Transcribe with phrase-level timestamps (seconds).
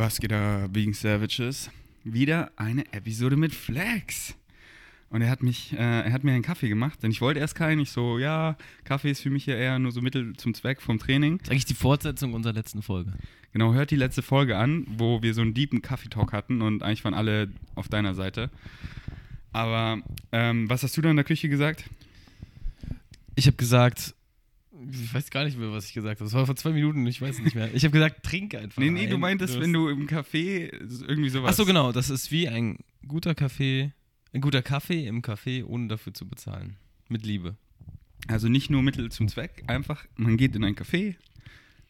[0.00, 1.70] Was geht da, Vegan Savages?
[2.04, 4.34] Wieder eine Episode mit Flex.
[5.10, 7.54] Und er hat mich, äh, er hat mir einen Kaffee gemacht, denn ich wollte erst
[7.54, 7.80] keinen.
[7.80, 10.98] Ich so, ja, Kaffee ist für mich ja eher nur so Mittel zum Zweck vom
[10.98, 11.36] Training.
[11.36, 13.12] Das ist eigentlich die Fortsetzung unserer letzten Folge.
[13.52, 17.04] Genau, hört die letzte Folge an, wo wir so einen deepen Kaffee-Talk hatten und eigentlich
[17.04, 18.48] waren alle auf deiner Seite.
[19.52, 20.00] Aber
[20.32, 21.84] ähm, was hast du da in der Küche gesagt?
[23.34, 24.14] Ich habe gesagt,
[24.90, 26.24] ich weiß gar nicht mehr, was ich gesagt habe.
[26.28, 27.72] Das war vor zwei Minuten, ich weiß es nicht mehr.
[27.74, 28.80] Ich habe gesagt, trink einfach.
[28.80, 29.20] Nee, nee, du ein.
[29.20, 30.70] meintest, hast- wenn du im Café
[31.06, 31.50] irgendwie sowas.
[31.52, 31.92] Ach so, genau.
[31.92, 33.92] Das ist wie ein guter Kaffee,
[34.32, 36.76] ein guter Kaffee im Café, ohne dafür zu bezahlen.
[37.08, 37.56] Mit Liebe.
[38.28, 41.16] Also nicht nur Mittel zum Zweck, einfach, man geht in ein Café,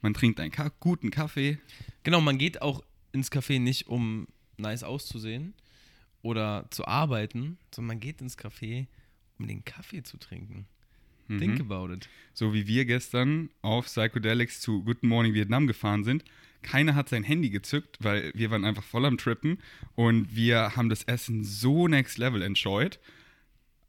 [0.01, 1.59] man trinkt einen Ka guten Kaffee.
[2.05, 5.53] Genau, man geht auch ins Café nicht, um nice auszusehen
[6.23, 8.87] oder zu arbeiten, sondern man geht ins Café,
[9.39, 10.67] um den Kaffee zu trinken.
[11.39, 11.71] Think Mhm.
[11.73, 12.09] about it.
[12.35, 16.25] So wie wir gestern auf Psychedelics zu Good Morning Vietnam gefahren sind.
[16.63, 19.59] Keiner hat sein Handy gezückt, weil wir waren einfach voll am Trippen
[19.95, 22.99] und wir haben das Essen so next level enjoyed,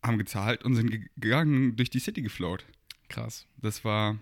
[0.04, 2.66] haben gezahlt und sind ge- gegangen, durch die City geflowt.
[3.10, 3.46] Krass.
[3.58, 4.18] Das war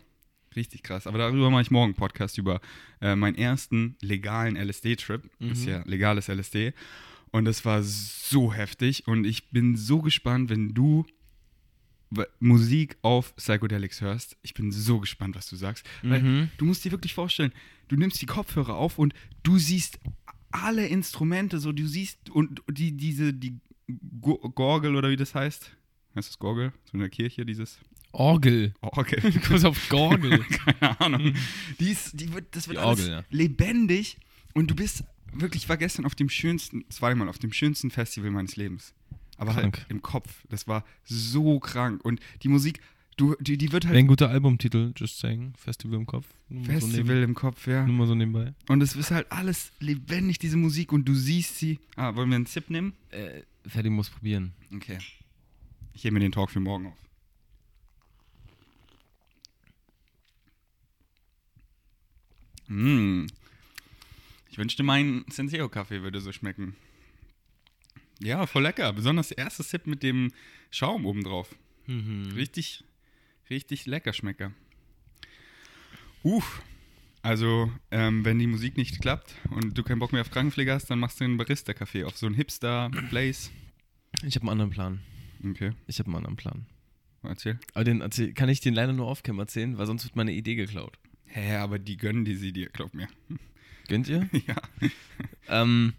[0.56, 1.06] richtig krass.
[1.06, 2.60] Aber darüber mache ich morgen einen Podcast über
[3.02, 5.30] äh, meinen ersten legalen LSD-Trip.
[5.40, 5.70] Ist Mhm.
[5.70, 6.74] ja legales LSD.
[7.32, 9.08] Und das war so heftig.
[9.08, 11.06] Und ich bin so gespannt, wenn du
[12.40, 14.36] Musik auf Psychedelics hörst.
[14.42, 15.86] Ich bin so gespannt, was du sagst.
[16.02, 16.50] Weil Mhm.
[16.58, 17.52] du musst dir wirklich vorstellen,
[17.88, 20.00] du nimmst die Kopfhörer auf und du siehst
[20.52, 23.60] alle Instrumente, so du siehst und die, diese, die
[24.22, 25.76] Go- Gorgel oder wie das heißt.
[26.16, 26.74] Heißt das Gorgel?
[26.86, 27.78] So in der Kirche, dieses
[28.12, 28.74] Orgel.
[28.82, 29.20] Orgel.
[29.32, 30.40] Du kommst auf Gorgel.
[30.66, 31.34] Keine Ahnung.
[31.80, 33.24] Die ist, die wird, das wird Die alles Orgel, ja.
[33.30, 34.18] lebendig
[34.56, 38.32] und du bist wirklich, ich war gestern auf dem schönsten, zweimal auf dem schönsten Festival
[38.32, 38.96] meines Lebens.
[39.40, 39.78] Aber Krank.
[39.78, 40.44] halt im Kopf.
[40.50, 42.04] Das war so krank.
[42.04, 42.82] Und die Musik,
[43.18, 45.54] du, die, die wird halt Wäre ein guter Albumtitel, just saying.
[45.58, 46.28] Festival im Kopf.
[46.50, 47.82] Nur Festival im Kopf, ja.
[47.82, 48.54] So nur mal so nebenbei.
[48.68, 51.80] Und es ist halt alles lebendig, diese Musik, und du siehst sie.
[51.96, 52.94] Ah, wollen wir einen Zip nehmen?
[53.12, 54.54] Äh, Ferdi muss probieren.
[54.76, 55.00] Okay.
[55.94, 56.98] Ich hebe mir den Talk für morgen auf.
[62.68, 63.26] Mm.
[64.50, 66.76] Ich wünschte, mein Senseo-Kaffee würde so schmecken.
[68.22, 68.92] Ja, voll lecker.
[68.94, 70.32] Besonders der erste Sip mit dem
[70.72, 71.56] Schaum obendrauf.
[71.88, 72.32] Mhm.
[72.36, 72.84] Richtig,
[73.50, 74.52] richtig lecker Schmecker.
[76.24, 76.62] Uff.
[77.22, 80.88] Also, ähm, wenn die Musik nicht klappt und du keinen Bock mehr auf Krankenpflege hast,
[80.90, 83.50] dann machst du einen Barista-Kaffee auf so einen Hipster-Blaze.
[84.24, 85.00] Ich habe einen anderen Plan.
[85.50, 86.66] Okay, Ich habe einen anderen Plan.
[87.24, 87.60] erzähl.
[87.74, 90.56] Aber den erzähl, kann ich den leider nur off-cam erzählen, weil sonst wird meine Idee
[90.56, 90.98] geklaut.
[91.26, 93.08] Hä, aber die gönnen die sie dir, glaub mir.
[93.88, 94.30] Gönnt ihr?
[94.48, 94.56] ja.
[95.48, 95.94] ähm,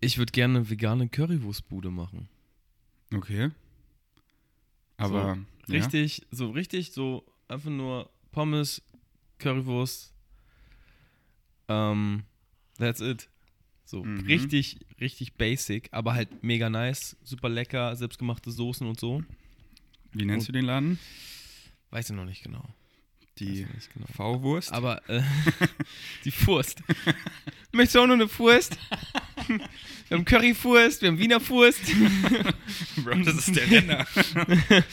[0.00, 2.28] ich würde gerne eine vegane Currywurstbude machen.
[3.14, 3.50] Okay.
[4.96, 5.36] Aber.
[5.68, 5.74] ja.
[5.74, 8.82] Richtig, so richtig, so einfach nur Pommes,
[9.38, 10.12] Currywurst.
[11.68, 12.22] Ähm,
[12.78, 13.28] that's it.
[13.84, 14.20] So Mhm.
[14.26, 19.22] richtig, richtig basic, aber halt mega nice, super lecker, selbstgemachte Soßen und so.
[20.12, 20.98] Wie nennst du den Laden?
[21.90, 22.64] Weiß ich noch nicht genau.
[23.38, 24.06] Die nicht genau.
[24.14, 24.72] V-Wurst?
[24.72, 25.22] Aber äh,
[26.24, 26.82] die Furst.
[27.72, 28.76] Möchtest du auch noch eine Furst?
[29.48, 31.80] Wir haben Currywurst, wir haben Wiener Furst.
[32.96, 34.06] Bro, das ist der Renner.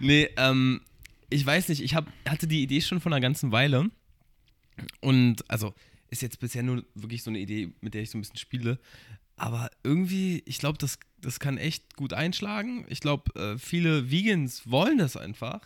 [0.00, 0.80] nee, ähm,
[1.28, 3.90] ich weiß nicht, ich hab, hatte die Idee schon von einer ganzen Weile.
[5.00, 5.74] Und also
[6.10, 8.78] ist jetzt bisher nur wirklich so eine Idee, mit der ich so ein bisschen spiele.
[9.36, 12.84] Aber irgendwie, ich glaube, das, das kann echt gut einschlagen.
[12.88, 15.60] Ich glaube, äh, viele Vegans wollen das einfach.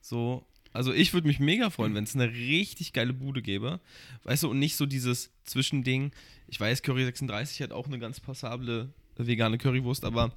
[0.00, 3.80] So, also ich würde mich mega freuen, wenn es eine richtig geile Bude gäbe.
[4.24, 6.12] Weißt du, und nicht so dieses Zwischending.
[6.48, 10.32] Ich weiß, Curry 36 hat auch eine ganz passable vegane Currywurst, aber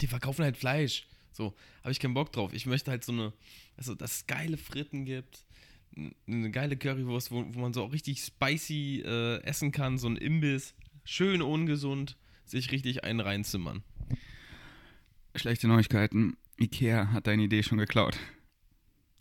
[0.00, 1.06] die verkaufen halt Fleisch.
[1.32, 2.52] So, habe ich keinen Bock drauf.
[2.52, 3.32] Ich möchte halt so eine,
[3.76, 5.44] also dass es geile Fritten gibt,
[6.26, 10.16] eine geile Currywurst, wo, wo man so auch richtig spicy äh, essen kann, so ein
[10.16, 13.82] Imbiss, schön ungesund, sich richtig einen reinzimmern.
[15.34, 16.36] Schlechte Neuigkeiten.
[16.58, 18.18] Ikea hat deine Idee schon geklaut.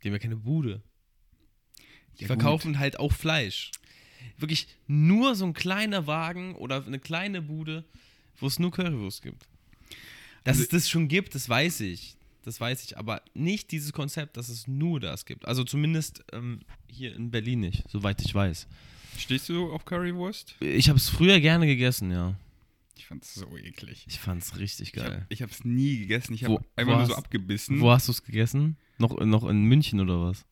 [0.03, 0.81] Die haben ja keine Bude.
[2.19, 3.71] Die Ja, verkaufen halt auch Fleisch.
[4.37, 7.85] Wirklich nur so ein kleiner Wagen oder eine kleine Bude,
[8.39, 9.47] wo es nur Currywurst gibt.
[10.44, 12.15] Dass Also- es das schon gibt, das weiß ich.
[12.44, 15.45] Das weiß ich, aber nicht dieses Konzept, dass es nur das gibt.
[15.47, 16.59] Also zumindest ähm,
[16.89, 18.67] hier in Berlin nicht, soweit ich weiß.
[19.17, 20.56] Stehst du auf Currywurst?
[20.59, 22.35] Ich habe es früher gerne gegessen, ja.
[22.95, 24.06] Ich fand's so eklig.
[24.07, 25.25] Ich fand es richtig Ich, hab, geil.
[25.30, 26.34] ich hab's nie gegessen.
[26.34, 27.80] Ich habe einfach nur so abgebissen.
[27.81, 28.78] Wo hast du es gegessen?
[29.00, 30.45] Noch, noch in München oder was?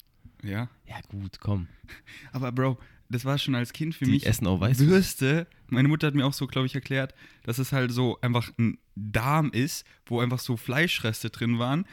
[0.43, 0.69] Ja.
[0.87, 1.67] Ja, gut, komm.
[2.31, 2.79] Aber Bro,
[3.09, 4.89] das war schon als Kind für Die mich essen auch Weißwurst.
[4.89, 5.47] Würste.
[5.67, 8.77] Meine Mutter hat mir auch so, glaube ich, erklärt, dass es halt so einfach ein
[8.95, 11.85] Darm ist, wo einfach so Fleischreste drin waren.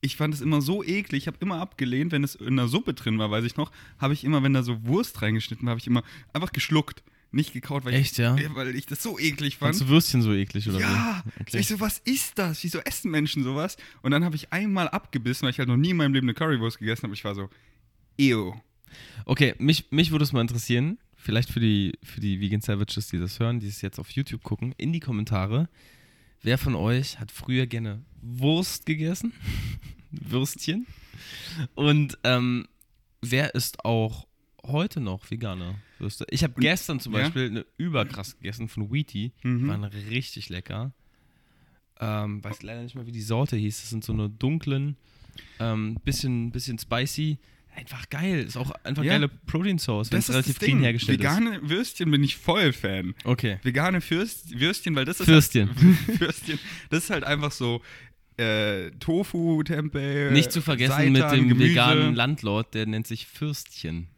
[0.00, 1.22] Ich fand es immer so eklig.
[1.22, 4.14] Ich habe immer abgelehnt, wenn es in der Suppe drin war, weiß ich noch, habe
[4.14, 6.02] ich immer, wenn da so Wurst reingeschnitten war, habe ich immer
[6.32, 7.04] einfach geschluckt.
[7.32, 8.36] Nicht gekaut, weil, Echt, ich, ja?
[8.54, 9.74] weil ich das so eklig fand.
[9.76, 12.62] Fandst du Würstchen so eklig oder ja, so ich so, was ist das?
[12.62, 13.76] Wieso essen Menschen sowas?
[14.02, 16.34] Und dann habe ich einmal abgebissen, weil ich halt noch nie in meinem Leben eine
[16.34, 17.14] Currywurst gegessen habe.
[17.14, 17.48] Ich war so,
[18.18, 18.54] ew.
[19.24, 23.18] Okay, mich, mich würde es mal interessieren, vielleicht für die, für die Vegan Savages, die
[23.18, 25.68] das hören, die es jetzt auf YouTube gucken, in die Kommentare.
[26.42, 29.32] Wer von euch hat früher gerne Wurst gegessen?
[30.10, 30.86] Würstchen.
[31.74, 32.66] Und ähm,
[33.22, 34.26] wer ist auch
[34.66, 36.26] heute noch veganer Würste?
[36.30, 37.20] Ich habe gestern zum ja?
[37.22, 39.32] Beispiel eine überkrass gegessen von Wheaty.
[39.42, 39.68] Die Mhm.
[39.68, 40.92] waren richtig lecker.
[42.00, 43.80] Ähm, weiß leider nicht mehr, wie die Sorte hieß.
[43.80, 44.96] Das sind so eine dunklen,
[45.60, 47.38] ähm, bisschen, bisschen spicy.
[47.74, 48.40] Einfach geil.
[48.40, 49.12] Ist auch einfach Ja.
[49.14, 53.10] geile Protein Source, wenn es ist relativ clean hergestellt Vegane Würstchen bin ich voll Fan.
[53.16, 53.24] ist.
[53.26, 53.58] Okay.
[53.62, 55.70] Vegane Fürst, Würstchen, weil das ist Fürstchen.
[55.70, 56.58] Halt, Würstchen.
[56.90, 57.80] Das ist halt einfach so
[58.36, 60.30] äh, Tofu, Tempeh.
[60.32, 61.70] Nicht zu vergessen Seitan, mit dem Gemüse.
[61.70, 64.08] veganen Landlord, der nennt sich Fürstchen.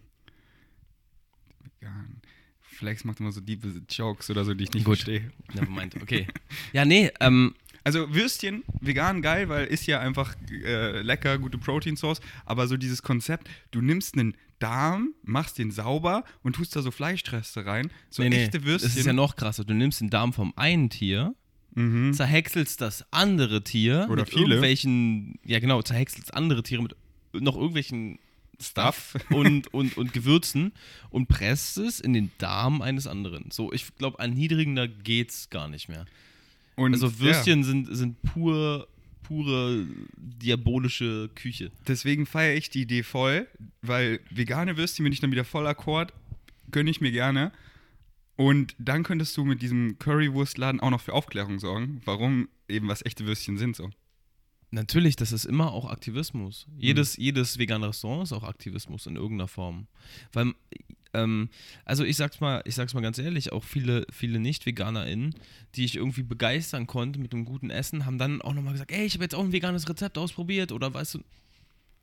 [2.84, 4.98] Flex macht immer so diebe Jokes oder so, die ich nicht Gut.
[4.98, 5.30] verstehe.
[5.54, 6.26] Nevermind, okay.
[6.74, 11.96] Ja, nee, ähm, Also Würstchen, vegan geil, weil ist ja einfach äh, lecker, gute Protein
[11.96, 12.20] Source.
[12.44, 16.90] Aber so dieses Konzept, du nimmst einen Darm, machst den sauber und tust da so
[16.90, 17.90] Fleischreste rein.
[18.10, 18.90] So nee, nee, echte Würstchen.
[18.90, 19.64] das ist ja noch krasser.
[19.64, 21.34] Du nimmst den Darm vom einen Tier,
[21.74, 22.12] mhm.
[22.12, 24.42] zerhäckselst das andere Tier Oder mit viele.
[24.42, 26.94] irgendwelchen, ja genau, zerhäckselst andere Tiere mit
[27.32, 28.18] noch irgendwelchen
[28.60, 29.14] Stuff.
[29.30, 30.72] und, und, und Gewürzen
[31.10, 33.50] und presst es in den Darm eines anderen.
[33.50, 36.06] So, ich glaube, erniedrigender geht's gar nicht mehr.
[36.76, 38.88] Und, Also ja, Würstchen sind, sind pur,
[39.22, 39.86] pure
[40.16, 41.70] diabolische Küche.
[41.86, 43.46] deswegen feiere ich die Idee voll,
[43.82, 46.12] weil vegane Würstchen bin ich dann wieder voll akkord,
[46.70, 47.52] gönne ich mir gerne.
[48.36, 53.04] Und dann könntest du mit diesem Currywurstladen auch noch für Aufklärung sorgen, warum eben was
[53.06, 53.90] echte Würstchen sind so.
[54.74, 56.66] Natürlich, das ist immer auch Aktivismus.
[56.66, 56.80] Mhm.
[56.80, 59.86] Jedes, jedes vegane Restaurant ist auch Aktivismus in irgendeiner Form.
[60.32, 60.52] Weil,
[61.12, 61.48] ähm,
[61.84, 65.36] also ich sag's mal, ich sag's mal ganz ehrlich, auch viele, viele Nicht-VeganerInnen,
[65.76, 69.04] die ich irgendwie begeistern konnte mit einem guten Essen, haben dann auch nochmal gesagt, ey,
[69.04, 71.20] ich habe jetzt auch ein veganes Rezept ausprobiert oder weißt du,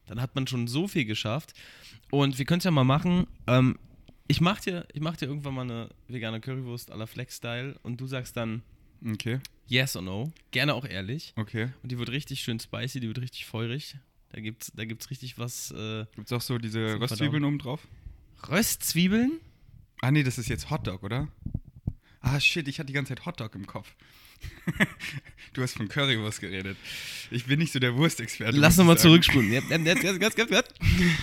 [0.08, 1.54] dann hat man schon so viel geschafft.
[2.10, 3.28] Und wir können es ja mal machen.
[3.48, 3.78] Ähm,
[4.28, 8.00] ich mach dir, ich mach dir irgendwann mal eine vegane Currywurst à la Flex-Style und
[8.00, 8.64] du sagst dann
[9.04, 9.40] Okay,
[9.72, 10.32] yes or no.
[10.52, 11.34] Gerne auch ehrlich.
[11.38, 11.70] okay.
[11.82, 13.96] Und die wird richtig schön spicy, die wird richtig feurig.
[14.30, 15.72] Da gibt's, da gibt's richtig was.
[15.72, 17.88] Äh, Gibt es auch so diese Röstzwiebeln oben drauf?
[18.50, 19.40] Röstzwiebeln?
[20.02, 21.28] Ah nee, das ist jetzt Hotdog, oder?
[22.22, 23.96] Ah shit, ich hatte die ganze Zeit Hotdog im Kopf.
[25.54, 26.78] du hast von Currywurst geredet.
[27.32, 28.58] Ich bin nicht so der Wurstexperte.
[28.58, 29.52] Lass nochmal zurückspulen.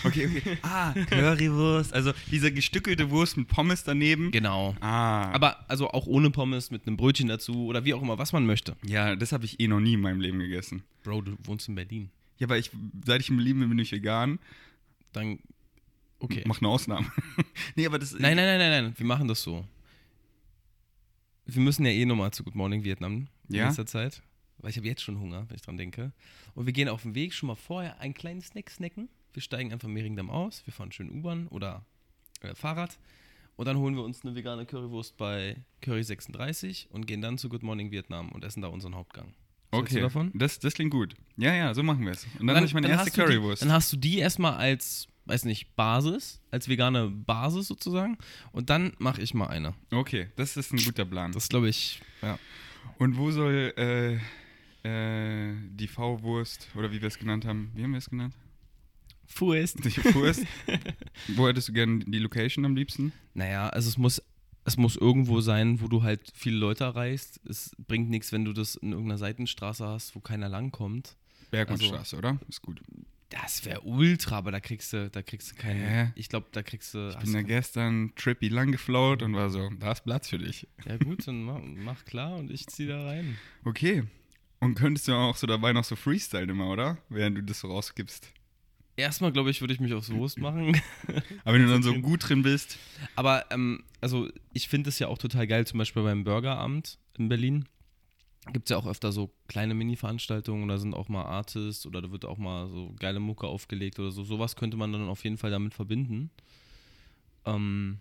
[0.04, 0.58] Okay, okay.
[0.62, 1.92] Ah, Currywurst.
[1.92, 4.30] Also diese gestückelte Wurst mit Pommes daneben.
[4.30, 4.74] Genau.
[4.80, 5.30] Ah.
[5.32, 8.46] Aber also auch ohne Pommes, mit einem Brötchen dazu oder wie auch immer, was man
[8.46, 8.76] möchte.
[8.84, 10.82] ja, das habe ich eh noch nie in meinem Leben gegessen.
[11.02, 12.10] Bro, du wohnst in Berlin.
[12.38, 12.70] Ja, aber ich,
[13.04, 14.38] seit ich im Leben bin, bin ich vegan.
[15.12, 15.38] Dann.
[16.20, 16.42] Okay.
[16.46, 17.10] Mach eine Ausnahme.
[17.76, 18.94] nee, aber das Nein, nein, nein, nein, nein.
[18.96, 19.64] Wir machen das so.
[21.50, 23.64] Wir müssen ja eh nochmal zu Good Morning Vietnam in Ja?
[23.66, 24.22] nächster Zeit.
[24.58, 26.12] Weil ich habe jetzt schon Hunger, wenn ich dran denke.
[26.54, 29.08] Und wir gehen auf dem Weg schon mal vorher einen kleinen Snack snacken.
[29.32, 31.86] Wir steigen einfach Mehringdamm aus, wir fahren schön U-Bahn oder
[32.42, 32.98] äh, Fahrrad.
[33.56, 37.48] Und dann holen wir uns eine vegane Currywurst bei Curry 36 und gehen dann zu
[37.48, 39.32] Good Morning Vietnam und essen da unseren Hauptgang.
[39.70, 40.32] Was Okay, davon?
[40.34, 41.14] Das, das klingt gut.
[41.36, 42.26] Ja, ja, so machen wir es.
[42.38, 43.62] Und dann, habe ich meine erste Currywurst.
[43.62, 48.18] Die, dann hast du die erstmal als, weiß nicht, Basis, als vegane Basis sozusagen.
[48.52, 49.74] Und dann mache ich mal eine.
[49.92, 51.32] okay, das ist ein guter Plan.
[51.32, 52.38] Das glaube ich, ja.
[52.98, 54.18] Und wo soll äh,
[54.88, 58.34] äh, die V-Wurst, oder wie wir es genannt haben, wie haben wir es genannt?
[59.26, 59.84] Furst.
[59.84, 60.44] Die Wurst.
[61.36, 63.12] wo hättest du gerne die Location am liebsten?
[63.34, 64.22] Naja, also es muss,
[64.64, 67.40] es muss irgendwo sein, wo du halt viele Leute erreichst.
[67.46, 71.14] Es bringt nichts, wenn du das in irgendeiner Seitenstraße hast, wo keiner langkommt.
[71.50, 72.38] Bergmannstraße, oder?
[72.48, 72.80] Ist gut.
[73.30, 75.80] Das wäre ultra, aber da kriegst du, da kriegst du keinen.
[75.86, 76.12] Hä?
[76.14, 77.10] Ich glaube, da kriegst du.
[77.10, 80.38] Ich bin da du- gestern trippy lang geflowt und war so, da ist Platz für
[80.38, 80.66] dich.
[80.86, 83.36] ja gut, dann mach, mach klar und ich zieh da rein.
[83.64, 84.04] Okay.
[84.60, 86.98] Und könntest du auch so dabei noch so Freestyle immer, oder?
[87.10, 88.32] Während du das so rausgibst.
[88.96, 90.80] Erstmal, glaube ich, würde ich mich aufs Wurst machen.
[91.44, 92.78] Aber wenn du dann so gut drin bist.
[93.14, 97.28] Aber ähm, also ich finde es ja auch total geil, zum Beispiel beim Burgeramt in
[97.28, 97.66] Berlin.
[98.52, 102.10] Gibt es ja auch öfter so kleine Mini-Veranstaltungen oder sind auch mal Artists oder da
[102.10, 104.24] wird auch mal so geile Mucke aufgelegt oder so.
[104.24, 106.30] Sowas könnte man dann auf jeden Fall damit verbinden.
[107.44, 107.98] Ähm,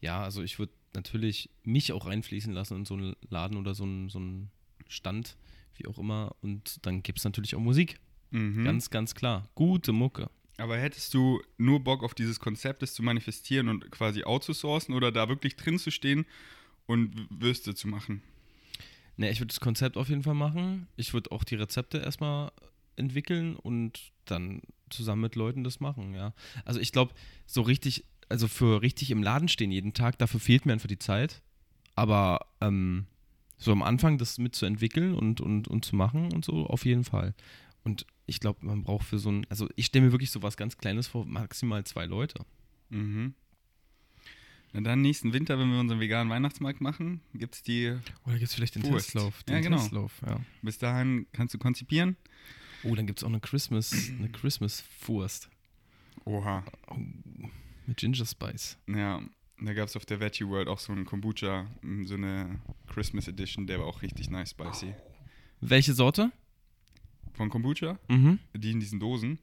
[0.00, 3.84] ja, also ich würde natürlich mich auch reinfließen lassen in so einen Laden oder so
[3.84, 4.50] einen, so einen
[4.88, 5.36] Stand,
[5.76, 6.34] wie auch immer.
[6.40, 7.98] Und dann gibt es natürlich auch Musik.
[8.30, 8.64] Mhm.
[8.64, 9.48] Ganz, ganz klar.
[9.54, 10.30] Gute Mucke.
[10.56, 15.12] Aber hättest du nur Bock auf dieses Konzept, das zu manifestieren und quasi outzusourcen oder
[15.12, 16.26] da wirklich drin zu stehen
[16.86, 18.22] und Würste zu machen?
[19.18, 20.88] Ne, ich würde das Konzept auf jeden Fall machen.
[20.96, 22.52] Ich würde auch die Rezepte erstmal
[22.96, 26.32] entwickeln und dann zusammen mit Leuten das machen, ja.
[26.64, 27.12] Also ich glaube,
[27.44, 30.98] so richtig also für richtig im Laden stehen jeden Tag, dafür fehlt mir einfach die
[30.98, 31.42] Zeit.
[31.94, 33.06] Aber ähm,
[33.56, 37.34] so am Anfang das mitzuentwickeln und, und, und zu machen und so, auf jeden Fall.
[37.84, 40.56] Und ich glaube, man braucht für so ein, also ich stelle mir wirklich so was
[40.56, 42.44] ganz Kleines vor, maximal zwei Leute.
[42.90, 43.34] Mhm.
[44.72, 47.96] Na dann nächsten Winter, wenn wir unseren veganen Weihnachtsmarkt machen, gibt es die.
[48.26, 49.06] Oder gibt es vielleicht den Wurst.
[49.12, 49.42] Testlauf?
[49.44, 49.78] Den Ja, genau.
[49.78, 50.40] Testlauf, ja.
[50.62, 52.16] Bis dahin kannst du konzipieren.
[52.84, 55.48] Oh, dann gibt es auch eine Christmas, eine Christmas-Wurst
[56.24, 56.64] Oha.
[57.86, 58.76] mit Ginger Spice.
[58.86, 59.20] Ja,
[59.60, 63.26] da gab es auf der Veggie World auch so einen Kombucha, m, so eine Christmas
[63.26, 64.94] Edition, der war auch richtig nice spicy.
[65.60, 66.30] Welche Sorte?
[67.32, 68.38] Von Kombucha, Mhm.
[68.54, 69.38] die in diesen Dosen.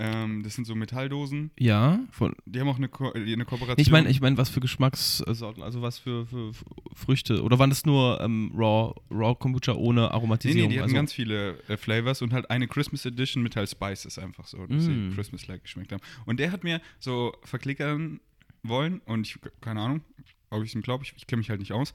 [0.00, 1.50] Ähm, das sind so Metalldosen.
[1.58, 3.78] Ja, von, Die haben auch eine, Ko eine Kooperation.
[3.80, 6.64] ich meine, ich mein, was für Geschmackssorten, also was für, für, für
[6.94, 7.42] Früchte.
[7.42, 10.68] Oder waren das nur ähm, Raw, Raw Kombucha ohne Nee, Aromatisierung?
[10.68, 13.68] nee, die hatten also, ganz viele äh, Flavors und halt eine Christmas Edition mit halt
[13.70, 15.10] Spices einfach so, dass Mm.
[15.10, 16.02] sie Christmas-like geschmeckt haben.
[16.26, 18.20] Und der hat mir so verklickern
[18.62, 20.02] wollen und ich, keine Ahnung,
[20.50, 21.92] ob ich es ihm glaube, ich, ich kenne mich halt nicht aus.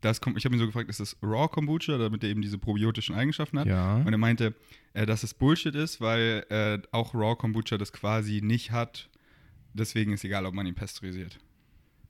[0.00, 2.56] Das kommt, ich habe ihn so gefragt, ist das Raw Kombucha, damit er eben diese
[2.58, 3.66] probiotischen Eigenschaften hat?
[3.68, 3.96] ja.
[3.96, 4.54] Und er meinte,
[4.94, 9.08] äh, dass es Bullshit ist, weil äh, auch Raw Kombucha das quasi nicht hat.
[9.74, 11.38] Deswegen ist egal, ob man ihn pasteurisiert.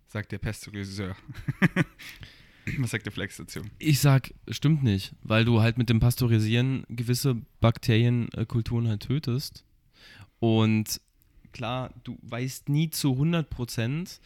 [0.08, 1.16] Sagt der Pasteuriseur.
[2.78, 3.60] Was sagt der Flex dazu?
[3.78, 9.64] Ich sag, stimmt nicht, weil du halt mit dem Pasteurisieren gewisse Bakterienkulturen halt tötest.
[10.38, 11.00] Und
[11.52, 14.20] klar, du weißt nie zu 100%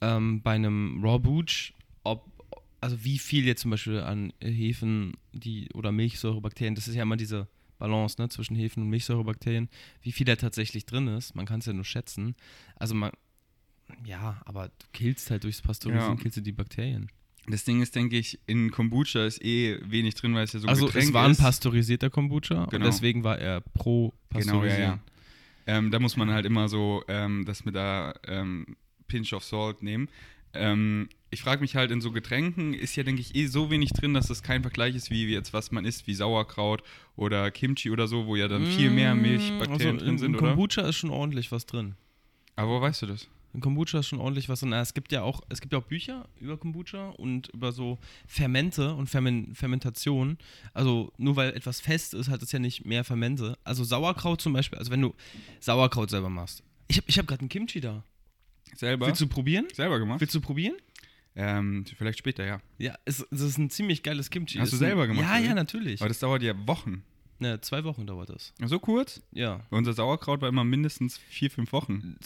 [0.00, 2.26] ähm, bei einem Raw Booch, ob,
[2.80, 7.16] also wie viel jetzt zum Beispiel an Hefen die, oder Milchsäurebakterien, das ist ja immer
[7.16, 9.68] diese Balance ne, zwischen Hefen und Milchsäurebakterien,
[10.02, 12.34] wie viel da tatsächlich drin ist, man kann es ja nur schätzen.
[12.76, 13.10] Also man,
[14.04, 16.22] ja, aber du killst halt durchs Pasteurisieren, Ja.
[16.22, 17.08] killst du die Bakterien.
[17.46, 20.68] Das Ding ist, denke ich, in Kombucha ist eh wenig drin, weil es ja so
[20.68, 21.40] also Getränk es war ein ist.
[21.40, 22.76] pasteurisierter Kombucha Genau.
[22.76, 24.82] und deswegen war er pro Genau, ja, Pasteurisieren.
[24.82, 24.98] ja.
[25.66, 28.76] Ähm, da muss man halt immer so ähm, das mit der ähm,
[29.08, 30.08] Pinch of Salt nehmen.
[30.54, 33.90] Ähm, ich frage mich halt, in so Getränken ist ja, denke ich, eh so wenig
[33.90, 36.82] drin, dass das kein Vergleich ist, wie jetzt was man isst, wie Sauerkraut
[37.16, 40.36] oder Kimchi oder so, wo ja dann viel mehr Milchbakterien also drin in, sind, in
[40.36, 40.48] oder?
[40.48, 41.96] Kombucha ist schon ordentlich was drin.
[42.56, 43.28] Aber wo weißt du das?
[43.52, 44.72] In Kombucha ist schon ordentlich was drin.
[44.72, 48.94] Es gibt ja auch, es gibt ja auch Bücher über Kombucha und über so Fermente
[48.94, 50.38] und Fermen Fermentation.
[50.72, 53.58] Also nur weil etwas fest ist, hat es ja nicht mehr Fermente.
[53.64, 55.14] Also Sauerkraut zum Beispiel, also wenn du
[55.60, 56.62] Sauerkraut selber machst.
[56.88, 58.04] Ich habe ich hab gerade ein Kimchi da.
[58.74, 59.06] Selber?
[59.06, 59.66] Willst du probieren?
[59.72, 60.20] selber gemacht?
[60.20, 60.76] Willst du probieren?
[61.36, 62.60] Ähm, vielleicht später, ja.
[62.78, 64.58] Ja, es, es ist ein ziemlich geiles Kimchi.
[64.58, 65.44] Hast du selber gemacht, Ja, oder?
[65.48, 66.00] ja, natürlich.
[66.00, 67.02] Aber das dauert ja Wochen.
[67.40, 68.54] Ne, zwei Wochen dauert das.
[68.64, 69.20] So kurz?
[69.32, 69.60] Ja.
[69.70, 72.16] Unser Sauerkraut war immer mindestens vier, fünf Wochen.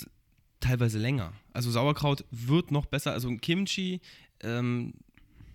[0.61, 1.33] teilweise länger.
[1.53, 3.13] Also Sauerkraut wird noch besser.
[3.13, 4.01] Also ein Kimchi,
[4.41, 4.93] ähm,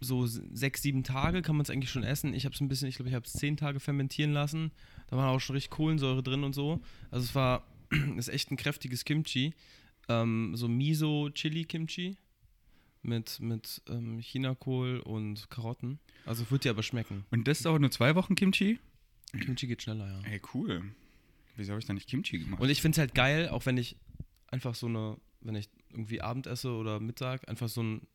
[0.02, 2.34] so sechs, sieben Tage kann man es eigentlich schon essen.
[2.34, 4.72] Ich habe es ein bisschen, ich glaube, ich habe es zehn Tage fermentieren lassen.
[5.08, 6.82] Da war auch schon richtig Kohlensäure drin und so.
[7.12, 7.68] Also es war,
[8.18, 9.54] ist echt ein kräftiges Kimchi.
[10.10, 12.18] Ähm, so Miso-Chili-Kimchi
[13.04, 16.00] mit, mit ähm, Chinakohl und Karotten.
[16.26, 17.26] Also wird dir aber schmecken.
[17.32, 18.80] Und das dauert nur zwei Wochen Kimchi?
[19.40, 20.30] Kimchi geht schneller, ja.
[20.30, 20.84] Ey, cool.
[21.56, 22.62] Wieso habe ich da nicht Kimchi gemacht?
[22.62, 23.96] Und ich finde es halt geil, auch wenn ich
[24.48, 28.08] einfach so eine, wenn ich irgendwie Abend esse oder Mittag, einfach so ein,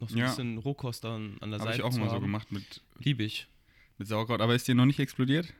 [0.00, 0.26] noch so ein Ja.
[0.26, 3.46] bisschen Rohkost dann an der Habe Seite ich auch immer so gemacht mit, Liebe ich.
[3.98, 4.40] mit Sauerkraut.
[4.40, 5.52] Aber ist dir noch nicht explodiert?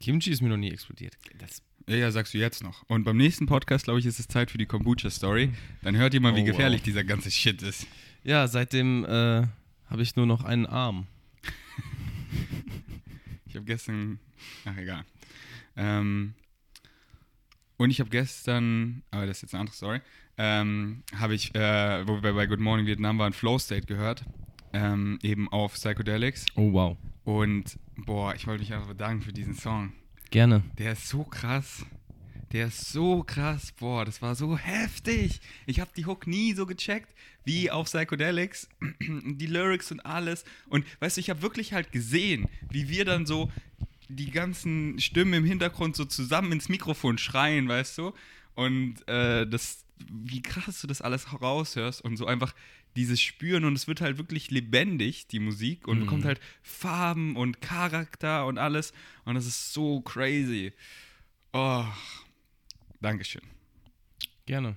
[0.00, 1.16] Kimchi ist mir noch nie explodiert.
[1.38, 2.82] Das, Ja, ja, sagst du jetzt noch.
[2.88, 5.52] Und beim nächsten Podcast, glaube ich, ist es Zeit für die Kombucha-Story.
[5.82, 6.50] Dann hört ihr mal, wie Oh, wow.
[6.50, 7.86] gefährlich dieser ganze Shit ist.
[8.24, 9.08] ja, seitdem äh,
[9.88, 11.06] habe ich nur noch einen Arm.
[13.46, 14.18] Ich habe gestern.
[14.64, 15.04] Ach, egal.
[15.76, 16.32] Ähm,
[17.76, 20.00] und ich habe gestern, aber das ist jetzt eine andere Story,
[20.38, 24.24] ähm, habe ich, äh, wo wir bei Good Morning Vietnam waren, Flow State gehört.
[24.72, 26.46] Ähm, eben auf Psychedelics.
[26.54, 26.96] Oh, wow.
[27.24, 29.92] Und boah, ich wollte mich einfach bedanken für diesen Song.
[30.32, 30.62] Gerne.
[30.78, 31.84] Der ist so krass.
[32.52, 33.70] Der ist so krass.
[33.78, 35.42] Boah, das war so heftig.
[35.66, 38.66] Ich habe die Hook nie so gecheckt wie auf Psychedelics.
[39.00, 40.44] Die Lyrics und alles.
[40.70, 43.52] Und weißt du, ich habe wirklich halt gesehen, wie wir dann so
[44.08, 48.14] die ganzen Stimmen im Hintergrund so zusammen ins Mikrofon schreien, weißt du?
[48.54, 52.54] Und äh, das, wie krass du das alles raushörst und so einfach
[52.96, 56.00] dieses Spüren und es wird halt wirklich lebendig, die Musik, und Mhm.
[56.02, 58.92] bekommt halt Farben und Charakter und alles.
[59.24, 60.72] Und das ist so crazy.
[61.52, 61.84] Oh,
[63.00, 63.42] Dankeschön.
[64.46, 64.76] Gerne.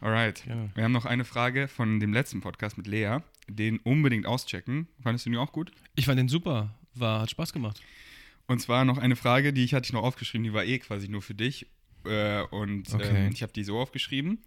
[0.00, 0.44] Alright.
[0.44, 0.70] Gerne.
[0.74, 3.18] Wir haben noch eine Frage von dem letzten Podcast mit Lea.
[3.48, 4.86] Den unbedingt auschecken.
[5.02, 5.72] Fandest du den auch gut?
[5.96, 6.74] Ich fand den super.
[6.94, 7.80] War, hat Spaß gemacht.
[8.46, 11.08] Und zwar noch eine Frage, die ich hatte ich noch aufgeschrieben, die war eh quasi
[11.08, 11.66] nur für dich.
[12.04, 13.26] Äh, und Okay.
[13.26, 14.38] ähm, ich habe die so aufgeschrieben.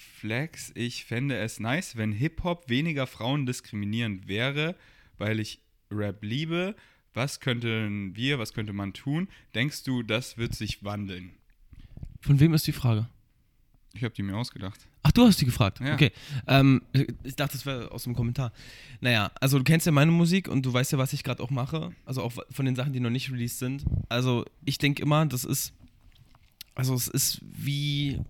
[0.00, 4.74] Flex, ich fände es nice, wenn Hip-Hop weniger Frauen diskriminierend wäre,
[5.18, 6.74] weil ich Rap liebe.
[7.12, 9.28] Was könnten wir, was könnte man tun?
[9.54, 11.32] Denkst du, das wird sich wandeln?
[12.20, 13.08] Von wem ist die Frage?
[13.92, 14.86] Ich habe die mir ausgedacht.
[15.02, 15.80] Ach, du hast die gefragt.
[15.80, 15.94] Ja.
[15.94, 16.12] Okay.
[16.46, 18.52] Ähm, ich dachte, das wäre aus dem Kommentar.
[19.00, 21.50] Naja, also du kennst ja meine Musik und du weißt ja, was ich gerade auch
[21.50, 21.92] mache.
[22.04, 23.84] Also auch von den Sachen, die noch nicht released sind.
[24.08, 25.72] Also ich denke immer, das ist.
[26.74, 28.20] Also es ist wie.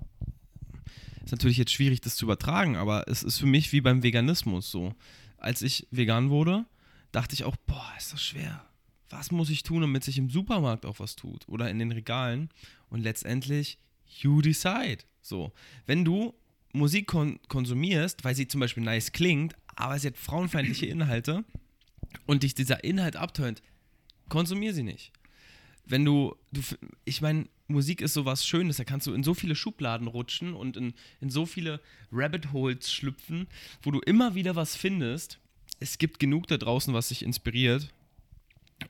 [1.25, 4.71] Ist natürlich jetzt schwierig, das zu übertragen, aber es ist für mich wie beim Veganismus
[4.71, 4.95] so.
[5.37, 6.65] Als ich vegan wurde,
[7.13, 8.65] dachte ich auch, boah, ist das schwer.
[9.11, 11.49] Was muss ich tun, damit sich im Supermarkt auch was tut?
[11.49, 12.51] Oder in den Regalen?
[12.89, 13.79] Und letztendlich,
[14.21, 14.99] you decide.
[15.21, 15.53] So.
[15.87, 16.35] Wenn du
[16.73, 21.45] Musik kon konsumierst, weil sie zum Beispiel nice klingt, aber sie hat frauenfeindliche Inhalte
[22.27, 23.63] und dich dieser Inhalt abtönt,
[24.29, 25.13] konsumier sie nicht.
[25.85, 26.61] Wenn du, du
[27.05, 30.77] ich meine, Musik ist sowas Schönes, da kannst du in so viele Schubladen rutschen und
[30.77, 31.81] in, in so viele
[32.13, 33.47] Rabbit Holes schlüpfen,
[33.83, 35.39] wo du immer wieder was findest.
[35.79, 37.93] Es gibt genug da draußen, was dich inspiriert.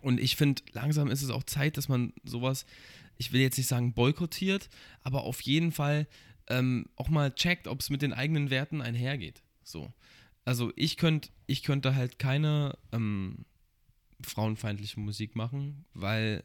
[0.03, 2.65] Und ich finde, langsam ist es auch Zeit, dass man sowas,
[3.17, 4.69] ich will jetzt nicht sagen boykottiert,
[5.03, 6.07] aber auf jeden Fall
[6.49, 9.43] ähm, auch mal checkt, ob es mit den eigenen Werten einhergeht.
[9.63, 9.93] So.
[10.45, 13.45] Also ich könnte ich könnte halt keine ähm,
[14.23, 16.45] frauenfeindliche Musik machen, weil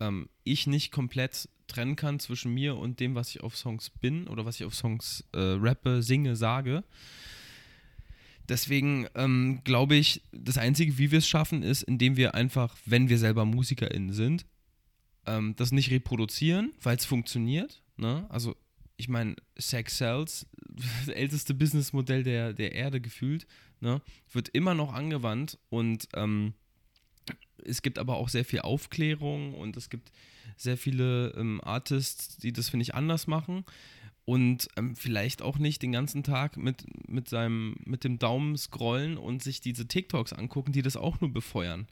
[0.00, 4.26] ähm, ich nicht komplett trennen kann zwischen mir und dem, was ich auf Songs bin
[4.26, 6.82] oder was ich auf Songs äh, rappe, singe, sage.
[8.48, 13.08] Deswegen ähm, glaube ich, das Einzige, wie wir es schaffen, ist, indem wir einfach, wenn
[13.08, 14.46] wir selber MusikerInnen sind,
[15.26, 17.82] ähm, das nicht reproduzieren, weil es funktioniert.
[17.96, 18.26] Ne?
[18.30, 18.56] Also,
[18.96, 23.46] ich meine, Sex Sells, das älteste Businessmodell der, der Erde gefühlt,
[23.80, 24.00] ne?
[24.32, 26.54] wird immer noch angewandt und ähm,
[27.64, 30.10] es gibt aber auch sehr viel Aufklärung und es gibt
[30.60, 33.64] sehr viele ähm, Artists, die das, finde ich, anders machen
[34.28, 39.16] und ähm, vielleicht auch nicht den ganzen Tag mit, mit, seinem, mit dem Daumen scrollen
[39.16, 41.86] und sich diese TikToks angucken, die das auch nur befeuern.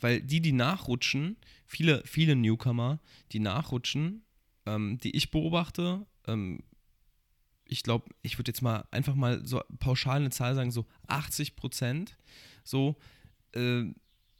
[0.00, 2.98] Weil die, die nachrutschen, viele, viele Newcomer,
[3.30, 4.24] die nachrutschen,
[4.66, 6.58] ähm, die ich beobachte, ähm,
[7.68, 11.54] ich glaube, ich würde jetzt mal einfach mal so pauschal eine Zahl sagen, so 80
[11.54, 12.16] Prozent
[12.64, 12.96] so
[13.52, 13.84] äh,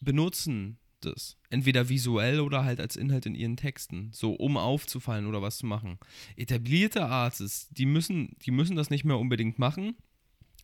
[0.00, 1.36] benutzen das.
[1.50, 4.10] Entweder visuell oder halt als Inhalt in ihren Texten.
[4.12, 5.98] So, um aufzufallen oder was zu machen.
[6.36, 9.96] Etablierte Artists, die müssen, die müssen das nicht mehr unbedingt machen,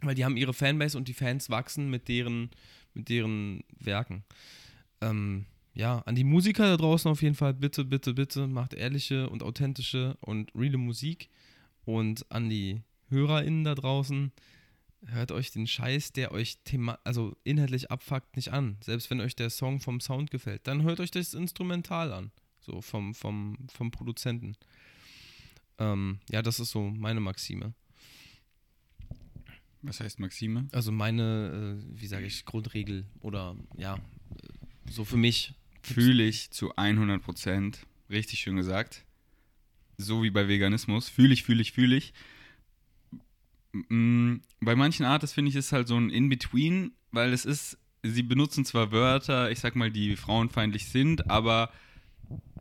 [0.00, 2.50] weil die haben ihre Fanbase und die Fans wachsen mit deren,
[2.94, 4.24] mit deren Werken.
[5.00, 9.30] Ähm, ja, an die Musiker da draußen auf jeden Fall, bitte, bitte, bitte, macht ehrliche
[9.30, 11.30] und authentische und reale Musik.
[11.84, 14.32] Und an die HörerInnen da draußen,
[15.06, 18.76] hört euch den Scheiß, der euch thema also inhaltlich abfuckt, nicht an.
[18.82, 22.30] Selbst wenn euch der Song vom Sound gefällt, dann hört euch das Instrumental an.
[22.60, 24.56] So vom, vom, vom Produzenten.
[25.78, 27.74] Ähm, ja, das ist so meine Maxime.
[29.82, 30.68] Was heißt Maxime?
[30.70, 33.98] Also meine, äh, wie sage ich, Grundregel oder ja,
[34.88, 35.54] so für mich.
[35.82, 37.86] Fühle ich zu 100 Prozent.
[38.08, 39.04] Richtig schön gesagt.
[39.98, 41.08] So wie bei Veganismus.
[41.08, 42.12] Fühle ich, fühle ich, fühle ich.
[43.72, 48.22] Mm, bei manchen Artists finde ich es halt so ein In-Between, weil es ist, sie
[48.22, 51.70] benutzen zwar Wörter, ich sag mal, die frauenfeindlich sind, aber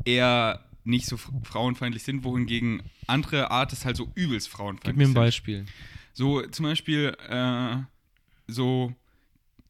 [0.05, 5.13] eher nicht so frauenfeindlich sind, wohingegen andere Artists halt so übelst frauenfeindlich sind.
[5.13, 5.65] Gib mir ein Beispiel.
[6.13, 7.77] So zum Beispiel äh,
[8.47, 8.93] so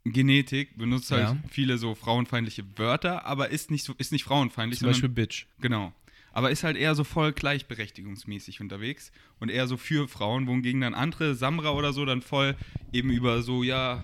[0.03, 1.37] Genetik benutzt halt Ja.
[1.49, 5.45] viele so frauenfeindliche Wörter, aber ist nicht so ist nicht frauenfeindlich, Zum Beispiel Bitch.
[5.59, 5.93] Genau.
[6.33, 10.93] Aber ist halt eher so voll gleichberechtigungsmäßig unterwegs und eher so für Frauen, wohingegen dann
[10.93, 12.55] andere, Samra oder so, dann voll
[12.93, 14.03] eben über so, ja,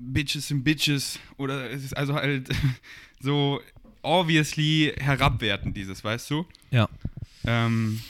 [0.00, 2.48] Bitches sind Bitches oder es ist also halt
[3.20, 3.60] so
[4.02, 6.46] obviously herabwertend dieses, weißt du?
[6.70, 6.88] Ja.
[7.44, 8.00] Ähm,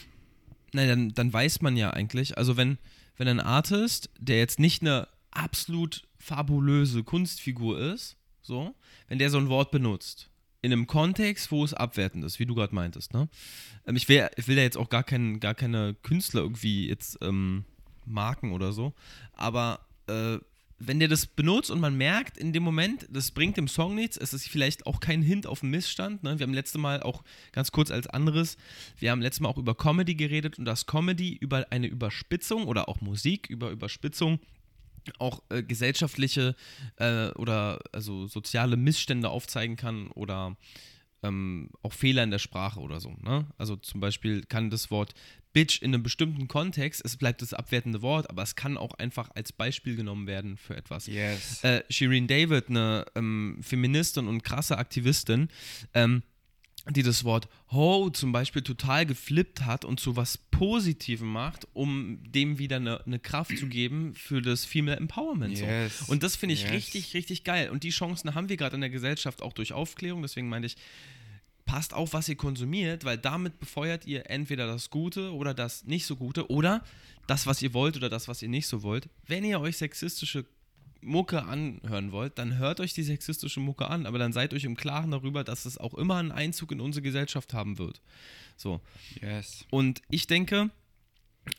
[0.73, 2.79] Nein, dann, dann weiß man ja eigentlich, also wenn,
[3.17, 8.75] wenn ein Artist, der jetzt nicht eine absolut fabulöse Kunstfigur ist, so,
[9.09, 10.29] wenn der so ein Wort benutzt,
[10.63, 13.29] in einem Kontext, wo es abwertend ist, wie du gerade meintest, ne?
[13.87, 17.19] Ähm, ich, will, ich will da jetzt auch gar, kein, gar keine Künstler irgendwie jetzt
[17.23, 17.65] ähm,
[18.05, 18.93] marken oder so,
[19.35, 20.39] aber äh,
[20.81, 24.17] wenn der das benutzt und man merkt in dem Moment, das bringt dem Song nichts,
[24.17, 26.23] es ist vielleicht auch kein Hint auf einen Missstand.
[26.23, 26.39] Ne?
[26.39, 28.57] Wir haben letztes Mal auch ganz kurz als anderes,
[28.99, 32.89] wir haben letztes Mal auch über Comedy geredet und dass Comedy über eine Überspitzung oder
[32.89, 34.39] auch Musik über Überspitzung
[35.19, 36.55] auch äh, gesellschaftliche
[36.97, 40.57] äh, oder also soziale Missstände aufzeigen kann oder
[41.23, 43.15] ähm, auch Fehler in der Sprache oder so.
[43.23, 43.47] Ne?
[43.59, 45.15] Also zum Beispiel kann das Wort
[45.53, 49.31] Bitch in einem bestimmten Kontext, es bleibt das abwertende Wort, aber es kann auch einfach
[49.35, 51.07] als Beispiel genommen werden für etwas.
[51.07, 51.65] yes.
[51.65, 55.49] Äh, Shireen David, eine ähm, Feministin und krasse Aktivistin,
[55.95, 56.23] ähm,
[56.91, 62.19] die das Wort Ho zum Beispiel total geflippt hat und zu was Positivem macht, um
[62.33, 65.59] dem wieder eine, eine Kraft zu geben für das Female Empowerment.
[65.59, 65.99] Yes.
[65.99, 66.13] So.
[66.13, 66.73] Und das finde ich Yes.
[66.73, 67.71] richtig, richtig geil.
[67.71, 70.23] Und die Chancen haben wir gerade in der Gesellschaft auch durch Aufklärung.
[70.23, 70.77] Deswegen meinte ich,
[71.65, 76.07] passt auf, was ihr konsumiert, weil damit befeuert ihr entweder das Gute oder das nicht
[76.07, 76.83] so Gute oder
[77.27, 79.09] das, was ihr wollt oder das, was ihr nicht so wollt.
[79.27, 80.47] Wenn ihr euch sexistische
[81.01, 84.77] Mucke anhören wollt, dann hört euch die sexistische Mucke an, aber dann seid euch im
[84.77, 88.01] Klaren darüber, dass es auch immer einen Einzug in unsere Gesellschaft haben wird.
[88.57, 88.81] So.
[89.21, 89.65] Yes.
[89.71, 90.71] Und ich denke,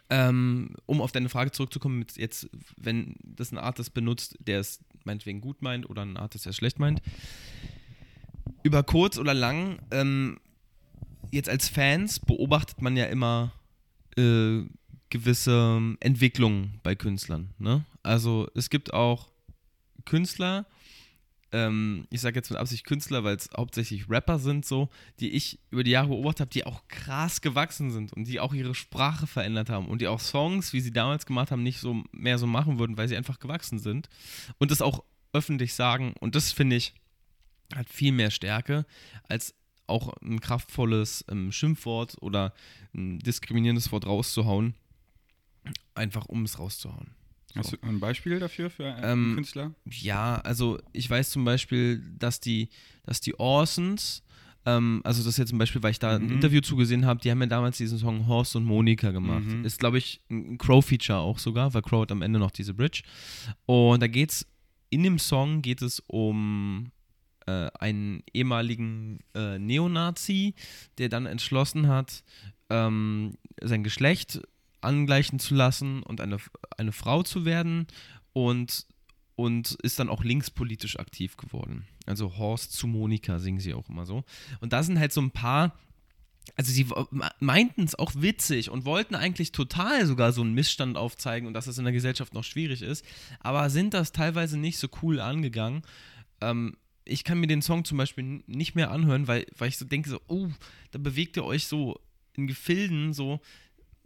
[0.10, 5.42] ähm, um auf deine Frage zurückzukommen, jetzt, wenn das ein Artist benutzt, der es meinetwegen
[5.42, 7.02] gut meint oder ein Artist, der es schlecht meint,
[8.64, 10.40] über kurz oder lang, ähm,
[11.32, 13.54] jetzt als Fans beobachtet man ja immer
[14.18, 14.64] äh,
[15.10, 17.50] gewisse Entwicklungen bei Künstlern.
[17.58, 17.86] Ne?
[18.10, 19.30] Also es gibt auch
[20.06, 20.66] Künstler,
[21.52, 25.60] ähm, ich sage jetzt mit Absicht Künstler, weil es hauptsächlich Rapper sind, so, die ich
[25.70, 29.28] über die Jahre beobachtet habe, die auch krass gewachsen sind und die auch ihre Sprache
[29.28, 32.48] verändert haben und die auch Songs, wie sie damals gemacht haben, nicht so mehr so
[32.48, 34.10] machen würden, weil sie einfach gewachsen sind
[34.58, 36.16] und das auch öffentlich sagen.
[36.20, 36.96] Und das finde ich
[37.76, 38.88] hat viel mehr Stärke
[39.28, 39.54] als
[39.86, 42.56] auch ein kraftvolles ähm, Schimpfwort oder
[42.96, 44.74] ein diskriminierendes Wort rauszuhauen,
[45.94, 47.19] einfach um es rauszuhauen.
[47.54, 47.60] So.
[47.60, 49.74] Hast du ein Beispiel dafür für einen ähm, Künstler?
[49.86, 52.70] Ja, also ich weiß zum Beispiel, dass die,
[53.04, 54.22] dass die Orsons,
[54.68, 56.26] ähm, also das jetzt zum Beispiel, weil ich da mhm.
[56.26, 59.46] ein Interview zugesehen habe, die haben ja damals diesen Song Horst und Monika gemacht.
[59.46, 59.66] Mhm.
[59.66, 63.02] Ist, glaube ich, ein Crow-Feature auch sogar, weil Crow hat am Ende noch diese Bridge.
[63.66, 64.46] Und da geht's,
[64.92, 66.92] in dem Song geht es um
[67.48, 70.54] äh, einen ehemaligen äh, Neonazi,
[71.00, 72.24] der dann entschlossen hat,
[72.70, 74.40] ähm, sein Geschlecht
[74.82, 76.38] angleichen zu lassen und eine,
[76.78, 77.88] eine Frau zu werden
[78.34, 78.86] und,
[79.36, 81.88] und ist dann auch linkspolitisch aktiv geworden.
[82.06, 84.24] Also Horst zu Monika singen sie auch immer so.
[84.62, 85.74] Und da sind halt so ein paar
[86.56, 86.88] also sie
[87.40, 91.68] meinten es auch witzig und wollten eigentlich total sogar so einen Missstand aufzeigen und dass
[91.68, 93.06] es in der Gesellschaft noch schwierig ist,
[93.40, 95.84] aber sind das teilweise nicht so cool angegangen.
[96.42, 99.86] Ähm, ich kann mir den Song zum Beispiel nicht mehr anhören, weil, weil ich so
[99.86, 100.50] denke, so, oh,
[100.92, 102.00] da bewegt ihr euch so
[102.34, 103.42] in Gefilden, so,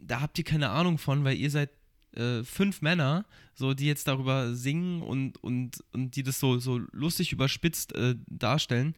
[0.06, 1.70] da habt ihr keine Ahnung von, weil ihr seid
[2.16, 6.80] äh, fünf Männer, so, die jetzt darüber singen und, und, und die das so, so
[6.92, 8.94] lustig überspitzt äh, darstellen.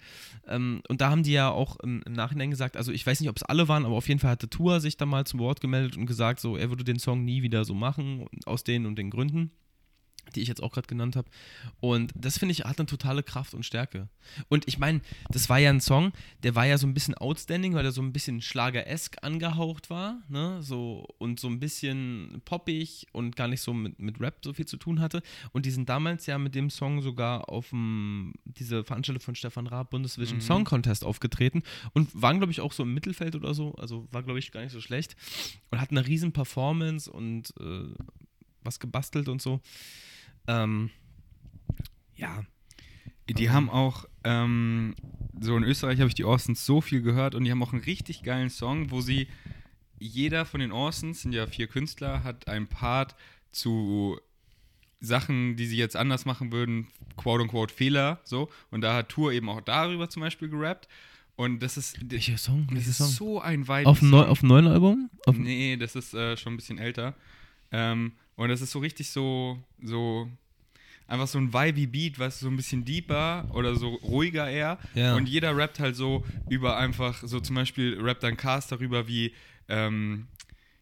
[0.47, 3.29] Ähm, und da haben die ja auch im, im, Nachhinein gesagt, also ich weiß nicht,
[3.29, 5.61] ob es alle waren, aber auf jeden Fall hatte Tour sich da mal zum Wort
[5.61, 8.97] gemeldet und gesagt, so, er würde den Song nie wieder so machen, aus den und
[8.97, 9.51] den Gründen
[10.35, 11.29] die ich jetzt auch gerade genannt habe.
[11.81, 14.09] Und das finde ich hat eine totale Kraft und Stärke.
[14.49, 16.13] Und ich meine, das war ja ein Song,
[16.43, 20.19] der war ja so ein bisschen outstanding, weil er so ein bisschen Schlager-esk angehaucht war,
[20.29, 20.63] ne?
[20.63, 24.67] So und so ein bisschen poppig und gar nicht so mit, mit Rap so viel
[24.67, 25.23] zu tun hatte.
[25.53, 29.67] Und die sind damals ja mit dem Song sogar auf dem, diese Veranstaltung von Stefan
[29.67, 30.43] Raab Bundesvision mhm.
[30.43, 31.63] Song Contest aufgetreten
[31.93, 33.75] und waren, glaube ich, auch so im Mittelfeld oder so.
[33.77, 35.17] Also war, glaube ich, gar nicht so schlecht.
[35.71, 37.95] Und hatten eine riesen Performance und äh,
[38.63, 39.61] was gebastelt und so.
[40.47, 40.91] Ähm,
[42.15, 42.45] ja.
[43.29, 44.95] Die haben auch, ähm,
[45.41, 47.83] so in Österreich habe ich die Orsons so viel gehört und die haben auch einen
[47.83, 49.27] richtig geilen Song, wo sie,
[49.99, 53.17] jeder von den Orsons, sind ja vier Künstler, hat einen Part
[53.51, 54.21] zu
[55.01, 58.49] Sachen, die sie jetzt anders machen würden, quote unquote Fehler, so.
[58.71, 60.89] Und da hat Tour eben auch darüber zum Beispiel gerappt.
[61.37, 62.67] Und das ist, Welcher Song?
[62.73, 63.09] das ist Song?
[63.09, 63.87] so ein weit.
[63.87, 65.11] Auf, neu, auf dem neuen Album?
[65.27, 67.15] Auf nee, das ist äh, schon ein bisschen älter.
[67.73, 70.29] Ähm, und das ist so richtig so, so
[71.09, 74.79] einfach so ein vibey Beat, was so ein bisschen deeper oder so ruhiger eher.
[74.95, 75.15] Ja.
[75.15, 79.33] Und jeder rappt halt so über einfach, so zum Beispiel rappt dann Cast darüber wie,
[79.69, 80.27] ähm,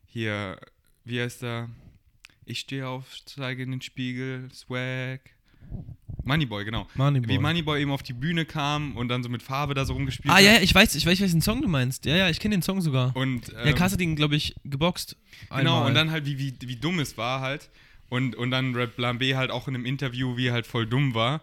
[0.07, 0.59] hier,
[1.05, 1.71] wie heißt er?
[2.45, 5.21] Ich stehe auf, zeige in den Spiegel, Swag.
[6.25, 6.87] Moneyboy, genau.
[6.95, 7.29] Moneyboy.
[7.29, 10.31] Wie Moneyboy eben auf die Bühne kam und dann so mit Farbe da so rumgespielt
[10.31, 10.43] ah, hat.
[10.43, 12.07] Ah ja, ich weiß, ich weiß, welchen Song du meinst.
[12.07, 13.15] Ja, ja, ich kenne den Song sogar.
[13.17, 15.17] Und, ähm, ja, Kass hat ihn, glaube ich, geboxt.
[15.51, 15.87] Genau, einmal.
[15.87, 17.71] und dann halt, wie, wie, wie dumm es war halt.
[18.09, 20.87] Und, und dann Rap Plan B halt auch in einem Interview, wie er halt voll
[20.87, 21.41] dumm war.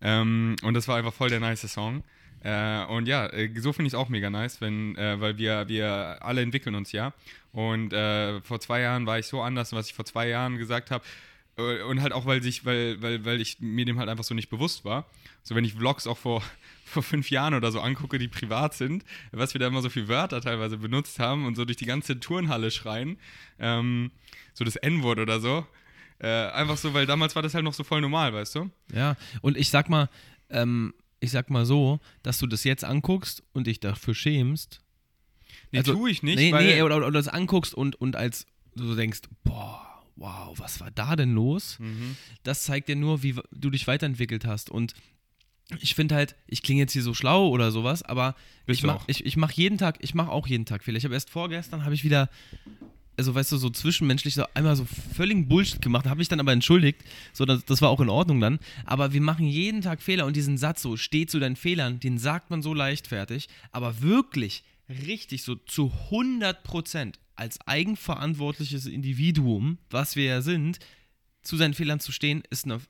[0.00, 2.02] Ähm, und das war einfach voll der nice Song.
[2.42, 5.68] Äh, und ja, äh, so finde ich es auch mega nice, wenn, äh, weil wir,
[5.68, 7.12] wir alle entwickeln uns ja.
[7.52, 10.90] Und äh, vor zwei Jahren war ich so anders, was ich vor zwei Jahren gesagt
[10.90, 11.04] habe.
[11.60, 14.34] Äh, und halt auch, weil sich, weil, weil, weil ich mir dem halt einfach so
[14.34, 15.06] nicht bewusst war.
[15.42, 16.42] So, wenn ich Vlogs auch vor,
[16.84, 20.08] vor fünf Jahren oder so angucke, die privat sind, was wir da immer so viele
[20.08, 23.18] Wörter teilweise benutzt haben und so durch die ganze Turnhalle schreien,
[23.58, 24.10] ähm,
[24.54, 25.66] so das N-Wort oder so.
[26.18, 28.70] Äh, einfach so, weil damals war das halt noch so voll normal, weißt du?
[28.92, 30.10] Ja, und ich sag mal,
[30.50, 34.82] ähm, ich sag mal so, dass du das jetzt anguckst und dich dafür schämst.
[35.72, 36.36] Nee, also, tue ich nicht.
[36.36, 39.89] Nee, nee oder, oder das anguckst und, und als du so denkst, boah,
[40.20, 41.78] wow, was war da denn los?
[41.80, 42.16] Mhm.
[42.42, 44.70] Das zeigt dir nur, wie du dich weiterentwickelt hast.
[44.70, 44.94] Und
[45.80, 48.34] ich finde halt, ich klinge jetzt hier so schlau oder sowas, aber
[48.66, 50.98] Bist ich mache ich, ich mach jeden Tag, ich mache auch jeden Tag Fehler.
[50.98, 52.28] Ich habe erst vorgestern, habe ich wieder
[53.20, 56.52] also weißt du, so zwischenmenschlich so einmal so völligen Bullshit gemacht, habe ich dann aber
[56.52, 57.02] entschuldigt.
[57.34, 58.58] So, das, das war auch in Ordnung dann.
[58.86, 62.16] Aber wir machen jeden Tag Fehler und diesen Satz so, steh zu deinen Fehlern, den
[62.16, 63.48] sagt man so leichtfertig.
[63.72, 70.78] Aber wirklich, richtig so zu 100 Prozent als eigenverantwortliches Individuum, was wir ja sind,
[71.42, 72.80] zu seinen Fehlern zu stehen, ist eine,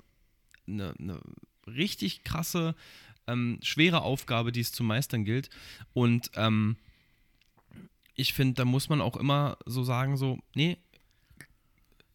[0.66, 1.20] eine, eine
[1.66, 2.74] richtig krasse,
[3.26, 5.50] ähm, schwere Aufgabe, die es zu meistern gilt.
[5.92, 6.76] Und ähm,
[8.14, 10.78] ich finde, da muss man auch immer so sagen, so, nee,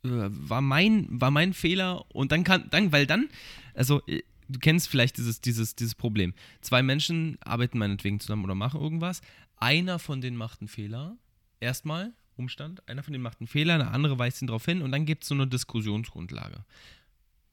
[0.03, 3.29] äh, war mein, war mein Fehler und dann kann, dann, weil dann,
[3.73, 6.33] also äh, du kennst vielleicht dieses, dieses, dieses Problem.
[6.61, 9.21] Zwei Menschen arbeiten meinetwegen zusammen oder machen irgendwas.
[9.57, 11.17] Einer von denen macht einen Fehler.
[11.59, 14.91] Erstmal, Umstand, einer von denen macht einen Fehler, der andere weist ihn darauf hin und
[14.91, 16.65] dann gibt es so eine Diskussionsgrundlage,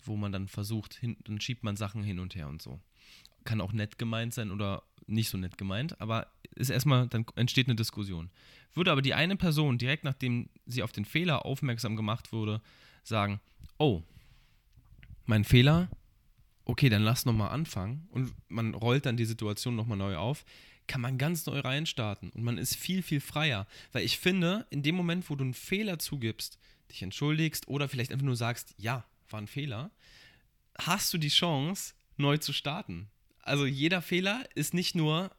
[0.04, 2.80] wo man dann versucht, hin, dann schiebt man Sachen hin und her und so.
[3.44, 7.66] Kann auch nett gemeint sein oder nicht so nett gemeint, aber ist erstmal, dann entsteht
[7.66, 8.30] eine Diskussion.
[8.74, 12.60] Würde aber die eine Person direkt nachdem sie auf den Fehler aufmerksam gemacht wurde,
[13.04, 13.40] sagen,
[13.78, 14.02] oh,
[15.26, 15.88] mein Fehler,
[16.64, 20.44] okay, dann lass nochmal anfangen und man rollt dann die Situation nochmal neu auf,
[20.86, 23.66] kann man ganz neu reinstarten und man ist viel, viel freier.
[23.92, 26.58] Weil ich finde, in dem Moment, wo du einen Fehler zugibst,
[26.90, 29.90] dich entschuldigst oder vielleicht einfach nur sagst, ja, war ein Fehler,
[30.78, 33.08] hast du die Chance, neu zu starten.
[33.40, 35.30] Also jeder Fehler ist nicht nur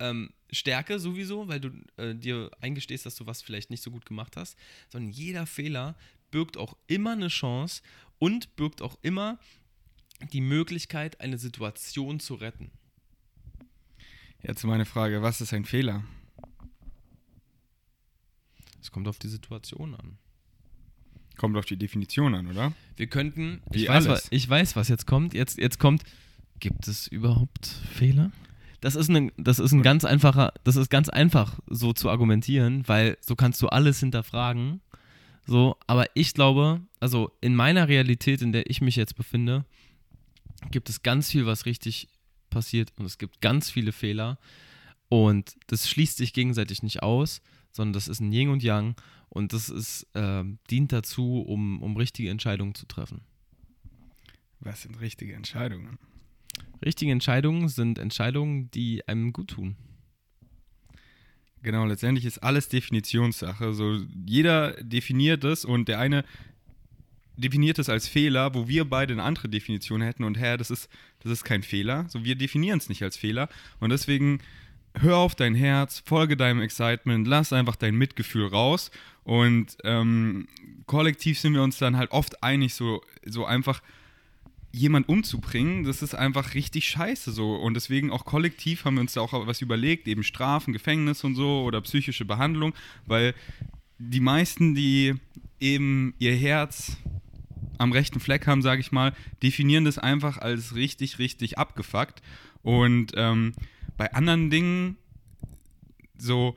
[0.00, 4.06] ähm, Stärke sowieso, weil du äh, dir eingestehst, dass du was vielleicht nicht so gut
[4.06, 4.56] gemacht hast,
[4.88, 5.96] sondern jeder Fehler
[6.30, 7.82] birgt auch immer eine Chance
[8.18, 9.38] und birgt auch immer
[10.32, 12.70] die Möglichkeit, eine Situation zu retten.
[14.42, 16.04] Jetzt meine Frage, was ist ein Fehler?
[18.80, 20.18] Es kommt auf die Situation an.
[21.36, 22.72] Kommt auf die Definition an, oder?
[22.96, 24.24] Wir könnten, Wie ich weiß, alles.
[24.24, 25.34] was, ich weiß, was jetzt kommt.
[25.34, 26.02] Jetzt, jetzt kommt,
[26.58, 28.32] gibt es überhaupt Fehler?
[28.80, 32.86] Das ist, ein, das ist ein ganz einfacher, das ist ganz einfach so zu argumentieren,
[32.86, 34.80] weil so kannst du alles hinterfragen.
[35.46, 39.64] So, aber ich glaube, also in meiner Realität, in der ich mich jetzt befinde,
[40.70, 42.08] gibt es ganz viel, was richtig
[42.50, 44.38] passiert und es gibt ganz viele Fehler
[45.08, 47.40] und das schließt sich gegenseitig nicht aus,
[47.72, 48.96] sondern das ist ein Yin und Yang
[49.28, 53.22] und das ist, äh, dient dazu, um, um richtige Entscheidungen zu treffen.
[54.60, 55.98] Was sind richtige Entscheidungen?
[56.84, 59.76] Richtige Entscheidungen sind Entscheidungen, die einem gut tun.
[61.62, 63.72] Genau, letztendlich ist alles Definitionssache.
[63.74, 66.24] So, jeder definiert es und der eine
[67.38, 70.90] definiert es als Fehler, wo wir beide eine andere Definition hätten und Herr, das ist,
[71.22, 72.06] das ist kein Fehler.
[72.08, 73.48] So, wir definieren es nicht als Fehler
[73.80, 74.40] und deswegen
[74.94, 78.90] hör auf dein Herz, folge deinem Excitement, lass einfach dein Mitgefühl raus
[79.22, 80.48] und ähm,
[80.86, 83.82] kollektiv sind wir uns dann halt oft einig, so, so einfach
[84.72, 87.54] jemand umzubringen, das ist einfach richtig scheiße so.
[87.56, 91.34] Und deswegen auch kollektiv haben wir uns da auch was überlegt, eben Strafen, Gefängnis und
[91.34, 92.74] so oder psychische Behandlung,
[93.06, 93.34] weil
[93.98, 95.14] die meisten, die
[95.60, 96.96] eben ihr Herz
[97.78, 102.22] am rechten Fleck haben, sage ich mal, definieren das einfach als richtig, richtig abgefuckt.
[102.62, 103.54] Und ähm,
[103.96, 104.96] bei anderen Dingen,
[106.18, 106.56] so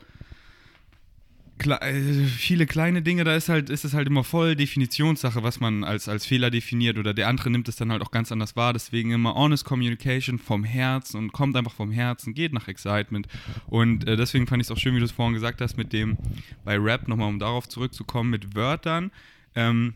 [1.61, 5.59] kle äh, viele kleine Dinge, da ist halt, ist es halt immer voll Definitionssache, was
[5.59, 8.55] man als, als Fehler definiert oder der andere nimmt es dann halt auch ganz anders
[8.55, 8.73] wahr.
[8.73, 13.27] Deswegen immer honest communication vom Herzen und kommt einfach vom Herzen, geht nach Excitement.
[13.67, 15.93] Und äh, deswegen fand ich es auch schön, wie du es vorhin gesagt hast, mit
[15.93, 16.17] dem
[16.65, 19.11] bei Rap, nochmal um darauf zurückzukommen, mit Wörtern.
[19.55, 19.93] Ähm,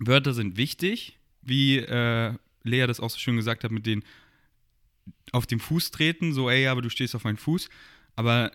[0.00, 2.34] Wörter sind wichtig, wie äh,
[2.64, 4.02] Lea das auch so schön gesagt hat, mit den
[5.32, 7.68] auf dem Fuß treten, so, ey, aber du stehst auf meinem Fuß.
[8.16, 8.50] Aber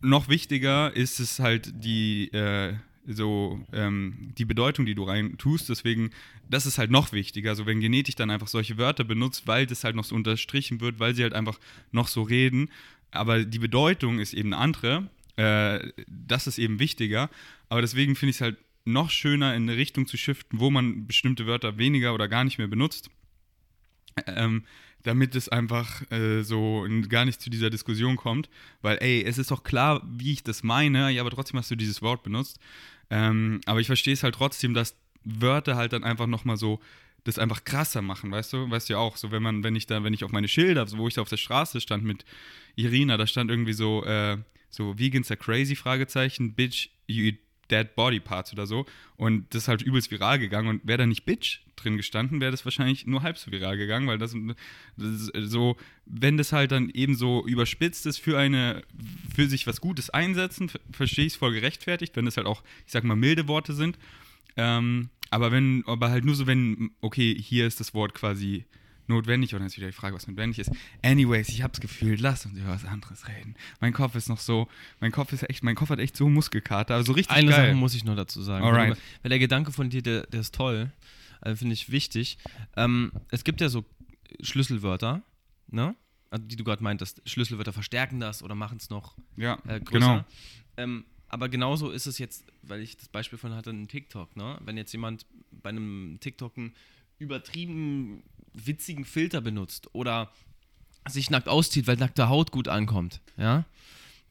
[0.00, 2.74] noch wichtiger ist es halt die, äh,
[3.06, 5.68] so, ähm, die Bedeutung, die du rein tust.
[5.68, 6.10] Deswegen,
[6.48, 7.50] das ist halt noch wichtiger.
[7.50, 10.98] Also, wenn Genetik dann einfach solche Wörter benutzt, weil das halt noch so unterstrichen wird,
[10.98, 11.58] weil sie halt einfach
[11.92, 12.70] noch so reden.
[13.10, 15.10] Aber die Bedeutung ist eben eine andere.
[15.36, 17.30] Äh, das ist eben wichtiger.
[17.68, 21.06] Aber deswegen finde ich es halt noch schöner, in eine Richtung zu shiften, wo man
[21.06, 23.10] bestimmte Wörter weniger oder gar nicht mehr benutzt.
[24.26, 24.64] Ähm,
[25.02, 28.48] damit es einfach äh, so gar nicht zu dieser Diskussion kommt.
[28.82, 31.76] Weil, ey, es ist doch klar, wie ich das meine, ja, aber trotzdem hast du
[31.76, 32.58] dieses Wort benutzt.
[33.10, 36.80] Ähm, aber ich verstehe es halt trotzdem, dass Wörter halt dann einfach nochmal so
[37.24, 38.70] das einfach krasser machen, weißt du?
[38.70, 40.86] Weißt du ja auch, so wenn man, wenn ich da, wenn ich auf meine Schilder,
[40.92, 42.24] wo ich da auf der Straße stand mit
[42.76, 44.38] Irina, da stand irgendwie so, äh,
[44.70, 47.38] so Vegans are crazy, Fragezeichen, Bitch, you eat
[47.70, 48.86] dead body parts oder so.
[49.16, 50.68] Und das ist halt übelst viral gegangen.
[50.68, 54.06] Und wäre da nicht Bitch drin gestanden, wäre das wahrscheinlich nur halb so viral gegangen,
[54.06, 54.34] weil das,
[54.96, 55.76] das ist so,
[56.06, 58.82] wenn das halt dann eben so überspitzt ist für eine,
[59.34, 62.92] für sich was Gutes einsetzen, verstehe ich es voll gerechtfertigt, wenn das halt auch, ich
[62.92, 63.98] sag mal, milde Worte sind.
[64.56, 68.64] Ähm, aber wenn, aber halt nur so, wenn, okay, hier ist das Wort quasi
[69.08, 70.70] notwendig oder ist wieder die Frage, was notwendig ist.
[71.02, 73.54] Anyways, ich habe das Gefühl, lass uns über was anderes reden.
[73.80, 74.68] Mein Kopf ist noch so,
[75.00, 77.68] mein Kopf ist echt, mein Kopf hat echt so Muskelkater, also richtig Eine geil.
[77.68, 78.64] Sache muss ich noch dazu sagen.
[78.64, 78.96] Alright.
[79.22, 80.92] Weil, der Gedanke von dir, der, der ist toll.
[81.40, 82.38] Also finde ich wichtig.
[82.76, 83.84] Ähm, es gibt ja so
[84.40, 85.22] Schlüsselwörter,
[85.68, 85.94] ne?
[86.30, 87.22] Also, die du gerade meintest.
[87.24, 89.84] Schlüsselwörter verstärken das oder machen es noch ja, äh, größer.
[89.90, 90.24] genau.
[90.76, 94.58] Ähm, aber genauso ist es jetzt, weil ich das Beispiel von hatte, in TikTok, ne?
[94.64, 96.74] Wenn jetzt jemand bei einem TikTok einen
[97.18, 98.22] übertrieben
[98.64, 100.32] witzigen Filter benutzt oder
[101.08, 103.64] sich nackt auszieht, weil nackte Haut gut ankommt, ja,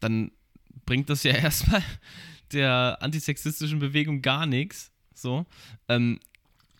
[0.01, 0.31] dann
[0.85, 1.83] bringt das ja erstmal
[2.51, 4.91] der antisexistischen Bewegung gar nichts.
[5.13, 5.45] So.
[5.87, 6.19] Ähm,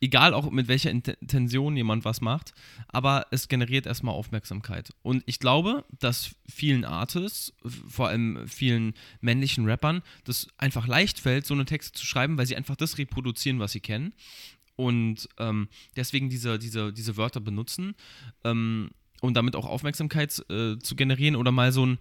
[0.01, 2.53] egal auch mit welcher Int- Intention jemand was macht,
[2.89, 4.93] aber es generiert erstmal Aufmerksamkeit.
[5.01, 7.53] Und ich glaube, dass vielen Artists,
[7.87, 12.45] vor allem vielen männlichen Rappern, das einfach leicht fällt, so eine Texte zu schreiben, weil
[12.45, 14.13] sie einfach das reproduzieren, was sie kennen.
[14.75, 17.95] Und ähm, deswegen diese, diese, diese Wörter benutzen,
[18.43, 21.97] ähm, um damit auch Aufmerksamkeit äh, zu generieren oder mal so ein,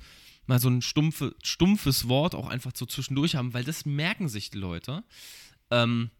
[0.46, 4.50] mal so ein stumpfe, stumpfes Wort auch einfach so zwischendurch haben, weil das merken sich
[4.50, 5.04] die Leute.
[5.70, 6.10] Ähm,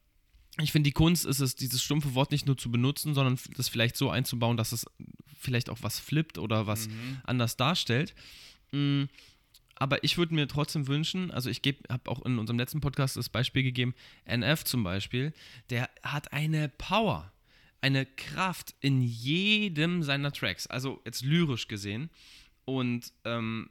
[0.59, 3.69] ich finde, die Kunst ist es, dieses stumpfe Wort nicht nur zu benutzen, sondern das
[3.69, 4.87] vielleicht so einzubauen, dass es
[5.37, 6.89] vielleicht auch was flippt oder was
[7.25, 8.15] anders darstellt.
[8.71, 9.05] Mm,
[9.77, 11.61] Aber ich würde mir trotzdem wünschen, also ich
[11.91, 15.33] habe auch in unserem letzten Podcast das Beispiel gegeben, NF zum Beispiel,
[15.71, 17.33] der hat eine Power,
[17.81, 22.09] eine Kraft in jedem seiner Tracks, also jetzt lyrisch gesehen.
[22.65, 23.69] Und ähm,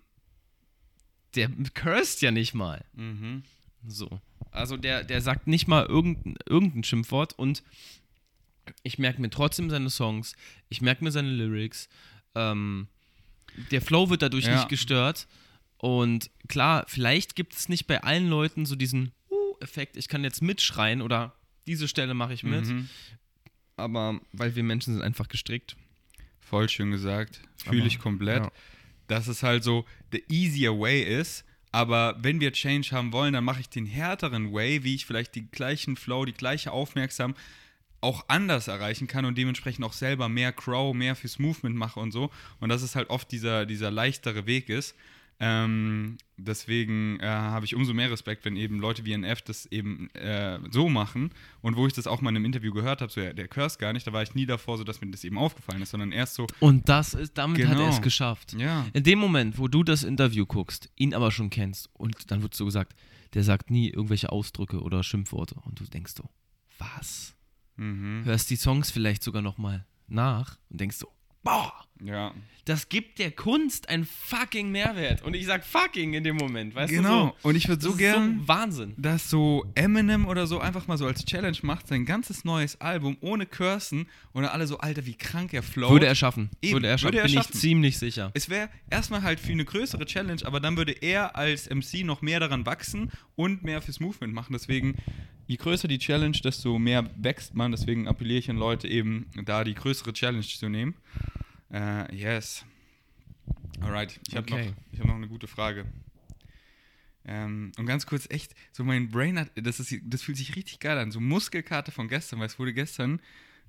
[1.36, 2.84] der cursed ja nicht mal.
[2.94, 3.44] Mhm.
[3.88, 4.20] So.
[4.52, 7.64] Also der, der sagt nicht mal irgendein, irgendein Schimpfwort und
[8.84, 10.36] ich merke mir trotzdem seine Songs,
[10.70, 11.90] ich merke mir seine Lyrics.
[12.36, 12.88] Ähm,
[13.72, 14.56] der Flow wird dadurch Ja.
[14.56, 15.28] nicht gestört.
[15.84, 20.42] Und klar, vielleicht gibt es nicht bei allen Leuten so diesen Uh-Effekt, ich kann jetzt
[20.42, 21.36] mitschreien oder
[21.68, 22.66] diese Stelle mache ich mit.
[22.68, 22.88] Mhm.
[23.76, 25.76] Aber weil wir Menschen sind einfach gestrickt.
[26.40, 27.42] Voll schön gesagt.
[27.66, 28.44] Fühle ich komplett.
[28.44, 28.52] ja.
[29.10, 31.44] Dass es halt so the easier way ist.
[31.74, 35.36] Aber wenn wir Change haben wollen, dann mache ich den härteren Way, wie ich vielleicht
[35.36, 37.36] die gleichen Flow, die gleiche Aufmerksam
[38.00, 42.14] auch anders erreichen kann und dementsprechend auch selber mehr Crow, mehr fürs Movement mache und
[42.14, 42.32] so.
[42.62, 44.96] Und dass es halt oft dieser, dieser leichtere Weg ist.
[45.40, 50.10] Ähm, deswegen äh, habe ich umso mehr Respekt, wenn eben Leute wie NF das eben
[50.16, 51.32] äh, so machen.
[51.62, 53.78] Und wo ich das auch mal in einem Interview gehört habe, so ja, der curse
[53.78, 56.12] gar nicht, da war ich nie davor so, dass mir das eben aufgefallen ist, sondern
[56.12, 57.90] erst so, Und das ist, damit hat er Genau.
[57.90, 58.54] es geschafft.
[58.54, 62.42] ja, In dem Moment, wo du das Interview guckst, ihn aber schon kennst und dann
[62.42, 62.96] wird so gesagt,
[63.34, 66.30] der sagt nie irgendwelche Ausdrücke oder Schimpfworte und du denkst so,
[66.78, 67.36] was?
[67.76, 68.22] mhm.
[68.24, 71.12] Hörst die Songs vielleicht sogar nochmal nach und denkst so,
[71.44, 72.34] boah, ja.
[72.66, 75.22] das gibt der Kunst einen fucking Mehrwert.
[75.24, 77.26] Und ich sag fucking in dem Moment, weißt Genau.
[77.28, 77.50] du so?
[77.50, 78.94] Und ich würde so gern, so Wahnsinn.
[78.98, 83.18] dass so Eminem oder so einfach mal so als Challenge macht, sein ganzes neues Album
[83.22, 85.92] ohne Cursen und alle so, Alter, wie krank er flowt.
[85.92, 86.50] Würde er schaffen.
[86.62, 87.52] Eben, würde er schaffen, würde er bin schaffen.
[87.54, 88.32] ich ziemlich sicher.
[88.34, 92.22] es wäre erstmal halt für eine größere Challenge, aber dann würde er als MC noch
[92.22, 94.54] mehr daran wachsen und mehr fürs Movement machen.
[94.54, 94.96] Deswegen,
[95.54, 97.72] je größer die Challenge, desto mehr wächst man.
[97.72, 100.96] Deswegen appelliere ich an Leute eben, da die größere Challenge zu nehmen.
[101.72, 102.66] Äh, yes.
[103.80, 104.68] Alright, ich habe Okay.
[104.68, 105.86] noch, ich hab noch eine gute Frage.
[107.26, 110.80] Ähm, und ganz kurz, echt, so mein Brain hat, das, ist, das fühlt sich richtig
[110.80, 111.12] geil an.
[111.12, 113.22] So Muskelkarte von gestern, weil es wurde gestern,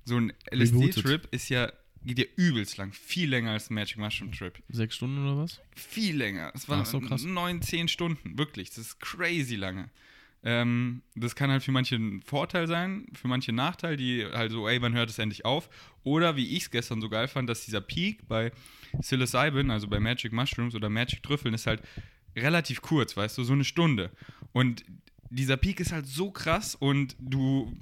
[0.05, 1.71] so ein LSD-Trip ist ja,
[2.03, 4.57] geht ja übelst lang, viel länger als ein Magic Mushroom Trip.
[4.69, 5.61] Sechs Stunden oder was?
[5.75, 6.51] Viel länger.
[6.55, 7.23] Es waren so, krass.
[7.23, 8.69] neun, zehn Stunden, wirklich.
[8.69, 9.89] Das ist crazy lange.
[10.47, 14.51] Ähm, das kann halt für manche ein Vorteil sein, für manche ein Nachteil, die halt
[14.51, 15.69] so, ey, wann hört es endlich auf?
[16.03, 18.51] Oder wie ich es gestern so geil fand, dass dieser Peak bei
[18.99, 21.81] Psilocybin, also bei Magic Mushrooms oder Magic Trüffeln, ist halt
[22.35, 24.11] relativ kurz, weißt du, so eine Stunde.
[24.53, 24.85] Und
[25.31, 27.75] dieser Peak ist halt so krass und du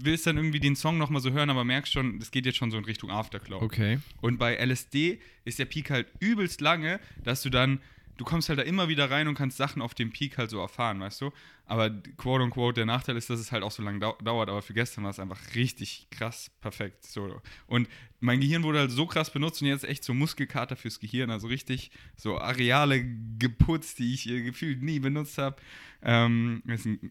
[0.00, 2.70] willst dann irgendwie den Song nochmal so hören, aber merkst schon, es geht jetzt schon
[2.70, 3.62] so in Richtung Aftercloud.
[3.62, 3.98] Okay.
[4.20, 7.80] Und bei LSD ist der Peak halt übelst lange, dass du dann,
[8.18, 10.60] du kommst halt da immer wieder rein und kannst Sachen auf dem Peak halt so
[10.60, 11.30] erfahren, weißt du?
[11.64, 14.60] Aber quote unquote, der Nachteil ist, dass es halt auch so lange dau dauert, aber
[14.60, 17.06] für gestern war es einfach richtig krass perfekt.
[17.06, 17.40] So.
[17.66, 17.88] Und
[18.20, 21.46] mein Gehirn wurde halt so krass benutzt und jetzt echt so Muskelkater fürs Gehirn, also
[21.46, 23.04] richtig so Areale
[23.38, 25.56] geputzt, die ich äh, gefühlt nie benutzt habe.
[26.02, 26.62] Ähm,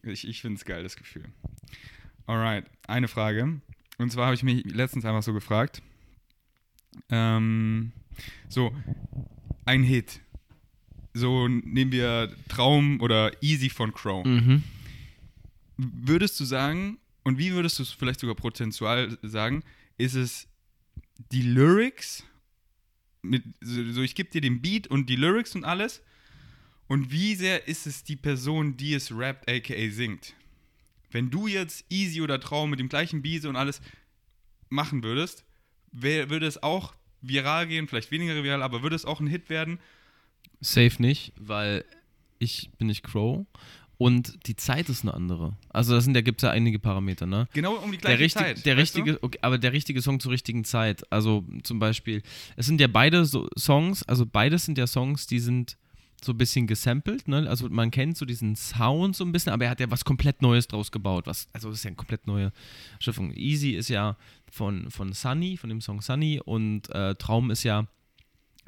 [0.03, 1.25] ich ich finde es geil, das Gefühl.
[2.25, 3.61] Alright, eine Frage.
[3.97, 5.81] Und zwar habe ich mich letztens einfach so gefragt,
[7.09, 7.93] ähm,
[8.49, 8.73] so,
[9.65, 10.21] ein Hit.
[11.17, 14.23] So nehmen wir Traum oder Easy von Crow.
[14.23, 14.63] Mhm.
[15.77, 19.63] Würdest du sagen, und wie würdest du es vielleicht sogar prozentual sagen,
[19.97, 20.47] ist es
[21.31, 22.23] die Lyrics,
[23.23, 26.01] mit, so so ich gebe dir den Beat und die Lyrics und alles,
[26.87, 30.35] und wie sehr ist es die Person, die es rappt, aka singt?
[31.11, 33.81] Wenn du jetzt Easy oder Traum mit dem gleichen Beat und alles
[34.69, 35.45] machen würdest,
[35.91, 39.49] wär, würde es auch viral gehen, vielleicht weniger viral, aber würde es auch ein Hit
[39.49, 39.79] werden?
[40.61, 41.85] Safe nicht, weil
[42.39, 43.45] ich bin nicht Crow
[43.97, 45.53] und die Zeit ist eine andere.
[45.69, 47.47] Also das sind, da gibt es ja einige Parameter, ne?
[47.53, 48.65] Genau um die gleiche der richtig, Zeit.
[48.65, 51.11] Der richtige, okay, aber der richtige Song zur richtigen Zeit.
[51.11, 52.21] Also zum Beispiel,
[52.55, 55.77] es sind ja beide so Songs, also beides sind ja Songs, die sind
[56.23, 57.47] so ein bisschen gesampelt, ne?
[57.47, 60.41] Also man kennt so diesen Sound so ein bisschen, aber er hat ja was komplett
[60.41, 61.27] Neues draus gebaut.
[61.27, 62.51] Was, also das ist ja eine komplett neue
[62.99, 63.33] Schiffung.
[63.33, 64.15] Easy ist ja
[64.51, 67.87] von, von Sunny, von dem Song Sunny und äh, Traum ist ja,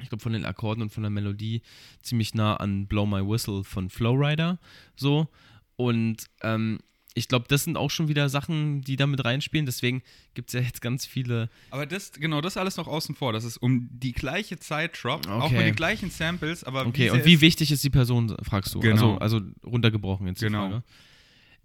[0.02, 1.62] ich glaube, von den Akkorden und von der Melodie
[2.02, 4.58] ziemlich nah an Blow My Whistle von Flowrider.
[4.96, 5.28] So.
[5.76, 6.78] Und ähm,
[7.14, 9.66] ich glaube, das sind auch schon wieder Sachen, die da mit reinspielen.
[9.66, 10.02] Deswegen
[10.34, 11.50] gibt es ja jetzt ganz viele.
[11.70, 15.26] Aber das, genau, das alles noch außen vor, dass es um die gleiche Zeit droppt,
[15.26, 15.56] auch Okay.
[15.56, 18.80] mit den gleichen Samples, aber Okay, und wie wichtig ist die Person, fragst du?
[18.80, 19.16] Genau.
[19.16, 20.68] Also, also runtergebrochen jetzt die Genau.
[20.68, 20.84] Frage.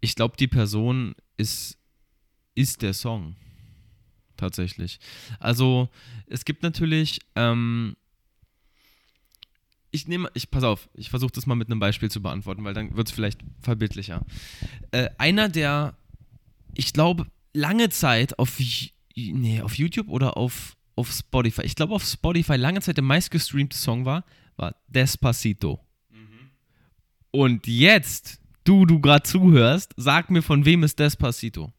[0.01, 1.77] Ich glaube, die Person ist,
[2.55, 3.35] ist der Song.
[4.37, 4.99] Tatsächlich.
[5.39, 5.89] Also,
[6.27, 7.19] es gibt natürlich.
[7.35, 7.95] Ähm,
[9.95, 12.73] ich nehme, ich pass auf, ich versuche das mal mit einem Beispiel zu beantworten, weil
[12.73, 14.23] dann wird es vielleicht verbildlicher.
[14.91, 15.97] Äh, einer der,
[16.75, 18.59] ich glaube, lange Zeit auf,
[19.15, 23.75] nee, auf YouTube oder auf, auf Spotify, ich glaube auf Spotify lange Zeit der meistgestreamte
[23.77, 24.23] Song war,
[24.57, 25.79] war Despacito.
[27.31, 31.73] Und jetzt, du, du gerade zuhörst, sag mir, von wem ist Despacito?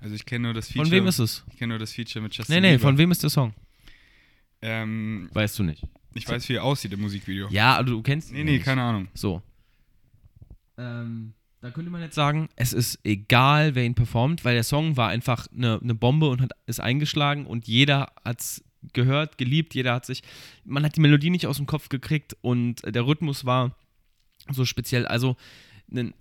[0.00, 0.84] Also ich kenne nur das Feature.
[0.86, 1.44] Von wem ist es?
[1.50, 2.88] Ich kenne nur das Feature mit Justin Nee, nee, Bieber.
[2.88, 3.52] von wem ist der Song?
[4.62, 5.82] Ähm, Weißt du nicht.
[6.16, 7.48] Ich weiß, wie er aussieht im Musikvideo.
[7.50, 8.64] Ja, aber du kennst ihn Nee, nee, nicht.
[8.64, 9.08] keine Ahnung.
[9.14, 9.42] So.
[10.78, 14.96] Ähm, da könnte man jetzt sagen, es ist egal, wer ihn performt, weil der Song
[14.96, 19.74] war einfach eine, eine Bombe und hat, ist eingeschlagen und jeder hat es gehört, geliebt,
[19.74, 20.22] jeder hat sich,
[20.64, 23.74] man hat die Melodie nicht aus dem Kopf gekriegt und der Rhythmus war
[24.50, 25.06] so speziell.
[25.06, 25.36] Also,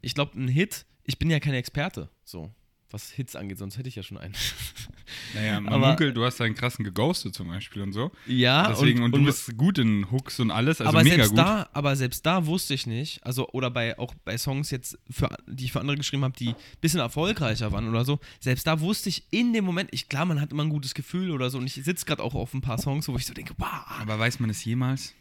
[0.01, 2.51] ich glaube, ein Hit, ich bin ja kein Experte, so,
[2.89, 4.33] was Hits angeht, sonst hätte ich ja schon einen.
[5.33, 8.11] Naja, man Aber- munkelt, du hast einen krassen geghostet zum Beispiel und so.
[8.25, 11.39] ja, Deswegen, und, du bist gut in Hooks und alles, also aber mega selbst gut.
[11.39, 15.29] da, aber selbst da wusste ich nicht, also oder bei auch bei Songs jetzt für,
[15.47, 18.79] die ich für andere geschrieben habe, die ein bisschen erfolgreicher waren oder so, selbst da
[18.79, 21.57] wusste ich in dem Moment, ich klar, man hat immer ein gutes Gefühl oder so
[21.57, 23.69] und ich sitze gerade auch auf ein paar Songs, wo ich so denke, wow.
[23.99, 25.13] aber weiß man es jemals?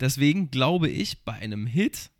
[0.00, 2.10] Deswegen glaube ich, bei einem Hit,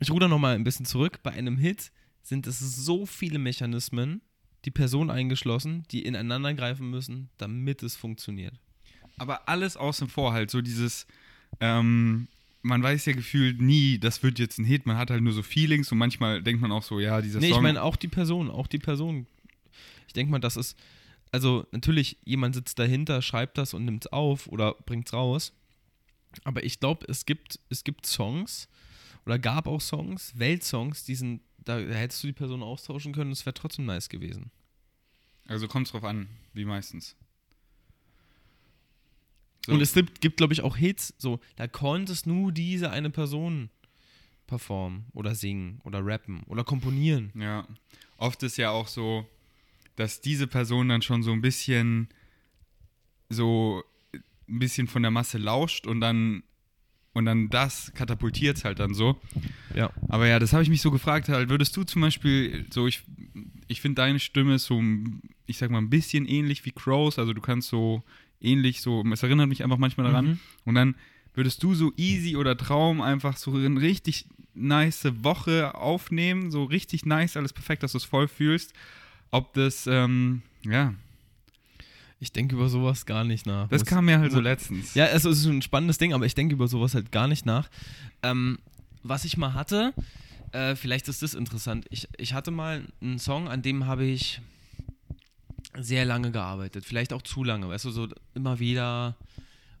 [0.00, 1.90] ich ruder nochmal ein bisschen zurück, bei einem Hit
[2.22, 4.20] sind es so viele Mechanismen,
[4.64, 8.54] die Person eingeschlossen, die ineinander greifen müssen, damit es funktioniert.
[9.16, 11.06] Aber alles außen vor halt, so dieses,
[11.60, 12.28] ähm,
[12.62, 15.42] man weiß ja gefühlt nie, das wird jetzt ein Hit, man hat halt nur so
[15.42, 17.58] Feelings und manchmal denkt man auch so, ja, dieser Nee, Song.
[17.58, 19.26] ich meine auch die Person, auch die Person.
[20.06, 20.76] Ich denke mal, das ist,
[21.32, 25.52] also natürlich, jemand sitzt dahinter, schreibt das und nimmt es auf oder bringt es raus.
[26.44, 28.68] Aber ich glaube, es gibt, es gibt Songs
[29.26, 33.44] oder gab auch Songs, Weltsongs, die sind, da hättest du die Person austauschen können, das
[33.44, 34.50] wäre trotzdem nice gewesen.
[35.46, 37.14] also kommt drauf an, wie meistens.
[39.66, 39.72] So.
[39.72, 43.68] Und es gibt, gibt glaube ich, auch Hits, so, da konntest nur diese eine Person
[44.46, 47.32] performen oder singen oder rappen oder komponieren.
[47.34, 47.68] Ja,
[48.16, 49.28] oft ist ja auch so,
[49.96, 52.08] dass diese Person dann schon so ein bisschen
[53.28, 56.42] so ein bisschen von der Masse lauscht und dann
[57.18, 59.20] und dann das katapultiert halt dann so.
[59.74, 59.90] Ja.
[60.08, 63.02] Aber ja, das habe ich mich so gefragt, halt, würdest du zum Beispiel so, ich,
[63.66, 64.80] ich finde deine Stimme so,
[65.46, 68.04] ich sag mal, ein bisschen ähnlich wie Crows, also du kannst so
[68.40, 70.26] ähnlich so, es erinnert mich einfach manchmal daran.
[70.26, 70.38] Mhm.
[70.64, 70.94] Und dann
[71.34, 77.04] würdest du so easy oder Traum einfach so eine richtig nice Woche aufnehmen, so richtig
[77.04, 78.72] nice, alles perfekt, dass du es voll fühlst.
[79.32, 80.94] Ob das, ähm, ja,
[82.20, 83.68] Ich denke über sowas gar nicht nach.
[83.68, 84.94] das Muss- kam mir halt so letztens.
[84.94, 87.68] Ja, es ist ein spannendes Ding, aber ich denke über sowas halt gar nicht nach.
[88.22, 88.58] Ähm,
[89.04, 89.94] was ich mal hatte,
[90.52, 91.86] äh, vielleicht ist das interessant.
[91.90, 94.40] Ich, ich hatte mal einen Song, an dem habe ich
[95.76, 96.84] sehr lange gearbeitet.
[96.84, 99.16] Vielleicht auch zu lange, weißt du, so immer wieder.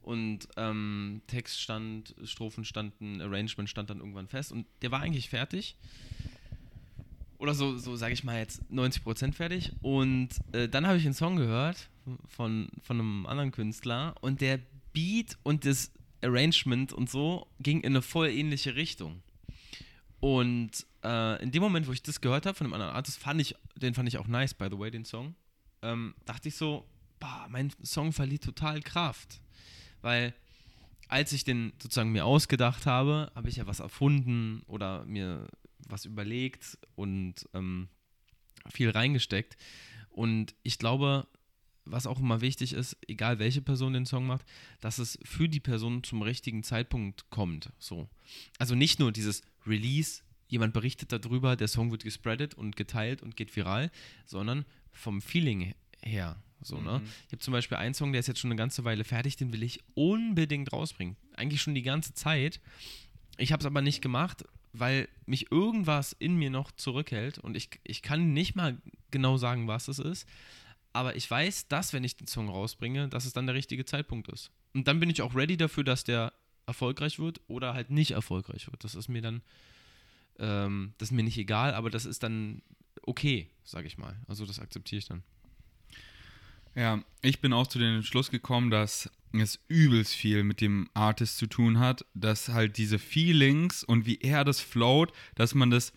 [0.02, 4.52] Und ähm, Text stand, Strophen standen, Arrangement stand dann irgendwann fest.
[4.52, 5.76] Und der war eigentlich fertig.
[7.38, 9.72] Oder so, so sage ich mal jetzt 90% fertig.
[9.80, 11.88] Und äh, dann habe ich einen Song gehört
[12.26, 14.58] von, von einem anderen Künstler und der
[14.92, 19.22] Beat und das Arrangement und so ging in eine voll ähnliche Richtung.
[20.20, 23.40] Und äh, in dem Moment, wo ich das gehört habe von einem anderen Artist, fand
[23.40, 25.36] ich, den fand ich auch nice, by the way, den Song,
[25.82, 26.84] ähm, dachte ich so,
[27.20, 29.40] boah, mein Song verliert total Kraft.
[30.02, 30.34] Weil
[31.08, 35.46] als ich den sozusagen mir ausgedacht habe, habe ich ja was erfunden oder mir
[35.88, 37.88] was überlegt und ähm,
[38.70, 39.56] viel reingesteckt.
[40.10, 41.26] Und ich glaube,
[41.84, 44.44] was auch immer wichtig ist, egal welche Person den Song macht,
[44.80, 47.70] dass es für die Person zum richtigen Zeitpunkt kommt.
[47.78, 48.08] So.
[48.58, 53.36] Also nicht nur dieses Release, jemand berichtet darüber, der Song wird gespreadet und geteilt und
[53.36, 53.90] geht viral,
[54.26, 56.42] sondern vom Feeling her.
[56.60, 56.98] So, ne?
[56.98, 57.08] Mhm.
[57.26, 59.52] Ich habe zum Beispiel einen Song, der ist jetzt schon eine ganze Weile fertig, den
[59.52, 61.16] will ich unbedingt rausbringen.
[61.36, 62.60] Eigentlich schon die ganze Zeit.
[63.36, 64.44] Ich habe es aber nicht gemacht,
[64.80, 68.78] weil mich irgendwas in mir noch zurückhält und ich, ich kann nicht mal
[69.10, 70.28] genau sagen, was es ist.
[70.92, 74.28] Aber ich weiß, dass, wenn ich den Song rausbringe, dass es dann der richtige Zeitpunkt
[74.28, 74.50] ist.
[74.74, 76.32] Und dann bin ich auch ready dafür, dass der
[76.66, 78.84] erfolgreich wird oder halt nicht erfolgreich wird.
[78.84, 79.42] Das ist mir dann,
[80.38, 82.62] ähm, das ist mir nicht egal, aber das ist dann
[83.02, 84.16] okay, sage ich mal.
[84.26, 85.22] Also das akzeptiere ich dann.
[86.74, 91.38] Ja, ich bin auch zu dem Schluss gekommen, dass es übelst viel mit dem Artist
[91.38, 95.92] zu tun hat, dass halt diese Feelings und wie er das float, dass man das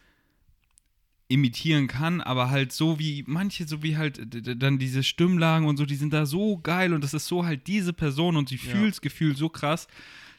[1.27, 4.19] imitieren kann, aber halt so wie manche, so wie halt
[4.61, 7.67] dann diese Stimmlagen und so, die sind da so geil und das ist so halt
[7.67, 8.71] diese Person und sie Ja.
[8.71, 9.87] fühlt das Gefühl so krass,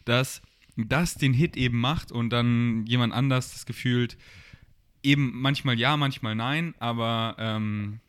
[0.05, 0.43] dass
[0.77, 4.19] das den Hit eben macht und dann jemand anders das gefühlt
[5.03, 8.01] eben manchmal ja, manchmal nein, aber ähm,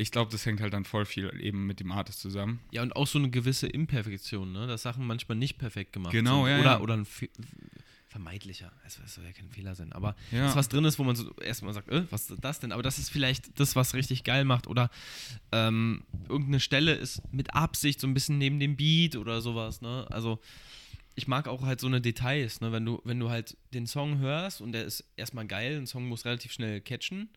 [0.00, 2.60] ich glaube, das hängt halt dann voll viel eben mit dem Artist zusammen.
[2.72, 4.66] Ja, und auch so eine gewisse Imperfektion, ne?
[4.66, 6.54] dass Sachen manchmal nicht perfekt gemacht Genau, sind.
[6.54, 6.80] ja, Oder, ja.
[6.80, 7.28] oder ein Fe
[8.08, 8.72] vermeidlicher.
[8.84, 9.92] Es es soll ja kein Fehler sein.
[9.92, 10.46] Aber Ja.
[10.46, 12.72] dass was drin ist, wo man so erstmal sagt, äh, was ist das denn?
[12.72, 14.66] Aber das ist vielleicht das, was richtig geil macht.
[14.66, 14.90] Oder
[15.52, 19.80] ähm, irgendeine Stelle ist mit Absicht so ein bisschen neben dem Beat oder sowas.
[19.80, 20.06] Ne?
[20.10, 20.40] Also
[21.14, 22.72] ich mag auch halt so eine Details, ne?
[22.72, 26.08] wenn, du, wenn du halt den Song hörst und der ist erstmal geil, ein Song
[26.08, 27.28] muss relativ schnell catchen,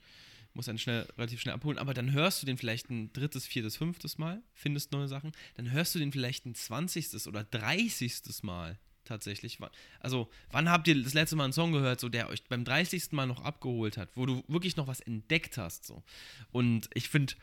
[0.53, 3.77] muss einen schnell, relativ schnell abholen, aber dann hörst du den vielleicht ein drittes, viertes,
[3.77, 8.77] fünftes Mal, findest neue Sachen, dann hörst du den vielleicht ein zwanzigstes oder dreißigstes Mal
[9.05, 9.59] tatsächlich.
[9.99, 13.11] Also, wann habt ihr das letzte Mal einen Song gehört, so der euch beim 30.
[13.11, 16.03] Mal noch abgeholt hat, wo du wirklich noch was entdeckt hast, so.
[16.51, 17.33] Und ich finde,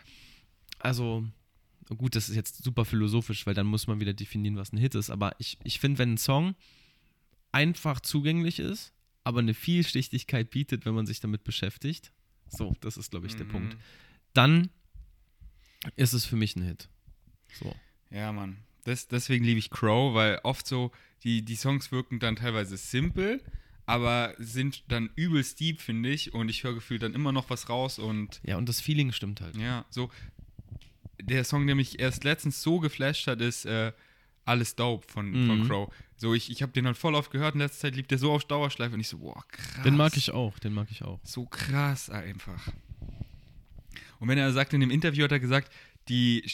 [0.79, 1.27] also,
[1.89, 4.95] gut, das ist jetzt super philosophisch, weil dann muss man wieder definieren, was ein Hit
[4.95, 6.55] ist, aber ich, ich finde, wenn ein Song
[7.53, 8.93] einfach zugänglich ist,
[9.25, 12.13] aber eine Vielschichtigkeit bietet, wenn man sich damit beschäftigt,
[12.51, 13.51] so, das ist, glaube ich, der Mhm.
[13.51, 13.77] Punkt,
[14.35, 14.71] dann
[15.97, 16.89] ist es für mich ein Hit.
[17.59, 17.75] So.
[18.11, 18.59] Ja, Mann.
[18.85, 20.91] Das, deswegen liebe ich Crow, weil oft so,
[21.25, 23.43] die, die Songs wirken dann teilweise simpel,
[23.87, 26.33] aber sind dann übelst deep, finde ich.
[26.35, 29.41] Und ich höre gefühlt dann immer noch was raus und Ja, und das Feeling stimmt
[29.41, 29.57] halt.
[29.57, 30.11] ja, so.
[31.23, 33.93] Der Song, der mich erst letztens so geflasht hat, ist äh,
[34.45, 35.67] Alles Dope von, von Mhm.
[35.67, 35.93] Crow.
[36.17, 38.33] So, ich, ich habe den halt voll oft gehört in letzter Zeit, lief der so
[38.33, 39.83] auf Dauerschleife und ich so, boah, krass.
[39.85, 41.21] Den mag ich auch, den mag ich auch.
[41.25, 42.69] So krass einfach.
[44.19, 45.73] Und wenn er sagt, in dem Interview hat er gesagt,
[46.09, 46.45] die,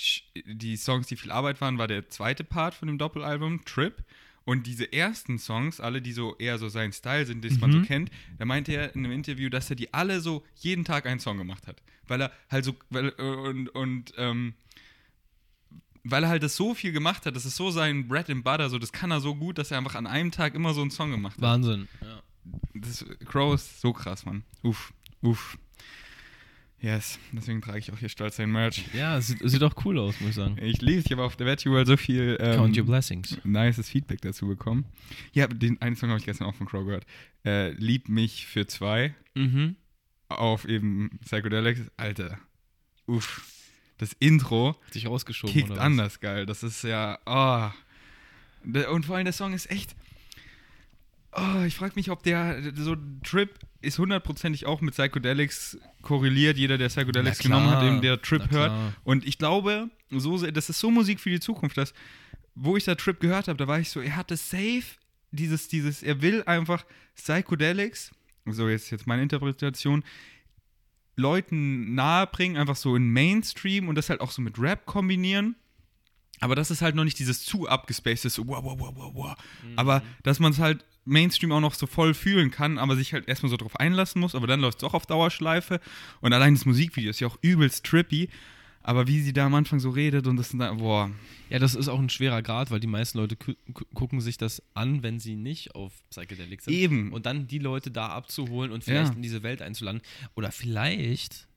[0.45, 4.05] die Songs, die viel Arbeit waren, war der zweite Part von dem Doppelalbum, Trip.
[4.45, 7.79] Und diese ersten Songs, alle, die so eher so sein Style sind, das man so
[7.79, 7.83] Mhm.
[7.85, 11.19] kennt, da meinte er in einem Interview, dass er die alle so jeden Tag einen
[11.19, 11.83] Song gemacht hat.
[12.07, 14.55] Weil er halt so, weil, und, und ähm,
[16.11, 18.69] weil er halt das so viel gemacht hat, das ist so sein Bread and Butter,
[18.71, 20.91] so das kann er so gut, dass er einfach an einem Tag immer so einen
[20.91, 21.43] Song gemacht hat.
[21.43, 21.89] Wahnsinn.
[22.01, 22.23] Ja.
[22.75, 24.45] Das, Crow ist so krass, Mann.
[24.63, 24.93] Uff,
[25.23, 25.59] uff.
[26.79, 28.85] Yes, deswegen trage ich auch hier stolz sein Merch.
[28.93, 30.59] Ja, sieht, sieht auch cool aus, muss ich sagen.
[30.61, 33.39] Ich liebe es, ich habe auf der Virtual so viel ähm, Count your blessings.
[33.45, 34.85] nices Feedback dazu bekommen.
[35.33, 37.07] Ja, den einen Song habe ich gestern auch von Crow gehört.
[37.45, 39.77] Äh, Lieb mich für zwei Mhm.
[40.29, 41.81] auf eben Psychedelics.
[41.97, 42.39] Alter,
[43.07, 43.51] uff.
[43.99, 45.53] Das Intro sich rausgeschoben.
[45.53, 45.85] kickt oder was?
[45.85, 46.47] anders geil.
[46.47, 47.71] Das ist ja, oh.
[48.91, 49.95] Und vor allem der Song ist echt.
[51.33, 53.51] Oh, ich frage mich, ob der so Trip
[53.83, 56.57] ist hundertprozentig auch mit Psychedelics korreliert.
[56.57, 58.73] Jeder, der Psychedelics klar, genommen hat, eben der Trip hört.
[59.05, 61.93] Und ich glaube, so, das ist so Musik für die Zukunft, dass,
[62.55, 64.85] wo ich da Trip gehört habe, da war ich so, er hatte safe
[65.31, 66.85] dieses, dieses, er will einfach
[67.15, 68.13] Psychedelics,
[68.47, 70.05] so jetzt, jetzt meine Interpretation,
[71.17, 75.57] Leuten nahebringen, einfach so in Mainstream und das halt auch so mit Rap kombinieren.
[76.41, 79.35] Aber das ist halt noch nicht dieses zu abgespaced, so wow, wow, wow, wow, wow.
[79.77, 83.29] Aber dass man es halt Mainstream auch noch so voll fühlen kann, aber sich halt
[83.29, 85.81] erstmal so drauf einlassen muss, aber dann läuft es auch auf Dauerschleife.
[86.21, 88.29] Und allein das Musikvideo ist ja auch übelst trippy.
[88.89, 91.11] Aber wie sie da am Anfang so redet und das, sind da- boah,
[91.51, 94.37] Ja, das ist auch ein schwerer Grad, weil die meisten Leute gu gu- gucken sich
[94.39, 96.75] das an, wenn sie nicht auf Psychedelics sind.
[96.75, 97.13] eben.
[97.13, 99.17] Und dann die Leute da abzuholen und vielleicht Ja.
[99.17, 100.03] in diese Welt einzuladen.
[100.37, 101.49] Oder vielleicht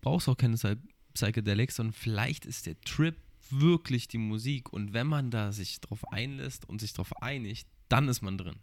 [0.00, 0.76] brauchst du auch keine Psy-
[1.14, 3.14] Psychedelics, sondern vielleicht ist der Trip
[3.50, 4.72] wirklich die Musik.
[4.72, 8.56] Und wenn man da sich drauf einlässt und sich drauf einigt, dann ist man drin.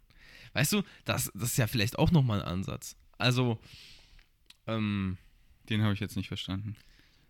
[0.52, 2.96] Weißt du, das, das ist ja vielleicht auch nochmal ein Ansatz.
[3.16, 3.58] Also,
[4.66, 5.16] ähm,
[5.70, 6.76] Den habe ich jetzt nicht verstanden.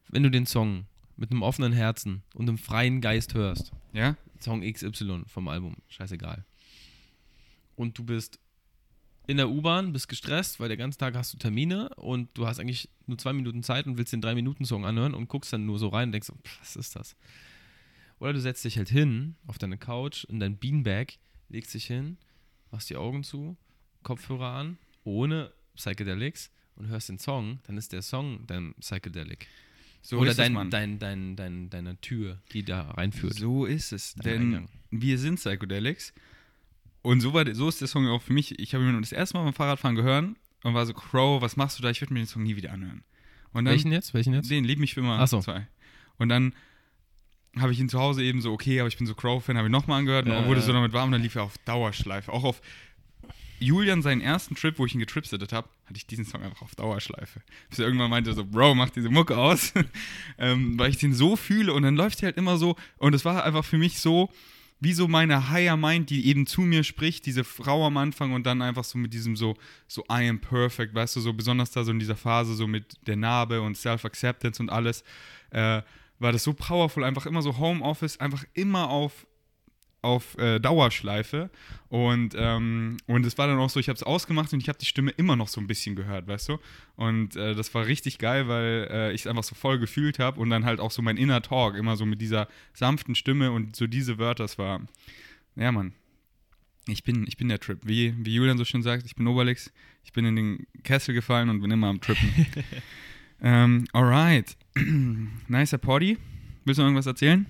[0.08, 0.86] Wenn du den Song
[1.16, 4.16] mit einem offenen Herzen und einem freien Geist hörst, Ja?
[4.40, 6.44] Song XY vom Album, scheißegal.
[7.74, 8.38] Und du bist
[9.26, 12.58] in der U-Bahn, bist gestresst, weil der ganze Tag hast du Termine und du hast
[12.60, 15.66] eigentlich nur zwei Minuten Zeit und willst den drei Minuten Song anhören und guckst dann
[15.66, 17.16] nur so rein und denkst, so, pff, was ist das?
[18.20, 22.16] Oder du setzt dich halt hin auf deine Couch in dein Beanbag, legst dich hin,
[22.70, 23.56] machst die Augen zu,
[24.02, 29.46] Kopfhörer an, ohne Psychedelics und hörst den Song, dann ist der Song dein Psychedelic.
[30.00, 33.34] So Oder ist es, dein, dein, dein, dein, deine Tür, die da reinführt.
[33.34, 34.14] So ist es.
[34.14, 34.68] Dein Denn Eingang.
[34.90, 36.14] wir sind Psychedelics.
[37.02, 38.58] Und so, war, so ist der Song auch für mich.
[38.58, 40.26] Ich habe ihn das erste Mal beim Fahrradfahren gehört
[40.64, 41.90] und war so, Crow, was machst du da?
[41.90, 43.04] Ich würde mir den Song nie wieder anhören.
[43.52, 44.14] Und dann, Welchen jetzt?
[44.14, 44.50] Welchen jetzt?
[44.50, 45.18] Den, Lieb mich für immer.
[45.18, 45.40] Ach so.
[45.40, 45.66] Zwei.
[46.18, 46.54] Und dann
[47.56, 49.72] habe ich ihn zu Hause eben so, okay, aber ich bin so Crow-Fan, habe ihn
[49.72, 52.32] nochmal angehört und Ja, dann wurde so damit warm und dann lief er auf Dauerschleife.
[52.32, 52.60] Auch auf
[53.58, 56.74] Julian seinen ersten Trip, wo ich ihn getripsettet habe, hatte ich diesen Song einfach auf
[56.74, 57.40] Dauerschleife.
[57.70, 59.72] Bis er irgendwann meinte so, Bro, mach diese Mucke aus.
[60.38, 63.24] ähm, weil ich den so fühle und dann läuft er halt immer so und es
[63.24, 64.30] war einfach für mich so,
[64.80, 68.46] wie so meine Higher Mind, die eben zu mir spricht, diese Frau am Anfang und
[68.46, 69.56] dann einfach so mit diesem so,
[69.88, 72.96] so I am perfect, weißt du, so besonders da so in dieser Phase, so mit
[73.06, 75.02] der Narbe und Self-Acceptance und alles,
[75.50, 75.82] äh,
[76.20, 79.26] war das so powerful, einfach immer so Homeoffice, einfach immer auf,
[80.00, 81.50] auf äh, Dauerschleife
[81.88, 84.78] und ähm, und es war dann auch so, ich habe es ausgemacht und ich habe
[84.78, 86.58] die Stimme immer noch so ein bisschen gehört, weißt du?
[86.96, 90.40] Und äh, das war richtig geil, weil äh, ich es einfach so voll gefühlt habe
[90.40, 93.74] und dann halt auch so mein Inner Talk immer so mit dieser sanften Stimme und
[93.74, 94.80] so diese Wörter, das war,
[95.56, 95.92] ja Mann,
[96.86, 97.78] ich bin, ich bin der Trip.
[97.84, 99.72] Wie, wie Julian so schön sagt, ich bin Obelix,
[100.04, 102.46] ich bin in den Kessel gefallen und bin immer am Trippen.
[103.42, 104.56] ähm, alright.
[105.48, 106.18] Nicer Poddy.
[106.64, 107.46] Willst du noch irgendwas erzählen?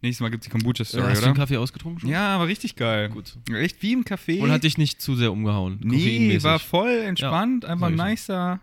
[0.00, 1.40] Nächstes Mal gibt es die Kombucha-Story, Hast du den oder?
[1.40, 2.10] Kaffee ausgetrunken schon?
[2.10, 3.08] Ja, aber richtig geil.
[3.08, 3.36] Gut.
[3.52, 4.40] Echt wie im Café.
[4.40, 5.80] Und hat dich nicht zu sehr umgehauen?
[5.82, 7.64] Nee, war voll entspannt.
[7.64, 8.60] einfach sag ich nicer,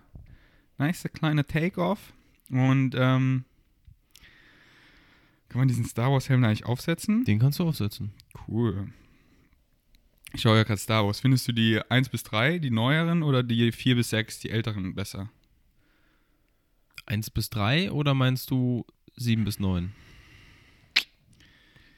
[0.77, 1.99] nicer kleiner Take-Off.
[2.49, 3.43] Und ähm,
[5.49, 7.25] kann man diesen Star Wars-Helm eigentlich aufsetzen?
[7.25, 8.11] Den kannst du aufsetzen.
[8.47, 8.87] Cool.
[10.33, 11.19] Ich schaue ja gerade Star Wars.
[11.19, 14.95] Findest du die 1 bis 3, die neueren, oder die 4 bis 6, die älteren,
[14.95, 15.29] besser?
[17.07, 19.93] 1 bis 3 oder meinst du 7 bis 9?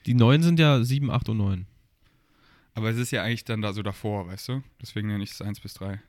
[0.08, 1.68] Die 9 sind ja 7, 8 und 9.
[2.74, 4.64] Aber es ist ja eigentlich dann da so davor, weißt du?
[4.82, 6.00] Deswegen nenne ich es 1 bis 3.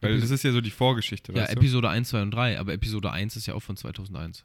[0.00, 1.56] Weil Epis- das ist ja so die Vorgeschichte, Ja, weißt du?
[1.58, 4.44] Episode 1, 2 und 3, aber Episode 1 ist ja auch von 2001.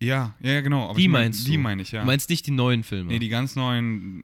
[0.00, 0.84] Ja, ja, ja, genau.
[0.90, 1.58] Aber Die ich mein- meinst Die du?
[1.58, 2.00] meine ich, ja.
[2.00, 3.10] Du meinst nicht die neuen Filme?
[3.12, 4.22] nee, die ganz neuen,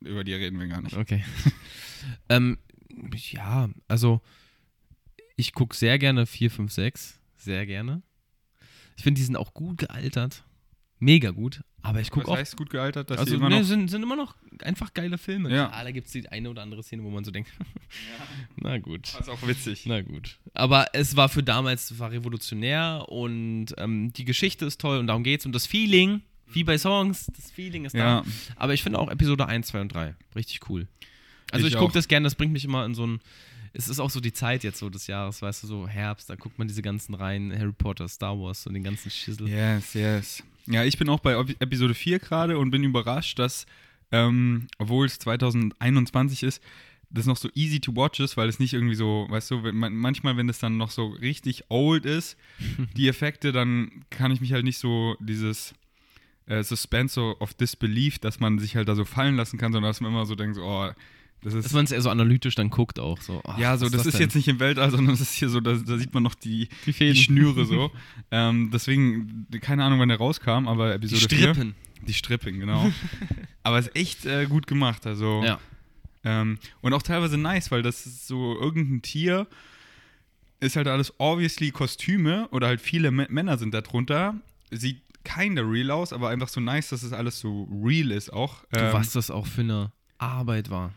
[0.00, 0.96] über die reden wir gar nicht.
[0.96, 1.22] Okay.
[2.30, 2.58] ähm,
[3.30, 4.22] ja, also
[5.36, 7.20] ich gucke sehr gerne 4, 5, 6.
[7.36, 8.02] Sehr gerne.
[8.96, 10.44] Ich finde, die sind auch gut gealtert.
[10.98, 11.60] Mega gut.
[11.82, 12.36] Aber ich gucke auch.
[12.36, 13.64] heißt gut gealtert, dass Also, sie immer ne, noch...
[13.64, 15.50] sind, sind immer noch einfach geile Filme.
[15.54, 15.68] Ja.
[15.68, 17.50] Klar, da gibt es die eine oder andere Szene, wo man so denkt,
[18.56, 19.12] na gut.
[19.12, 19.84] Das ist auch witzig.
[19.86, 20.38] Na gut.
[20.54, 25.06] Aber es war für damals es war revolutionär und ähm, die Geschichte ist toll und
[25.06, 25.46] darum geht's.
[25.46, 28.24] Und das Feeling, wie bei Songs, das Feeling ist Ja, da.
[28.56, 30.88] Aber ich finde auch Episode 1, 2 und 3 richtig cool.
[31.52, 33.20] Also Ich ich, gucke das gerne, das bringt mich immer in so ein.
[33.76, 36.34] Es ist auch so die Zeit jetzt so des Jahres, weißt du, so Herbst, da
[36.34, 39.48] guckt man diese ganzen Reihen, Harry Potter, Star Wars und den ganzen Schissel.
[39.48, 40.42] yes, yes.
[40.66, 43.66] Ja, ich bin auch bei Episode 4 gerade und bin überrascht, dass,
[44.10, 46.62] ähm, obwohl es 2021 ist,
[47.10, 49.76] das noch so easy to watch ist, weil es nicht irgendwie so, weißt du, wenn
[49.76, 52.36] man, manchmal, wenn es dann noch so richtig old ist,
[52.96, 55.74] die Effekte, dann kann ich mich halt nicht so dieses
[56.46, 60.00] äh, Suspense of Disbelief, dass man sich halt da so fallen lassen kann, sondern dass
[60.00, 60.90] man immer so denkt, so, oh,
[61.42, 63.20] das ist Dass man es eher so analytisch dann guckt auch.
[63.20, 64.22] So, ach, ja, so, das, ist denn?
[64.22, 66.68] jetzt nicht im Weltall, sondern das ist hier so, da, da sieht man noch die,
[66.86, 67.90] Die die Schnüre so.
[68.30, 71.38] ähm, deswegen, keine Ahnung, wann der rauskam, aber die Episode 4.
[71.38, 71.74] Strippen.
[72.06, 72.90] Die Strippen, genau.
[73.62, 75.42] aber es ist echt äh, gut gemacht, also.
[75.44, 75.58] Ja.
[76.24, 79.46] Ähm, und auch teilweise nice, weil das ist so irgendein Tier
[80.60, 84.34] ist halt alles obviously Kostüme oder halt viele M Männer sind da drunter.
[84.70, 88.64] Sieht keiner real aus, aber einfach so nice, dass es alles so real ist auch.
[88.70, 90.92] Du, Ähm, was das auch für eine Arbeit war.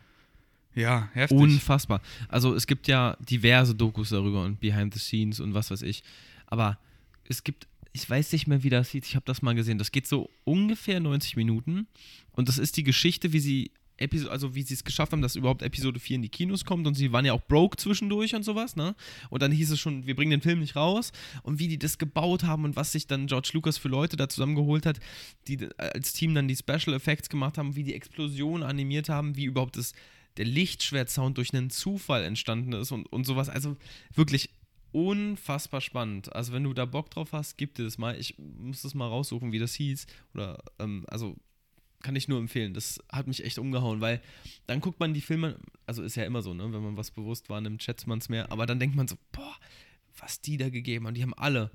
[0.75, 1.37] Ja, heftig.
[1.37, 2.01] Unfassbar.
[2.27, 6.03] Also es gibt ja diverse Dokus darüber und Behind the Scenes und was weiß ich.
[6.47, 6.77] Aber
[7.25, 9.05] es gibt, ich weiß nicht mehr, wie das sieht.
[9.05, 9.77] Ich habe das mal gesehen.
[9.77, 11.87] Das geht so ungefähr 90 Minuten.
[12.31, 15.35] Und das ist die Geschichte, wie sie Episo also wie sie es geschafft haben, dass
[15.35, 18.43] überhaupt Episode 4 in die Kinos kommt und sie waren ja auch broke zwischendurch und
[18.43, 18.95] sowas, ne?
[19.29, 21.11] Und dann hieß es schon, wir bringen den Film nicht raus
[21.43, 24.29] und wie die das gebaut haben und was sich dann George Lucas für Leute da
[24.29, 24.99] zusammengeholt hat,
[25.47, 29.45] die als Team dann die Special Effects gemacht haben, wie die Explosion animiert haben, wie
[29.45, 29.93] überhaupt das
[30.37, 33.49] der Lichtschwert-Sound durch einen Zufall entstanden ist und, und sowas.
[33.49, 33.77] Also
[34.13, 34.49] wirklich
[34.91, 36.33] unfassbar spannend.
[36.33, 38.19] Also wenn du da Bock drauf hast, gib dir das mal.
[38.19, 40.07] Ich muss das mal raussuchen, wie das hieß.
[40.33, 41.35] Oder, ähm, also
[42.01, 42.73] kann ich nur empfehlen.
[42.73, 44.21] Das hat mich echt umgehauen, weil
[44.67, 46.71] dann guckt man die Filme, also ist ja immer so, ne?
[46.71, 48.51] Wenn man was bewusst wahrnimmt, schätzt man es mehr.
[48.51, 49.55] Aber dann denkt man so, boah,
[50.17, 51.13] was die da gegeben haben.
[51.13, 51.71] Die haben alle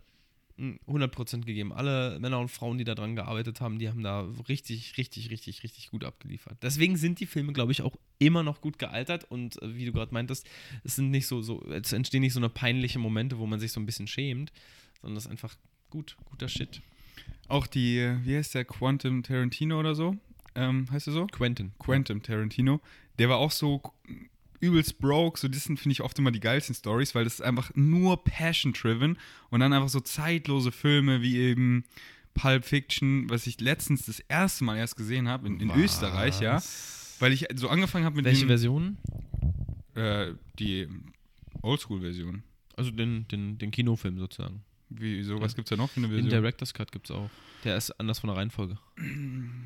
[0.58, 1.72] 100% gegeben.
[1.72, 5.62] Alle Männer und Frauen, die da dran gearbeitet haben, die haben da richtig, richtig, richtig,
[5.64, 6.56] richtig gut abgeliefert.
[6.62, 9.92] Deswegen sind die Filme, glaube ich, auch immer noch gut gealtert und äh, wie du
[9.92, 10.46] gerade meintest,
[10.84, 13.72] es sind nicht so, so, es entstehen nicht so eine peinliche Momente, wo man sich
[13.72, 14.52] so ein bisschen schämt,
[15.00, 15.56] sondern das ist einfach
[15.90, 16.80] gut, guter Shit.
[17.48, 20.16] Auch die, wie heißt der, Quantum Tarantino oder so?
[20.54, 21.26] Ähm, heißt er so?
[21.26, 21.72] Quentin.
[21.78, 22.80] Quantum Tarantino.
[23.18, 23.82] Der war auch so
[24.64, 25.38] übelst broke.
[25.38, 28.22] So, das sind, finde ich, oft immer die geilsten Stories, weil das ist einfach nur
[28.24, 29.18] passion-driven
[29.50, 31.84] und dann einfach so zeitlose Filme wie eben
[32.34, 36.62] Pulp Fiction, was ich letztens das erste Mal erst gesehen habe, in, in Österreich, ja.
[37.20, 38.96] Weil ich so angefangen habe mit Welche dem, Version?
[39.94, 40.88] äh, die
[41.62, 42.42] Oldschool-Version.
[42.76, 44.64] Also den, den, den Kinofilm sozusagen.
[44.90, 46.30] Wie, so, was gibt's da noch für eine Version?
[46.30, 47.30] Director's Cut gibt's auch.
[47.64, 48.78] Der ist anders von der Reihenfolge.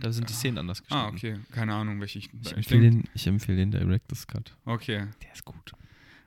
[0.00, 1.04] Da sind die Szenen anders geschnitten.
[1.04, 1.36] Ah, okay.
[1.50, 2.30] Keine Ahnung, welche ich.
[2.44, 4.54] Ich empfehle, den, ich empfehle den Director's Cut.
[4.64, 5.06] okay.
[5.22, 5.72] Der ist gut.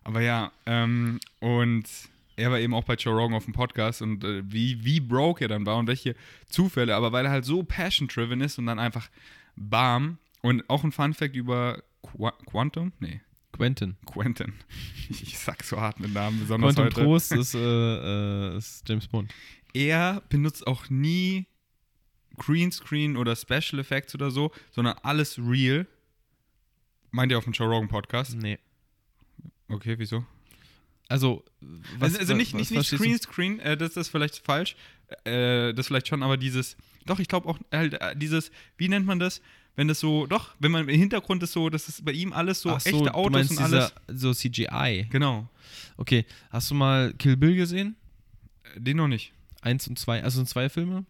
[0.03, 1.85] Aber ja, ähm, und
[2.35, 5.45] er war eben auch bei Joe Rogan auf dem Podcast und äh, wie, wie broke
[5.45, 6.15] er dann war und welche
[6.49, 9.09] Zufälle, aber weil er halt so passion-driven ist und dann einfach
[9.55, 10.17] bam.
[10.41, 12.93] Und auch ein Fun-Fact über Qua Quantum?
[12.99, 13.21] Nee,
[13.61, 13.95] Quentin.
[14.07, 14.53] Quentin.
[15.09, 17.03] Ich, sag so hart mit Namen, besonders Quantum heute.
[17.03, 19.31] Trost ist, äh, äh, ist James Bond.
[19.73, 21.47] Er benutzt auch nie
[22.37, 25.85] Greenscreen oder Special Effects oder so, sondern alles real.
[27.11, 28.35] Meint ihr auf dem Joe Rogan Podcast?
[28.35, 28.57] Nee.
[29.67, 30.25] Okay, wieso?
[31.09, 31.43] Also,
[31.99, 32.97] was, also, also nicht, was nicht, du?
[32.97, 34.77] Greenscreen, äh, das ist vielleicht falsch.
[35.25, 39.05] Äh, das vielleicht schon, aber dieses, doch, ich glaube auch halt äh, dieses, wie nennt
[39.05, 39.41] man das?
[39.75, 42.61] Wenn das so, doch, wenn man im Hintergrund ist so, das ist bei ihm alles
[42.61, 43.93] so so, echte Autos meinst und alles.
[44.07, 45.07] dieser- So CGI.
[45.09, 45.47] Genau.
[45.97, 47.95] Okay, hast du mal Kill Bill gesehen?
[48.75, 49.33] Äh, Den noch nicht.
[49.61, 51.05] Eins und zwei, also sind zwei Filme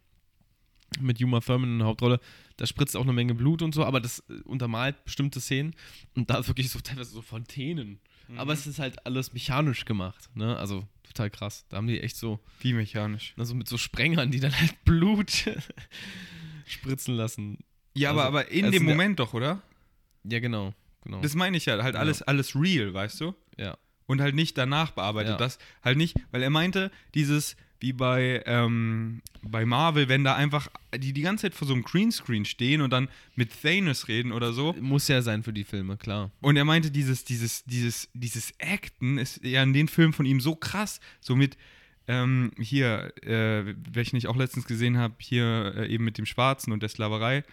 [0.99, 2.19] mit Uma Thurman in der Hauptrolle.
[2.57, 5.73] Da spritzt auch eine Menge Blut und so, aber das äh, untermalt bestimmte Szenen
[6.15, 7.99] und da ist wirklich so teilweise so Fontänen.
[8.27, 8.37] Mhm.
[8.39, 10.55] Aber es ist halt alles mechanisch gemacht, ne?
[10.57, 11.65] Also total krass.
[11.69, 13.33] Da haben die echt so, Wie mechanisch.
[13.37, 15.31] also mit so Sprengern, die dann halt Blut
[16.67, 17.57] spritzen lassen.
[17.93, 19.61] Ja, Also, aber, aber in es dem Moment doch, oder?
[20.23, 20.73] Ja, genau,
[21.03, 21.21] genau.
[21.21, 21.99] Das meine ich ja, halt Ja.
[22.01, 23.35] alles, alles real, weißt du?
[23.57, 23.77] ja.
[24.07, 25.33] Und halt nicht danach bearbeitet.
[25.33, 25.37] Ja.
[25.37, 30.67] Das halt nicht, weil er meinte, dieses, wie bei, ähm, bei Marvel, wenn da einfach
[30.93, 34.51] die die ganze Zeit vor so einem Greenscreen stehen und dann mit Thanos reden oder
[34.51, 34.73] so.
[34.81, 36.29] Muss ja sein für die Filme, klar.
[36.41, 40.41] Und er meinte, dieses, dieses, dieses, dieses Acten ist ja in den Filmen von ihm
[40.41, 41.55] so krass, so mit,
[42.07, 46.73] ähm, hier, äh, welchen ich auch letztens gesehen habe, hier äh, eben mit dem Schwarzen
[46.73, 47.45] und der Sklaverei.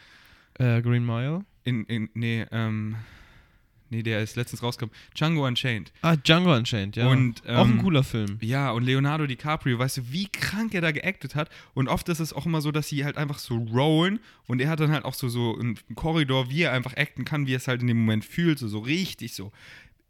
[0.58, 1.44] Äh, Green Mile?
[1.64, 2.96] In, in, nee, ähm,
[3.90, 4.94] nee, der ist letztens rausgekommen.
[5.14, 5.92] Django Unchained.
[6.02, 7.08] Ah, Django Unchained, ja.
[7.08, 8.38] Und, auch ein ähm, cooler Film.
[8.40, 11.50] Ja, und Leonardo DiCaprio, weißt du, wie krank er da geactet hat.
[11.74, 14.68] Und oft ist es auch immer so, dass sie halt einfach so rollen und er
[14.70, 17.58] hat dann halt auch so, so einen Korridor, wie er einfach acten kann, wie er
[17.58, 19.52] es halt in dem Moment fühlt, so, so richtig so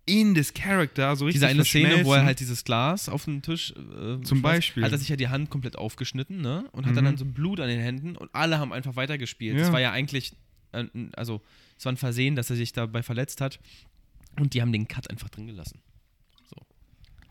[0.08, 3.42] in das Character, so richtig Diese eine Szene, wo er halt dieses Glas auf den
[3.42, 3.72] Tisch.
[3.72, 4.82] Äh, Zum Beispiel.
[4.82, 6.68] Hat er sich ja die Hand komplett aufgeschnitten, ne?
[6.72, 7.08] Und hat dann, Mhm.
[7.08, 9.56] dann so Blut an den Händen und alle haben einfach weitergespielt.
[9.56, 9.62] Ja.
[9.64, 10.32] Das war ja eigentlich.
[10.72, 10.84] äh,
[11.14, 11.40] also,
[11.78, 13.60] es war ein Versehen, dass er sich dabei verletzt hat.
[14.40, 15.80] Und die haben den Cut einfach drin gelassen.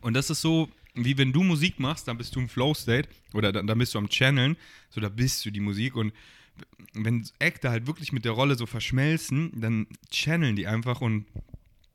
[0.01, 3.51] Und das ist so, wie wenn du Musik machst, dann bist du im Flow-State oder
[3.51, 4.55] dann, dann bist du am Channeln,
[4.89, 6.13] so da bist du die Musik und
[6.93, 11.25] wenn Actor halt wirklich mit der Rolle so verschmelzen, dann channeln die einfach und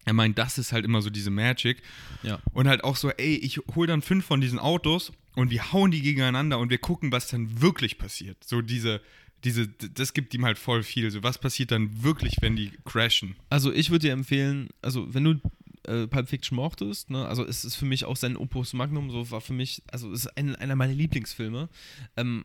[0.04, 1.82] er meint, das ist halt immer so diese Magic.
[2.22, 2.40] Ja.
[2.52, 5.90] Und halt auch so, ey, ich hol dann fünf von diesen Autos und wir hauen
[5.90, 8.42] die gegeneinander und wir gucken, was dann wirklich passiert.
[8.44, 9.00] So diese,
[9.44, 11.10] diese, das gibt ihm halt voll viel.
[11.10, 13.36] So, was passiert dann wirklich, wenn die crashen?
[13.48, 15.40] Also, ich würde dir empfehlen, also, wenn du
[15.84, 17.26] äh, Pulp Fiction mochtest, ne?
[17.26, 20.26] Also, es ist für mich auch sein Opus Magnum, so war für mich, also, es
[20.26, 21.68] ist ein, einer meiner Lieblingsfilme.
[22.16, 22.44] Ähm,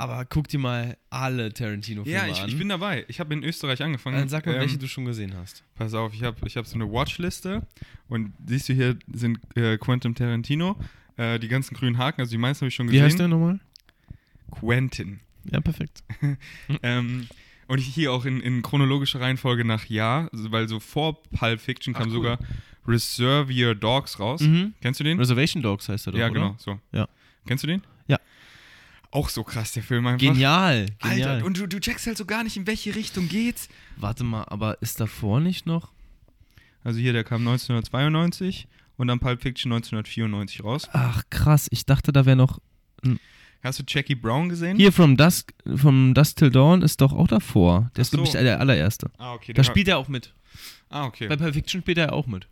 [0.00, 2.48] aber guck dir mal alle Tarantino-Filme Ja, ich, an.
[2.48, 3.04] ich bin dabei.
[3.08, 4.16] Ich habe in Österreich angefangen.
[4.18, 5.62] Dann sag mal, Ähm, welche du schon gesehen hast.
[5.76, 7.66] Pass auf, ich habe ich hab so eine Watchliste
[8.08, 10.76] und siehst du hier sind äh, Quentin Tarantino,
[11.16, 13.04] äh, die ganzen grünen Haken, also die meisten habe ich schon Wie gesehen.
[13.04, 13.60] heißt der nochmal?
[14.50, 15.20] Quentin.
[15.50, 16.02] Ja, perfekt.
[16.82, 17.26] ähm,
[17.68, 21.94] und hier auch in, in chronologischer Reihenfolge nach Jahr, also weil so vor Pulp Fiction
[21.94, 22.12] kam Ach, cool.
[22.12, 22.38] sogar
[22.86, 24.40] Reserve Your Dogs raus.
[24.40, 24.74] Mhm.
[24.80, 25.18] Kennst du den?
[25.18, 26.34] Reservation Dogs heißt er doch, ja, oder?
[26.34, 26.80] genau, so.
[26.92, 27.08] Ja.
[27.46, 27.82] Kennst du den?
[28.08, 28.18] Ja.
[29.12, 30.20] Auch so krass, der Film einfach.
[30.20, 31.30] Genial, genial.
[31.30, 33.68] Alter, und du, du checkst halt so gar nicht, in welche Richtung geht's.
[33.96, 35.90] Warte mal, aber ist davor nicht noch?
[36.84, 40.88] Also hier, der kam 1992 und dann Pulp Fiction 1994 raus.
[40.92, 41.66] Ach, krass.
[41.70, 42.60] Ich dachte, da wäre noch.
[43.62, 44.76] Hast du Jackie Brown gesehen?
[44.76, 47.90] Hier, From Dusk, from Dusk Till Dawn ist doch auch davor.
[47.96, 48.16] Der ist, Ach so.
[48.18, 49.10] glaube ich, der allererste.
[49.18, 49.52] Ah, okay.
[49.52, 50.32] Da spielt er auch mit.
[50.88, 51.28] Ah, okay.
[51.28, 52.46] Bei Pulp Fiction spielt er auch mit.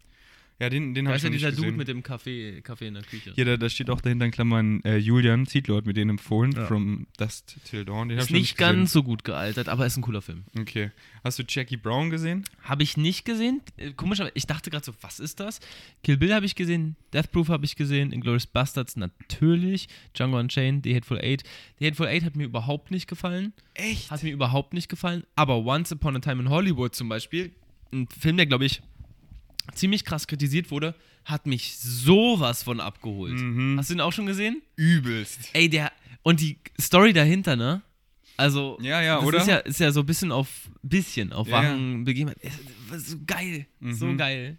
[0.61, 1.77] Ja, den, den Da habe ich ja nicht dieser Dude gesehen.
[1.77, 3.33] mit dem Kaffee, Kaffee in der Küche.
[3.35, 6.51] Hier, da, da steht auch dahinter in Klammern äh, Julian Zietlow hat mir den empfohlen,
[6.51, 6.67] Ja.
[6.67, 8.09] From Dust Till Dawn.
[8.09, 8.77] Den ist nicht gesehen.
[8.77, 10.43] ganz so gut gealtert, aber ist ein cooler Film.
[10.59, 10.91] Okay.
[11.23, 12.43] Hast du Jackie Brown gesehen?
[12.65, 13.61] Habe ich nicht gesehen.
[13.77, 15.61] Äh, Komisch, aber ich dachte gerade so, was ist das?
[16.03, 20.85] Kill Bill habe ich gesehen, Death Proof habe ich gesehen, Inglourious Bastards natürlich, Django Unchained,
[20.85, 21.45] The Hateful Eight.
[21.79, 23.53] The Hateful Eight hat mir überhaupt nicht gefallen.
[23.75, 24.11] Echt?
[24.11, 25.23] Hat mir überhaupt nicht gefallen.
[25.37, 27.53] Aber Once Upon a Time in Hollywood zum Beispiel,
[27.93, 28.83] ein Film, der, glaube ich,
[29.75, 30.95] ziemlich krass kritisiert wurde,
[31.25, 33.35] hat mich sowas von abgeholt.
[33.35, 33.77] Mhm.
[33.79, 34.63] Hast du den auch schon gesehen?
[34.77, 35.51] Übelst.
[35.53, 35.93] Ey, der.
[36.23, 37.83] Und die Story dahinter, ne?
[38.37, 38.79] Also.
[38.81, 39.39] Ja, ja, das oder?
[39.41, 40.49] Ist ja, ist ja so ein bisschen auf.
[40.83, 42.41] Bisschen auf Ja, wachen Begebenheiten.
[42.47, 43.67] Es war So geil.
[43.81, 44.17] So Mhm.
[44.19, 44.59] geil.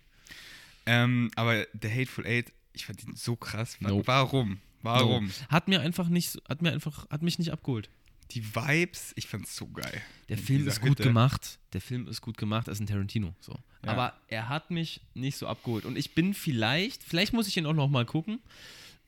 [0.85, 3.77] Ähm, aber der Hateful Eight, ich fand ihn so krass.
[3.79, 4.05] Nope.
[4.07, 4.59] Warum?
[4.81, 5.25] Warum?
[5.27, 5.31] No.
[5.49, 7.89] Hat mir einfach nicht, so- hat mir einfach, hat mich nicht abgeholt.
[8.31, 10.01] Die Vibes, ich fand's so geil.
[10.29, 11.03] Der Film ist gut Hütte.
[11.03, 11.57] gemacht.
[11.73, 12.67] Der Film ist gut gemacht.
[12.67, 13.33] Er ist ein Tarantino.
[13.39, 13.53] So.
[13.83, 13.91] Ja.
[13.91, 15.85] Aber er hat mich nicht so abgeholt.
[15.85, 18.39] Und ich bin vielleicht, vielleicht muss ich ihn auch noch mal gucken.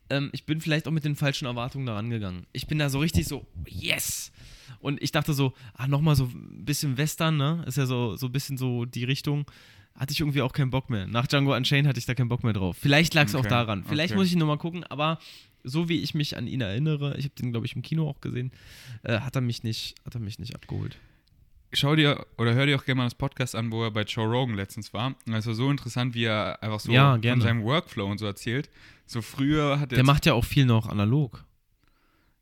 [0.09, 2.47] Ähm, ich bin vielleicht auch mit den falschen Erwartungen da rangegangen.
[2.51, 4.31] Ich bin da so richtig so, yes!
[4.79, 7.63] Und ich dachte so, ah, noch mal so ein bisschen Western, ne?
[7.67, 9.45] Ist ja so, so ein bisschen so die Richtung.
[9.93, 11.05] Hatte ich irgendwie auch keinen Bock mehr.
[11.05, 12.77] Nach Django Unchained hatte ich da keinen Bock mehr drauf.
[12.79, 13.83] Vielleicht lag es auch Okay, daran.
[13.83, 14.17] Vielleicht okay.
[14.17, 15.19] muss ich ihn noch mal gucken, aber
[15.63, 18.21] so wie ich mich an ihn erinnere, ich habe den, glaube ich, im Kino auch
[18.21, 18.51] gesehen,
[19.03, 20.97] äh, hat, er mich nicht, hat er mich nicht abgeholt.
[21.73, 24.25] Schau dir oder hör dir auch gerne mal das Podcast an, wo er bei Joe
[24.27, 25.15] Rogan letztens war.
[25.25, 28.25] Und Es war so interessant, wie er einfach so Ja, von seinem Workflow und so
[28.25, 28.69] erzählt.
[29.05, 29.95] So früher hat er.
[29.95, 31.45] Der macht ja auch viel noch analog.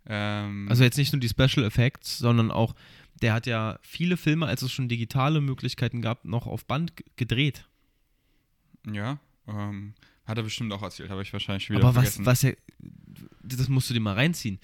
[0.08, 2.74] ähm, Also jetzt nicht nur die Special Effects, sondern auch,
[3.22, 7.66] der hat ja viele Filme, als es schon digitale Möglichkeiten gab, noch auf Band gedreht.
[8.92, 9.94] ja, ähm,
[10.26, 12.26] hat er bestimmt auch erzählt, habe ich wahrscheinlich wieder Aber was, vergessen.
[12.26, 12.56] was er,
[13.58, 14.60] das musst du dir mal reinziehen.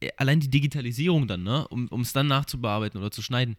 [0.00, 3.56] Äh, Allein die Digitalisierung dann, ne, um es dann nachzubearbeiten oder zu schneiden,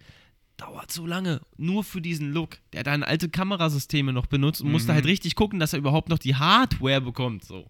[0.58, 1.42] dauert so lange.
[1.58, 2.58] Nur für diesen Look.
[2.74, 4.96] Der hat dann alte Kamerasysteme noch benutzt und musste Mhm.
[4.96, 7.44] halt richtig gucken, dass er überhaupt noch die Hardware bekommt.
[7.46, 7.70] So.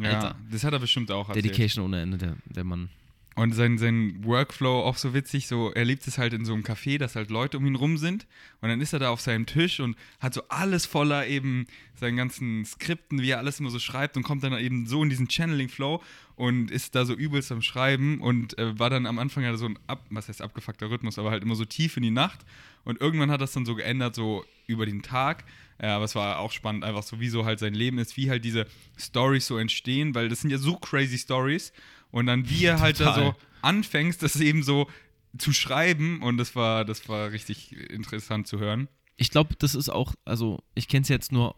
[0.00, 0.36] ja, Alter.
[0.50, 1.44] das hat er bestimmt auch erzählt.
[1.44, 2.88] Dedication ohne Ende, der, der Mann.
[3.34, 6.64] Und sein, sein Workflow auch so witzig, so er liebt es halt in so einem
[6.64, 8.26] Café, dass halt Leute um ihn rum sind.
[8.60, 12.16] Und dann ist er da auf seinem Tisch und hat so alles voller eben seinen
[12.16, 15.28] ganzen Skripten, wie er alles immer so schreibt und kommt dann eben so in diesen
[15.28, 16.02] Channeling-Flow
[16.36, 19.66] und ist da so übelst am Schreiben und äh, war dann am Anfang ja so
[19.66, 22.40] ein, ab, was heißt abgefuckter Rhythmus, aber halt immer so tief in die Nacht.
[22.84, 25.44] Und irgendwann hat das dann so geändert, so über den Tag.
[25.80, 28.30] Ja, aber es war auch spannend, einfach so, wie so halt sein Leben ist, wie
[28.30, 28.66] halt diese
[28.98, 31.72] Stories so entstehen, weil das sind ja so crazy Stories
[32.12, 34.88] und dann wie er halt da so anfängst, das eben so
[35.36, 38.88] zu schreiben und das war, das war richtig interessant zu hören.
[39.16, 41.54] Ich glaube, das ist auch, also ich kenne es jetzt nur,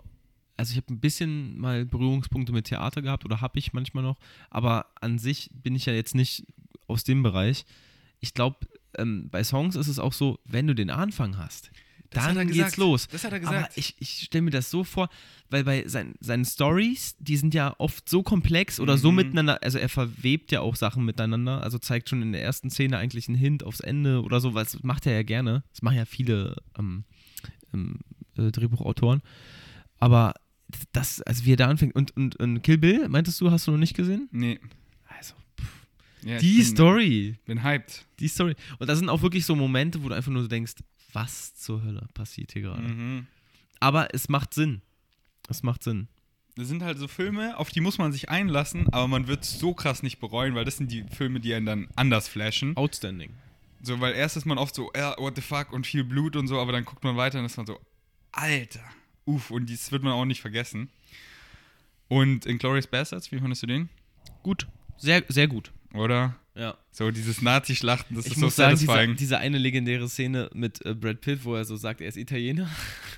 [0.56, 4.18] also ich habe ein bisschen mal Berührungspunkte mit Theater gehabt oder habe ich manchmal noch,
[4.48, 6.46] aber an sich bin ich ja jetzt nicht
[6.86, 7.64] aus dem Bereich.
[8.20, 8.58] Ich glaube,
[8.96, 11.70] ähm, bei Songs ist es auch so, wenn du den Anfang hast,
[12.14, 13.08] dann geht's los.
[13.08, 13.72] Das hat er Aber gesagt.
[13.76, 15.08] ich, ich stelle mir das so vor,
[15.50, 19.16] weil bei sein, seinen Stories, die sind ja oft so komplex oder so Mhm.
[19.16, 22.98] miteinander, also er verwebt ja auch Sachen miteinander, also zeigt schon in der ersten Szene
[22.98, 25.62] eigentlich einen Hint aufs Ende oder so, weil das macht er ja gerne.
[25.72, 27.04] Das machen ja viele ähm,
[27.72, 27.98] ähm,
[28.36, 29.20] äh, Drehbuchautoren.
[29.98, 30.34] Aber
[30.92, 33.70] das, also wie er da anfängt, und, und, und Kill Bill, meintest du, hast du
[33.72, 34.28] noch nicht gesehen?
[34.32, 34.58] Nee.
[35.06, 35.34] Also,
[36.24, 38.04] Ja, die bin, Story, bin hyped.
[38.18, 38.54] die Story.
[38.78, 40.72] Und da sind auch wirklich so Momente, wo du einfach nur so denkst,
[41.14, 42.82] was zur Hölle passiert hier gerade?
[42.82, 43.26] Mhm.
[43.80, 44.82] Aber es macht Sinn.
[45.48, 46.08] Es macht Sinn.
[46.56, 49.58] Das sind halt so Filme, auf die muss man sich einlassen, aber man wird es
[49.58, 52.76] so krass nicht bereuen, weil das sind die Filme, die einen dann anders flashen.
[52.76, 53.32] Outstanding.
[53.82, 56.46] So, weil erst ist man oft so, ja, what the fuck und viel Blut und
[56.46, 57.80] so, aber dann guckt man weiter und ist man so,
[58.30, 58.84] Alter,
[59.24, 60.90] uff, und das wird man auch nicht vergessen.
[62.08, 63.88] Und in Glorious Bastards, wie fandest du den?
[64.42, 64.68] Gut.
[64.96, 65.72] Sehr, sehr gut.
[65.92, 66.36] Oder?
[66.56, 66.78] Ja.
[66.92, 69.16] So dieses Nazi-Schlachten, das Ich ist so muss sagen, diese, satisfying.
[69.16, 72.70] diese eine legendäre Szene mit äh, Brad Pitt, wo er so sagt, er ist Italiener,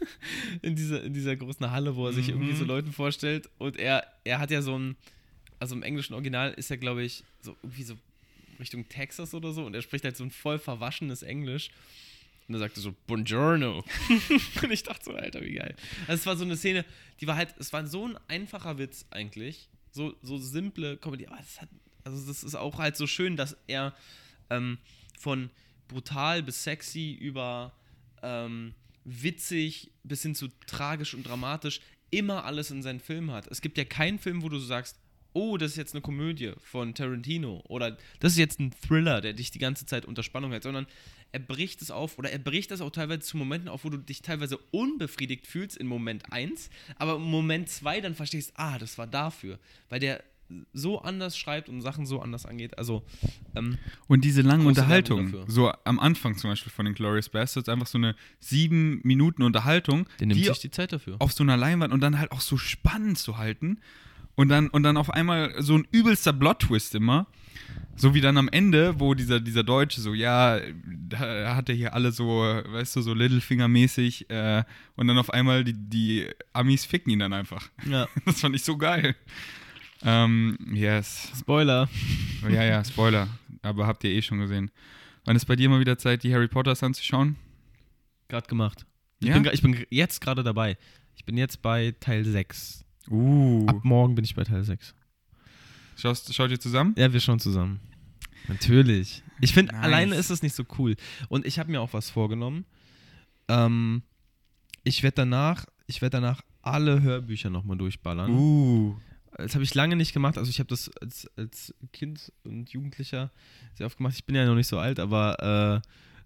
[0.62, 2.34] in, dieser, in dieser großen Halle, wo er sich Mhm.
[2.40, 3.50] irgendwie so Leuten vorstellt.
[3.58, 4.96] Und er, er hat ja so ein,
[5.58, 7.94] also im englischen Original ist er, glaube ich, so irgendwie so
[8.58, 9.66] Richtung Texas oder so.
[9.66, 11.68] Und er spricht halt so ein voll verwaschenes Englisch.
[12.48, 13.84] Und er sagte so, Buongiorno.
[14.62, 15.74] und ich dachte so, Alter, wie geil.
[16.06, 16.86] Also es war so eine Szene,
[17.20, 19.68] die war halt, es war so ein einfacher Witz eigentlich.
[19.90, 21.26] So, so simple Comedy.
[21.26, 21.68] Aber es hat,
[22.06, 23.92] also das ist auch halt so schön, dass er
[24.48, 24.78] ähm,
[25.18, 25.50] von
[25.88, 27.72] brutal bis sexy über
[28.22, 31.80] ähm, witzig bis hin zu tragisch und dramatisch
[32.10, 33.48] immer alles in seinen Filmen hat.
[33.48, 34.96] Es gibt ja keinen Film, wo du so sagst,
[35.32, 39.32] oh, das ist jetzt eine Komödie von Tarantino oder das ist jetzt ein Thriller, der
[39.32, 40.86] dich die ganze Zeit unter Spannung hält, sondern
[41.32, 43.98] er bricht es auf oder er bricht es auch teilweise zu Momenten auf, wo du
[43.98, 48.96] dich teilweise unbefriedigt fühlst in Moment 1, aber im Moment 2 dann verstehst, ah, das
[48.96, 50.22] war dafür, weil der
[50.72, 52.78] so anders schreibt und Sachen so anders angeht.
[52.78, 53.02] Also,
[53.54, 55.52] ähm, Und diese lange Große Unterhaltung, Werbung dafür.
[55.52, 60.08] so am Anfang zum Beispiel von den Glorious Bastards, einfach so eine sieben Minuten Unterhaltung,
[60.20, 61.16] der nimmt die sich die Zeit dafür.
[61.18, 63.78] auf so einer Leinwand und dann halt auch so spannend zu halten.
[64.38, 67.26] Und dann, und dann auf einmal so ein übelster Plot-Twist immer.
[67.96, 71.94] So wie dann am Ende, wo dieser, dieser Deutsche so, ja, da hat er hier
[71.94, 74.28] alle so, weißt du, so Littlefinger-mäßig.
[74.28, 77.70] Äh, und dann auf einmal die, die Amis ficken ihn dann einfach.
[77.88, 78.08] Ja.
[78.26, 79.16] Das fand ich so geil.
[80.06, 81.32] Ähm, yes.
[81.38, 81.88] Spoiler.
[82.48, 83.28] Ja, ja, Spoiler.
[83.62, 84.70] Aber habt ihr eh schon gesehen.
[85.24, 87.34] Wann ist bei dir mal wieder Zeit, die Harry Potters anzuschauen?
[88.28, 88.86] Gerade gemacht.
[89.18, 89.38] Ich, Ja?
[89.38, 90.78] bin, ich bin jetzt gerade dabei.
[91.16, 92.84] Ich bin jetzt bei Teil 6.
[93.10, 93.66] Uh.
[93.66, 94.94] Ab morgen bin ich bei Teil 6.
[95.96, 96.94] Schaust, schaut ihr zusammen?
[96.96, 97.80] Ja, wir schauen zusammen.
[98.48, 99.24] Natürlich.
[99.40, 99.84] Ich finde, Nice.
[99.84, 100.94] alleine ist es nicht so cool.
[101.28, 102.64] Und ich habe mir auch was vorgenommen.
[103.48, 104.02] Ähm,
[104.84, 108.30] ich werde danach, ich werde danach alle Hörbücher nochmal durchballern.
[108.30, 108.96] Uh.
[109.38, 110.38] Das habe ich lange nicht gemacht.
[110.38, 113.30] Also ich habe das als, als Kind und Jugendlicher
[113.74, 114.14] sehr oft gemacht.
[114.16, 115.82] Ich bin ja noch nicht so alt, aber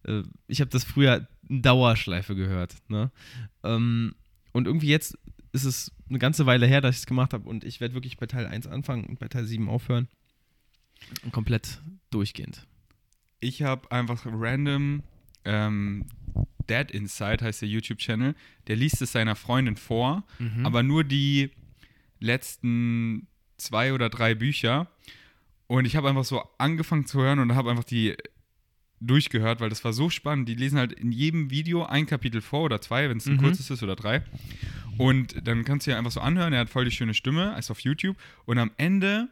[0.07, 2.77] äh, äh, ich habe das früher in Dauerschleife gehört.
[2.89, 3.11] Ne?
[3.65, 4.15] Ähm,
[4.53, 5.19] und irgendwie jetzt
[5.53, 8.17] ist es eine ganze Weile her, dass ich es gemacht habe und ich werde wirklich
[8.17, 10.09] bei Teil 1 anfangen und bei Teil 7 aufhören.
[11.25, 11.81] Und komplett
[12.11, 12.67] durchgehend.
[13.41, 15.03] Ich habe einfach random
[15.45, 16.05] ähm,
[16.69, 18.35] Dead Inside heißt der YouTube-Channel.
[18.69, 20.67] Der liest es seiner Freundin vor, Mhm.
[20.67, 21.51] aber nur die
[22.21, 23.27] letzten
[23.59, 24.87] zwei oder drei Bücher.
[25.67, 28.17] Und ich habe einfach so angefangen zu hören und habe einfach die
[29.01, 30.49] durchgehört, weil das war so spannend.
[30.49, 33.39] Die lesen halt in jedem Video ein Kapitel vor oder zwei, wenn es ein Mhm.
[33.43, 34.23] kurzes ist oder drei.
[34.99, 36.53] Und dann kannst du ja einfach so anhören.
[36.53, 38.17] Er hat voll die schöne Stimme, ist auf YouTube.
[38.45, 39.29] Und am Ende,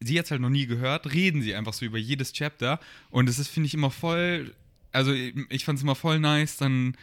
[0.00, 2.78] sie hat es halt noch nie gehört, reden sie einfach so über jedes Chapter.
[3.10, 4.54] Und das ist, finde ich, immer voll.
[4.92, 6.96] Also, ich fand es immer voll nice, dann.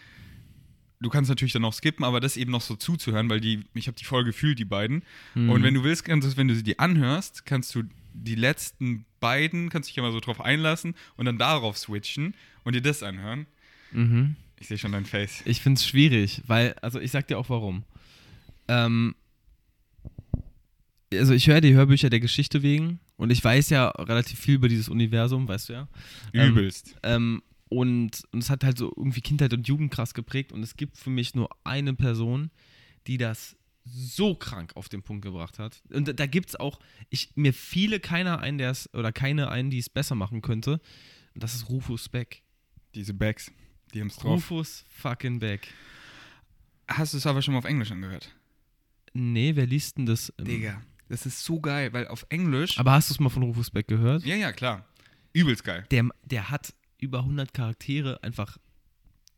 [1.06, 3.86] Du kannst natürlich dann auch skippen, aber das eben noch so zuzuhören, weil die, ich
[3.86, 5.04] habe die voll gefühlt, die beiden.
[5.36, 5.52] Mhm.
[5.52, 9.06] Und wenn du willst, kannst du, wenn du sie die anhörst, kannst du die letzten
[9.20, 12.34] beiden, kannst dich immer so drauf einlassen und dann darauf switchen
[12.64, 13.46] und dir das anhören.
[13.92, 14.36] Mhm.
[14.60, 15.44] Ich sehe schon dein Face.
[15.46, 17.84] Ich finde es schwierig, weil, also ich sag dir auch warum.
[18.68, 19.14] Ähm,
[21.14, 24.70] also ich höre die Hörbücher der Geschichte wegen und ich weiß ja relativ viel über
[24.70, 25.88] dieses Universum, weißt du ja.
[26.34, 26.96] Ähm, Übelst.
[27.04, 30.76] Ähm, und, und es hat halt so irgendwie Kindheit und Jugend krass geprägt und es
[30.76, 32.52] gibt für mich nur eine Person,
[33.08, 33.56] die das
[33.86, 35.82] so krank auf den Punkt gebracht hat.
[35.94, 39.50] Und da, da gibt es auch, ich, mir fiele keiner ein, der es, oder keine
[39.52, 40.82] ein, die es besser machen könnte.
[41.36, 42.42] Und das ist Rufus Beck.
[42.96, 43.52] Diese Bags,
[43.94, 44.38] die haben es drauf.
[44.52, 45.68] Rufus fucking Beck.
[46.88, 48.34] Hast du es aber schon mal auf Englisch angehört?
[49.14, 50.30] Nee, wer liest denn das?
[50.38, 52.80] im- Digga, das ist so geil, weil auf Englisch.
[52.80, 54.24] Aber hast du es mal von Rufus Beck gehört?
[54.26, 54.86] ja, ja, klar.
[55.34, 55.86] Übelst geil.
[55.92, 56.74] Der, der hat
[57.06, 58.58] über 100 Charaktere einfach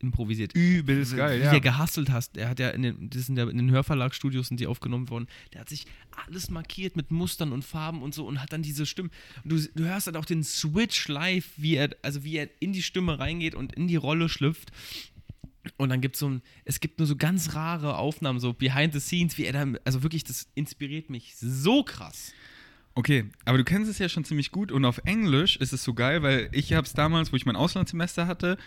[0.00, 0.54] improvisiert.
[0.54, 1.50] Übelst geil, wie ja.
[1.50, 4.60] der gehustelt hast, der hat ja in den, das sind ja in den Hörverlagsstudios sind
[4.60, 5.86] die aufgenommen worden, der hat sich
[6.26, 9.10] alles markiert mit Mustern und Farben und so und hat dann diese Stimmen.
[9.42, 12.72] Und du, du hörst dann auch den Switch live, wie er, also wie er in
[12.72, 14.70] die Stimme reingeht und in die Rolle schlüpft.
[15.76, 18.92] Und dann gibt es so ein, es gibt nur so ganz rare Aufnahmen, so behind
[18.92, 22.32] the scenes, wie er da, also wirklich, das inspiriert mich so krass.
[22.98, 25.94] Okay, aber du kennst es ja schon ziemlich gut und auf Englisch ist es so
[25.94, 28.58] geil, weil ich habe es damals, wo ich mein Auslandssemester hatte,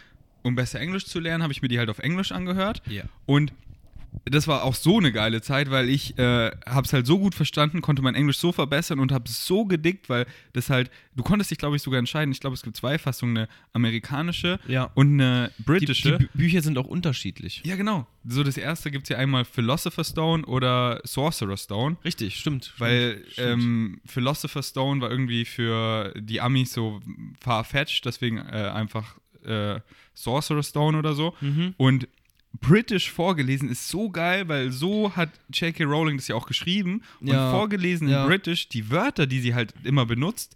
[0.42, 2.82] um besser Englisch zu lernen, habe ich mir die halt auf Englisch angehört.
[2.88, 3.04] Ja.
[3.26, 3.52] Und
[4.26, 7.34] das war auch so eine geile Zeit, weil ich äh, habe es halt so gut
[7.34, 11.24] verstanden, konnte mein Englisch so verbessern und habe es so gedickt, weil das halt, du
[11.24, 12.32] konntest dich, glaube ich, sogar entscheiden.
[12.32, 14.92] Ich glaube, es gibt zwei Fassungen, eine amerikanische Ja.
[14.96, 16.18] und eine Die, britische.
[16.18, 17.62] die Bü- Bücher sind auch unterschiedlich.
[17.66, 18.06] ja, genau.
[18.28, 21.98] So das erste gibt es ja einmal Philosopher's Stone oder Sorcerer's Stone.
[22.06, 22.74] Richtig, stimmt.
[22.78, 23.64] Weil stimmt.
[23.64, 27.00] ähm, Philosopher's Stone war irgendwie für die Amis so
[27.40, 29.80] far-fetched, deswegen äh, einfach äh,
[30.14, 31.34] Sorcerer's Stone oder so.
[31.42, 31.74] Mhm.
[31.78, 32.08] Und
[32.60, 35.84] British vorgelesen ist so geil, weil so hat J.K.
[35.86, 37.02] Rowling das ja auch geschrieben.
[37.20, 38.24] Und Ja, vorgelesen ja.
[38.24, 40.56] in British, die Wörter, die sie halt immer benutzt,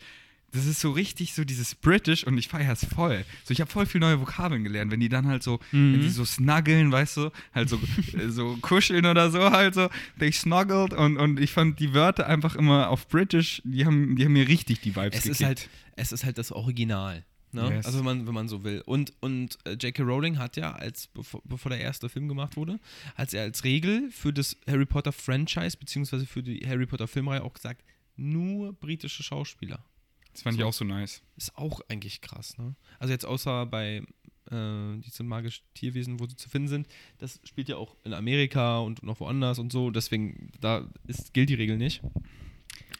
[0.52, 3.26] das ist so richtig so dieses British und ich feiere es voll.
[3.44, 5.94] So, ich habe voll viel neue Vokabeln gelernt, wenn die dann halt so, Mhm.
[5.94, 7.78] wenn die so snuggeln, weißt du, halt so,
[8.18, 12.28] äh, so kuscheln oder so, halt so, they snuggled und, und ich fand die Wörter
[12.28, 15.40] einfach immer auf British, die haben, die haben mir richtig die Vibes es gekickt.
[15.42, 17.26] ist halt, es ist halt das Original.
[17.56, 17.76] Ne?
[17.76, 17.86] Yes.
[17.86, 18.82] Also wenn man, wenn man so will.
[18.86, 20.04] Und, und äh, J.K.
[20.04, 22.80] Rowling hat ja, als bevor, bevor der erste Film gemacht wurde,
[23.16, 27.44] hat er als Regel für das Harry Potter Franchise beziehungsweise für die Harry Potter Filmreihe
[27.44, 27.84] auch gesagt,
[28.18, 29.84] nur britische Schauspieler.
[30.32, 30.68] das fand ich so.
[30.68, 31.22] auch so nice.
[31.38, 32.76] Ist auch eigentlich krass, ne?
[33.00, 34.04] Also jetzt außer bei
[34.52, 36.88] äh, diese magischen Tierwesen, wo sie zu finden sind,
[37.18, 41.50] das spielt ja auch in Amerika und noch woanders und so, deswegen da ist, gilt
[41.50, 42.02] die Regel nicht.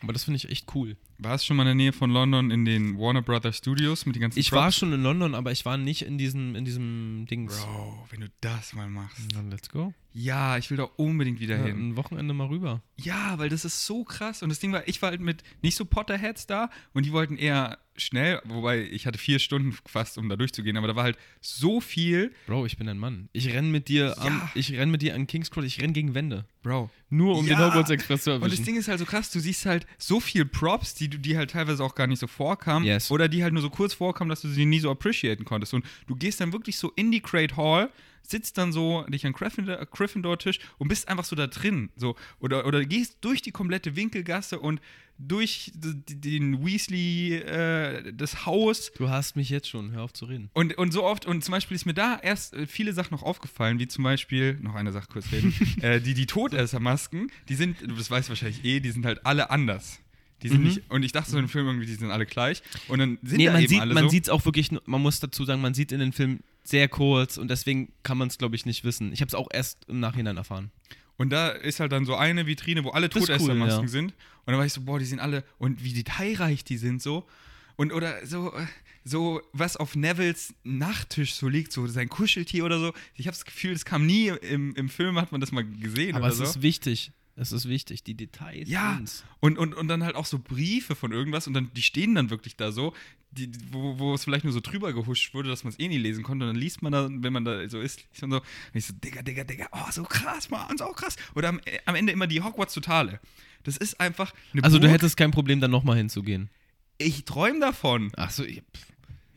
[0.02, 0.98] Aber das finde ich echt cool.
[1.18, 4.16] Warst du schon mal in der Nähe von London in den Warner Brothers Studios mit
[4.16, 4.62] den ganzen Ich Props?
[4.62, 7.58] war schon in London, aber ich war nicht in diesem, in diesem Dings.
[7.62, 9.18] Bro, wenn du das mal machst.
[9.34, 9.94] Dann let's go.
[10.18, 11.90] Ja, ich will da unbedingt wieder Ja, hin.
[11.90, 12.82] ein Wochenende mal rüber.
[12.98, 14.44] Ja, weil das ist so krass.
[14.44, 17.36] Und das Ding war, ich war halt mit nicht so Potterheads da und die wollten
[17.38, 21.18] eher schnell, wobei ich hatte vier Stunden fast, um da durchzugehen, aber da war halt
[21.42, 22.34] so viel.
[22.48, 23.30] Bro, ich bin ein Mann.
[23.34, 24.52] Ich renn mit dir am, Ja.
[24.56, 26.46] ich renn mit dir an King's Cross, ich renn gegen Wände.
[26.64, 26.90] Bro.
[27.10, 27.56] Nur um Ja.
[27.58, 28.66] den Hogwarts Express zu Und das erwischen.
[28.66, 31.52] Ding ist halt so krass, du siehst halt so viel Props, die du die halt
[31.52, 33.12] teilweise auch gar nicht so vorkamen Yes.
[33.12, 35.74] oder die halt nur so kurz vorkamen, dass du sie nie so appreciaten konntest.
[35.74, 37.90] Und du gehst dann wirklich so in die Crate Hall,
[38.22, 41.90] sitzt dann so dich an Gryffindor- Gryffindor-Tisch und bist einfach so da drin.
[41.96, 44.82] So, oder, oder gehst durch die komplette Winkelgasse und
[45.18, 50.50] durch den Weasley, äh, das Haus Du hast mich jetzt schon, hör auf zu reden.
[50.54, 53.24] und, und so oft, und zum Beispiel ist mir da erst äh, viele Sachen noch
[53.24, 57.80] aufgefallen, wie zum Beispiel, noch eine Sache kurz reden, äh, die, die Todessermasken, die sind,
[57.82, 60.00] du das weißt wahrscheinlich eh, die sind halt alle anders.
[60.46, 60.68] Die sind Mhm.
[60.68, 62.62] nicht, und ich dachte so im Film irgendwie, die sind alle gleich.
[62.88, 64.10] Und dann sind Nee, da man eben sieht alle man so.
[64.10, 67.50] sieht's auch wirklich, man muss dazu sagen, man sieht in den Filmen sehr kurz und
[67.50, 69.12] deswegen kann man es, glaube ich, nicht wissen.
[69.14, 70.72] Ich habe es auch erst im Nachhinein erfahren.
[71.18, 73.88] Und da ist halt dann so eine Vitrine, wo alle ist cool, Todessermasken ja.
[73.88, 74.06] sind.
[74.12, 77.26] Und dann war ich so, boah, die sind alle, und wie detailreich die sind so.
[77.78, 78.54] Und oder so,
[79.04, 82.94] so was auf Nevils Nachttisch so liegt, so sein Kuscheltier oder so.
[83.16, 86.16] Ich habe das Gefühl, das kam nie im, im Film, hat man das mal gesehen
[86.16, 86.44] Aber es so.
[86.44, 87.12] ist wichtig.
[87.38, 88.70] Es ist wichtig, die Details.
[88.70, 89.26] Ja, sind's.
[89.42, 92.30] und, und, und dann halt auch so Briefe von irgendwas und dann die stehen dann
[92.30, 92.94] wirklich da so,
[93.32, 95.98] die, wo, wo es vielleicht nur so drüber gehuscht wurde, dass man es eh nie
[95.98, 96.46] lesen konnte.
[96.46, 98.86] Und dann liest man da, wenn man da so ist, liest man so, und ich
[98.86, 101.18] so, Digga, Digga, Digga, oh, so krass, Mann, so krass.
[101.36, 103.20] Oder am, äh, am Ende immer die Hogwarts-Totale.
[103.64, 104.94] Das ist einfach eine Also du Burg.
[104.94, 106.50] hättest kein Problem, dann nochmal hinzugehen.
[106.98, 108.14] Ich träume davon.
[108.16, 108.62] Ach so, pff.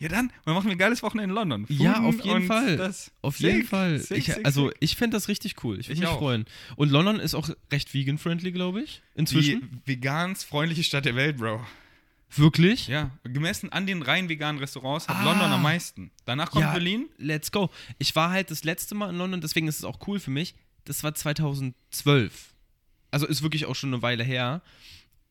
[0.01, 1.66] Ja, dann, dann machen wir ein geiles Wochenende in London.
[1.68, 2.76] Ja, Food auf jeden Fall.
[2.76, 3.99] Das Auf Sick, jeden Fall.
[3.99, 5.78] sick, ich, sick, also ich fände das richtig cool.
[5.80, 6.18] Ich würde Ich mich auch.
[6.18, 6.44] freuen.
[6.76, 9.03] Und London ist auch recht vegan-friendly, glaube ich.
[9.14, 9.82] die Inzwischen.
[9.84, 11.64] veganst freundliche Stadt der Welt, Bro.
[12.36, 12.88] Wirklich?
[12.88, 15.24] Ja, gemessen an den rein veganen Restaurants hat Ah.
[15.24, 16.11] London am meisten.
[16.26, 16.72] Danach kommt Ja.
[16.72, 17.07] Berlin.
[17.16, 17.70] Let's go.
[17.99, 20.55] Ich war halt das letzte Mal in London, deswegen ist es auch cool für mich.
[20.84, 22.53] Das war 2012.
[23.11, 24.61] Also ist wirklich auch schon eine Weile her.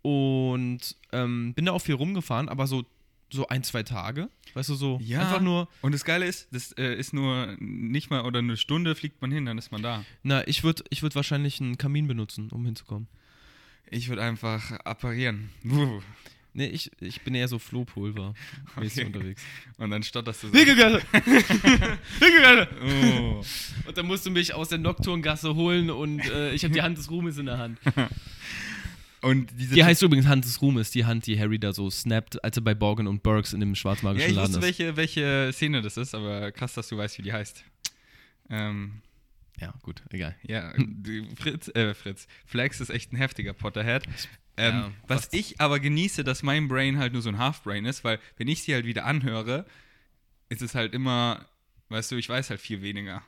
[0.01, 2.85] Und ähm, bin da auch viel rumgefahren, aber so,
[3.29, 4.29] so ein, zwei Tage.
[4.53, 5.19] Weißt du, so Ja.
[5.21, 8.95] einfach nur, Und das Geile ist, das äh, ist nur nicht mal oder eine Stunde
[8.95, 10.03] fliegt man hin, dann ist man da.
[10.23, 13.07] na, ich würde ich würd wahrscheinlich einen Kamin benutzen, um hinzukommen.
[13.89, 15.49] Ich würde einfach apparieren.
[15.63, 16.01] Wuh.
[16.53, 18.33] Nee, ich, ich bin eher so Flohpulver
[18.75, 19.05] Okay.
[19.05, 19.43] unterwegs.
[19.77, 20.53] Und dann stotterst du so.
[20.53, 21.01] Wickelgasse!
[22.19, 22.67] Wickelgasse!
[22.81, 23.43] Oh.
[23.87, 26.97] Und dann musst du mich aus der Nocturngasse holen und äh, ich habe die Hand
[26.97, 27.79] des Ruhmes in der Hand.
[29.21, 32.43] Und diese Die heißt übrigens Hand des Ruhmes, die Hand, die Harry da so snappt,
[32.43, 34.77] als er bei Borgen und Burks in dem Ja, schwarzmagischen ich Laden wusste, ist.
[34.79, 37.63] welche, welche Szene das ist, aber krass, dass du weißt, wie die heißt.
[38.49, 39.01] Ähm,
[39.59, 40.35] Ja, gut, egal.
[40.43, 40.71] ja,
[41.35, 42.27] Fritz, äh, Fritz.
[42.45, 44.03] Flex ist echt ein heftiger Potterhead.
[44.55, 48.03] Ähm, Ja, was ich aber genieße, dass mein Brain halt nur so ein Half-Brain ist,
[48.03, 49.65] weil wenn ich sie halt wieder anhöre,
[50.49, 51.45] ist es halt immer,
[51.89, 53.23] weißt du, ich weiß halt viel weniger.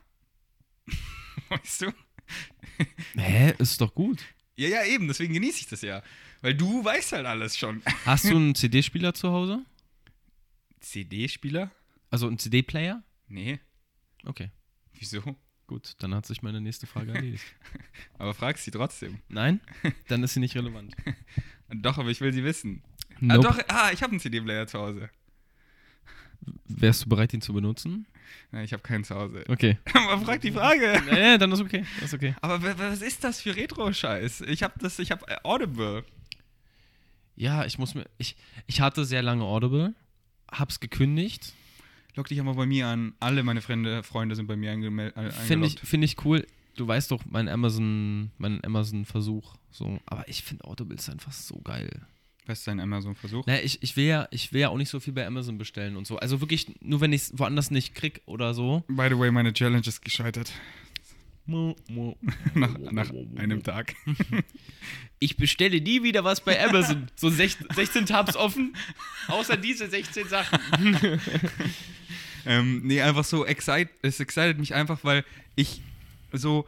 [1.48, 1.92] weißt du?
[3.16, 4.20] Hä, ist doch gut.
[4.60, 6.02] Ja, ja, eben, deswegen genieße ich das ja.
[6.42, 7.80] Weil du weißt halt alles schon.
[8.04, 9.64] Hast du einen CD-Spieler zu Hause?
[10.80, 11.70] CD-Spieler?
[12.10, 13.02] Also einen CD-Player?
[13.28, 13.58] Nee.
[14.26, 14.50] Okay,
[14.92, 15.22] Wieso?
[15.66, 17.44] gut, dann hat sich meine nächste Frage erledigt.
[18.18, 19.20] Aber fragst sie trotzdem.
[19.28, 19.60] Nein?
[20.08, 20.94] Dann ist sie nicht relevant.
[21.68, 22.82] Doch, aber ich will sie wissen.
[23.14, 23.42] Ah, Nope.
[23.48, 25.08] doch, ah, ich habe einen CD-Player zu Hause.
[26.68, 28.06] Wärst du bereit, ihn zu benutzen?
[28.52, 29.44] Nein, ich habe keinen zu Hause.
[29.48, 29.78] Okay.
[29.94, 31.02] aber frag die Frage.
[31.10, 31.84] Nee, dann ist okay.
[32.02, 32.34] Ist okay.
[32.40, 34.42] Aber wa- was ist das für Retro-Scheiß?
[34.42, 36.04] Ich habe das, ich habe Audible.
[37.36, 38.06] Ja, ich muss mir.
[38.18, 38.36] Ich,
[38.66, 39.94] ich hatte sehr lange Audible,
[40.50, 41.54] hab's gekündigt.
[42.16, 43.14] Log dich aber bei mir an.
[43.20, 46.46] Alle meine Freunde, Freunde sind bei mir angemel- äh, Finde ich, find ich cool.
[46.76, 49.54] Du weißt doch, mein Amazon, mein Amazon-Versuch.
[49.70, 50.00] So.
[50.06, 51.88] Aber ich finde Audible ist einfach so geil.
[52.50, 53.46] Was ist dein Amazon-Versuch?
[53.46, 55.96] Naja, ich, ich, will ja, ich will ja auch nicht so viel bei Amazon bestellen
[55.96, 56.18] und so.
[56.18, 58.82] Also wirklich, nur wenn ich es woanders nicht krieg oder so.
[58.88, 60.50] By the way, meine Challenge ist gescheitert.
[61.46, 63.94] nach, nach einem Tag.
[65.22, 67.08] Ich bestelle nie wieder was bei Amazon.
[67.14, 68.74] So 16, 16 Tabs offen,
[69.28, 70.58] außer diese 16 Sachen.
[72.46, 75.26] ähm, nee, einfach so, excite, es excited mich einfach, weil
[75.56, 75.82] ich
[76.32, 76.64] so,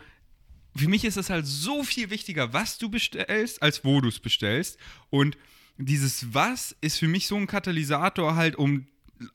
[0.77, 4.19] für mich ist es halt so viel wichtiger, was du bestellst, als wo du es
[4.19, 4.79] bestellst.
[5.09, 5.39] Und
[5.79, 8.87] dieses Was ist für mich so ein Katalysator halt, um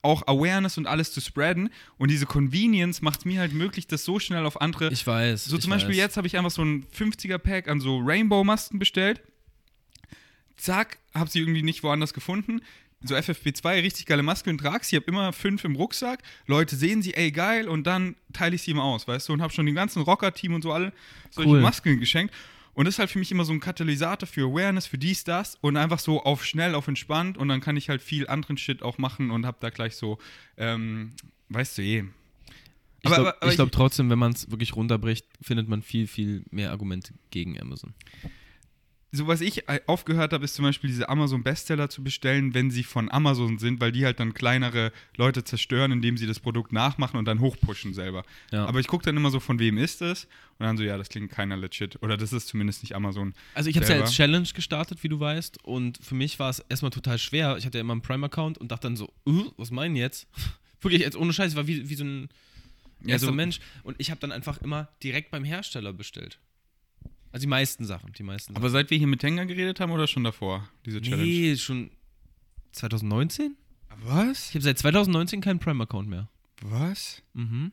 [0.02, 1.70] auch Awareness und alles zu spreaden.
[1.98, 5.46] Und diese Convenience macht es mir halt möglich, das so schnell auf andere Ich weiß.
[5.46, 5.98] So ich zum Beispiel weiß.
[5.98, 9.22] jetzt habe ich einfach so ein 50er-Pack an so Rainbow-Masken bestellt.
[10.58, 12.62] Zack, habe sie irgendwie nicht woanders gefunden.
[13.04, 16.24] So FFP2, richtig geile Masken, trag sie, habe immer fünf im Rucksack.
[16.48, 19.42] Leute sehen sie, ey geil, und dann teile ich sie immer aus, weißt du, und
[19.42, 20.92] habe schon dem ganzen Rocker-Team und so alle
[21.30, 21.62] solche Cool.
[21.62, 22.34] Masken geschenkt.
[22.78, 25.56] Und das ist halt für mich immer so ein Katalysator für Awareness, für dies, das
[25.62, 28.84] und einfach so auf schnell, auf entspannt und dann kann ich halt viel anderen Shit
[28.84, 30.20] auch machen und habe da gleich so,
[30.58, 31.14] ähm,
[31.50, 32.04] weißt du eh.
[33.02, 37.16] Ich glaube glaub trotzdem, wenn man es wirklich runterbricht, findet man viel, viel mehr Argumente
[37.32, 37.96] gegen Amazon.
[39.12, 42.72] So was ich äh, aufgehört habe, ist zum Beispiel diese Amazon Bestseller zu bestellen, wenn
[42.72, 46.74] sie von Amazon sind, weil die halt dann kleinere Leute zerstören, indem sie das Produkt
[46.74, 48.24] nachmachen und dann hochpushen selber.
[48.52, 48.66] Ja.
[48.66, 50.26] Aber ich gucke dann immer so, von wem ist es?
[50.60, 52.02] Und dann so, ja, das klingt keiner legit.
[52.02, 53.34] Oder das ist zumindest nicht Amazon.
[53.54, 56.50] Also ich habe es ja als Challenge gestartet, wie du weißt, und für mich war
[56.50, 57.58] es erstmal total schwer.
[57.58, 60.28] Ich hatte ja immer einen Prime-Account und dachte dann so, uh, was meinen jetzt?
[60.82, 62.30] Wirklich, jetzt ohne Scheiß, war wie, wie so ein
[63.06, 63.60] erster so- Mensch.
[63.84, 66.40] Und ich habe dann einfach immer direkt beim Hersteller bestellt.
[67.38, 70.08] Also die meisten Sachen, die meisten Aber seit wir hier mit Tenga geredet haben oder
[70.08, 71.10] schon davor, diese Sachen.
[71.12, 71.24] Challenge?
[71.30, 71.92] Nee, schon
[72.72, 73.56] 2019?
[74.04, 74.50] Was?
[74.50, 76.30] Ich habe seit 2019 keinen Prime-Account mehr.
[76.64, 77.22] Was?
[77.34, 77.72] Mhm.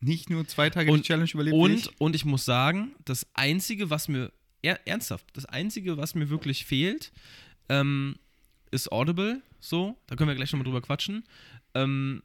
[0.00, 2.00] Nicht nur zwei Tage Und- die Challenge überlebt Und, ich?
[2.00, 4.32] und ich muss sagen, das Einzige, was mir,
[4.62, 7.12] er, ernsthaft, das Einzige, was mir wirklich fehlt,
[7.68, 8.16] ähm,
[8.72, 11.22] ist Audible, so, da können wir gleich nochmal drüber quatschen.
[11.74, 12.24] Ähm,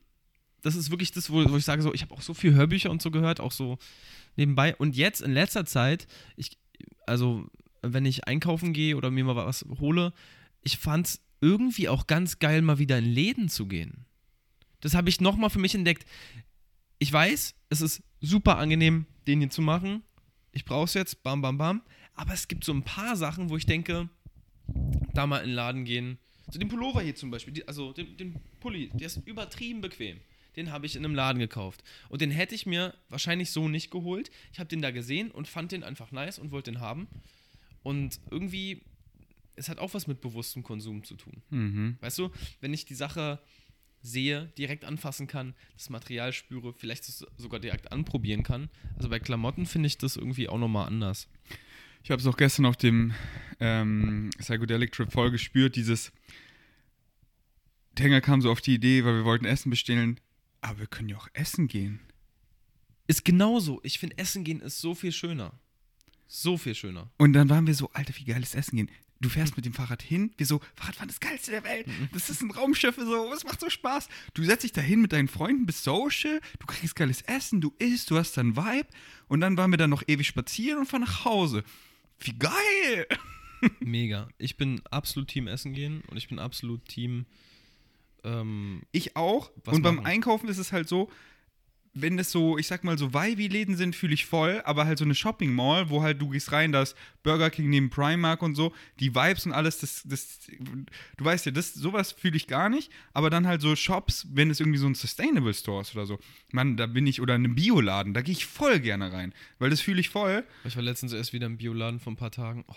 [0.67, 2.91] das ist wirklich das, wo, wo ich sage, so, ich habe auch so viel Hörbücher
[2.91, 3.77] und so gehört, auch so
[4.35, 4.75] nebenbei.
[4.75, 6.57] Und jetzt in letzter Zeit, ich,
[7.05, 7.49] also
[7.81, 10.11] wenn ich einkaufen gehe oder mir mal was hole,
[10.61, 14.05] ich fand es irgendwie auch ganz geil, mal wieder in Läden zu gehen.
[14.81, 16.05] Das habe ich nochmal für mich entdeckt.
[16.99, 20.03] Ich weiß, es ist super angenehm, den hier zu machen.
[20.51, 21.81] Ich brauche es jetzt, bam, bam, bam.
[22.13, 24.09] Aber es gibt so ein paar Sachen, wo ich denke,
[25.13, 26.17] da mal in den Laden gehen.
[26.51, 30.19] So den Pullover hier zum Beispiel, die, also den, den Pulli, der ist übertrieben bequem.
[30.57, 31.83] Den habe ich in einem Laden gekauft.
[32.09, 34.31] Und den hätte ich mir wahrscheinlich so nicht geholt.
[34.51, 37.07] Ich habe den da gesehen und fand den einfach nice und wollte den haben.
[37.83, 38.81] Und irgendwie,
[39.55, 41.41] es hat auch was mit bewusstem Konsum zu tun.
[41.51, 41.97] Mhm.
[42.01, 43.39] Weißt du, wenn ich die Sache
[44.01, 48.69] sehe, direkt anfassen kann, das Material spüre, vielleicht sogar direkt anprobieren kann.
[48.95, 51.27] Also bei Klamotten finde ich das irgendwie auch nochmal anders.
[52.03, 53.13] Ich habe es auch gestern auf dem
[53.59, 56.11] ähm, Psychedelic Trip voll gespürt, dieses
[57.95, 60.19] Tenger kam so auf die Idee, weil wir wollten Essen bestellen,
[60.67, 61.99] aber wir können ja auch essen gehen.
[63.07, 63.79] Ist genauso.
[63.83, 65.53] Ich finde, Essen gehen ist so viel schöner.
[66.27, 67.09] So viel schöner.
[67.17, 68.91] Und dann waren wir so, Alter, wie geil ist Essen gehen.
[69.19, 71.87] Du fährst mit dem Fahrrad hin, wir so, Fahrradfahren ist das geilste der Welt.
[72.13, 74.09] Das ist ein Raumschiff, so, es macht so Spaß.
[74.35, 77.73] Du setzt dich da hin mit deinen Freunden, bist social, du kriegst geiles Essen, du
[77.79, 78.87] isst, du hast dann Vibe.
[79.27, 81.63] Und dann waren wir dann noch ewig spazieren und fahren nach Hause.
[82.19, 83.07] Wie geil!
[83.79, 84.27] Mega.
[84.37, 87.25] Ich bin absolut Team Essen gehen und ich bin absolut Team.
[88.27, 89.51] Ähm, ich auch.
[89.65, 90.05] Und beim machen?
[90.05, 91.09] Einkaufen ist es halt so,
[91.99, 95.03] wenn es so, ich sag mal, so Vibe-Läden sind, fühle ich voll, aber halt so
[95.03, 98.53] eine Shopping Mall, wo halt du gehst rein, da ist Burger King neben Primark und
[98.53, 100.41] so, die Vibes und alles, das, das,
[101.17, 104.51] du weißt ja, das, sowas fühle ich gar nicht, aber dann halt so Shops, wenn
[104.51, 106.19] es irgendwie so ein Sustainable Store ist oder so,
[106.51, 109.71] Mann, da bin ich, oder in einem Bioladen, da gehe ich voll gerne rein, weil
[109.71, 110.43] das fühle ich voll.
[110.65, 112.63] ich war letztens erst wieder im Bioladen vor ein paar Tagen.
[112.67, 112.75] Oh,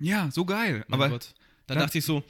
[0.00, 0.84] Ja, so geil.
[0.88, 1.34] mein aber Gott.
[1.68, 2.24] Da dann- dachte ich so,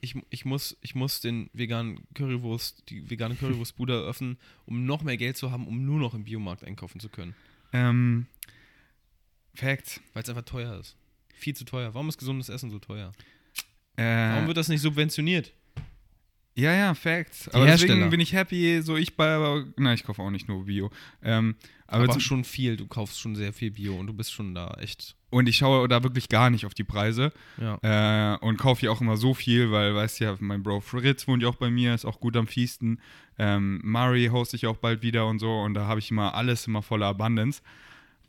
[0.00, 5.16] ich, ich, muss, ich muss den veganen Currywurst, die vegane Currywurstbude eröffnen, um noch mehr
[5.16, 7.34] Geld zu haben, um nur noch im Biomarkt einkaufen zu können.
[7.72, 8.26] ähm,
[9.54, 10.00] Fact.
[10.12, 10.96] Weil es einfach teuer ist.
[11.34, 11.92] Viel zu teuer.
[11.94, 13.12] Warum ist gesundes Essen so teuer?
[13.96, 15.52] Äh, Warum wird das nicht subventioniert?
[16.58, 17.48] Ja, ja, Facts.
[17.50, 20.64] Aber deswegen bin ich happy, so ich bei, aber, na, ich kaufe auch nicht nur
[20.64, 20.90] Bio.
[21.22, 21.54] Ähm,
[21.86, 22.76] aber Aber, schon viel.
[22.76, 25.14] Du kaufst schon sehr viel Bio und du bist schon da echt.
[25.30, 28.34] und ich schaue da wirklich gar nicht auf die Preise Ja.
[28.34, 31.28] äh, und kaufe ja auch immer so viel, weil, weißt du ja, mein Bro Fritz
[31.28, 33.00] wohnt ja auch bei mir, ist auch gut am Fiesten.
[33.38, 36.66] Ähm, Murray hoste ich auch bald wieder und so und da habe ich immer alles
[36.66, 37.62] immer voller Abundance.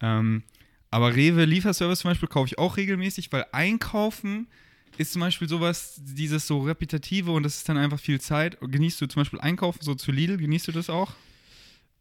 [0.01, 0.43] Ähm,
[0.91, 4.47] aber Rewe Lieferservice zum Beispiel kaufe ich auch regelmäßig, weil einkaufen
[4.99, 8.57] ist zum Beispiel sowas, dieses so repetitive und das ist dann einfach viel Zeit.
[8.59, 11.13] Genießt du zum Beispiel einkaufen so zu Lidl, genießt du das auch?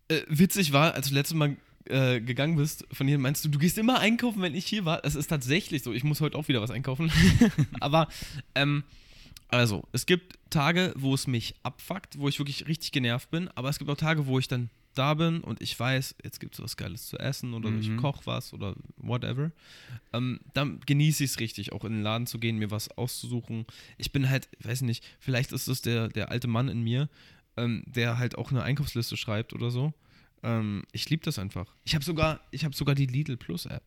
[0.09, 3.61] Äh, witzig war, als du letztes Mal äh, gegangen bist, von hier meinst du, du
[3.61, 5.01] gehst immer einkaufen, wenn ich hier war.
[5.01, 5.93] Das ist tatsächlich so.
[5.93, 7.12] Ich muss heute auch wieder was einkaufen.
[7.81, 8.09] Aber,
[8.57, 8.83] ähm,
[9.47, 13.49] also, es gibt Tage, wo es mich abfuckt, wo ich wirklich richtig genervt bin.
[13.55, 16.55] Aber es gibt auch Tage, wo ich dann da bin und ich weiß, jetzt gibt
[16.55, 17.97] es was Geiles zu essen oder ich Mhm.
[17.99, 19.53] koche was oder whatever.
[20.12, 23.65] Ähm, dann genieße ich es richtig, auch in den Laden zu gehen, mir was auszusuchen.
[23.97, 27.09] Ich bin halt, weiß nicht, vielleicht ist es der, der alte Mann in mir,
[27.57, 29.93] ähm, der halt auch eine Einkaufsliste schreibt oder so.
[30.43, 31.75] Ähm, ich liebe das einfach.
[31.85, 33.83] Ich habe sogar, ich habe sogar die Lidl Plus App.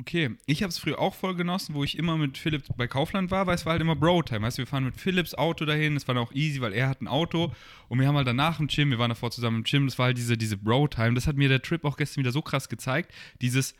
[0.00, 3.32] Okay, ich habe es früher auch voll genossen, wo ich immer mit Philipp bei Kaufland
[3.32, 4.42] war, weil es war halt immer Bro-Time.
[4.42, 6.88] Weißt du, wir fahren mit Philipps Auto dahin, es war dann auch easy, weil er
[6.88, 7.52] hat ein Auto
[7.88, 10.06] und wir haben halt danach im Gym, wir waren davor zusammen im Gym, das war
[10.06, 11.14] halt diese, diese Bro-Time.
[11.14, 13.12] Das hat mir der Trip auch gestern wieder so krass gezeigt.
[13.40, 13.74] Dieses,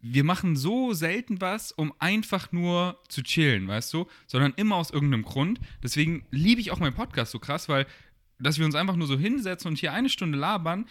[0.00, 4.92] wir machen so selten was, um einfach nur zu chillen, weißt du, sondern immer aus
[4.92, 5.58] irgendeinem Grund.
[5.82, 7.84] Deswegen liebe ich auch meinen Podcast so krass, weil,
[8.38, 10.86] dass wir uns einfach nur so hinsetzen und hier eine Stunde labern,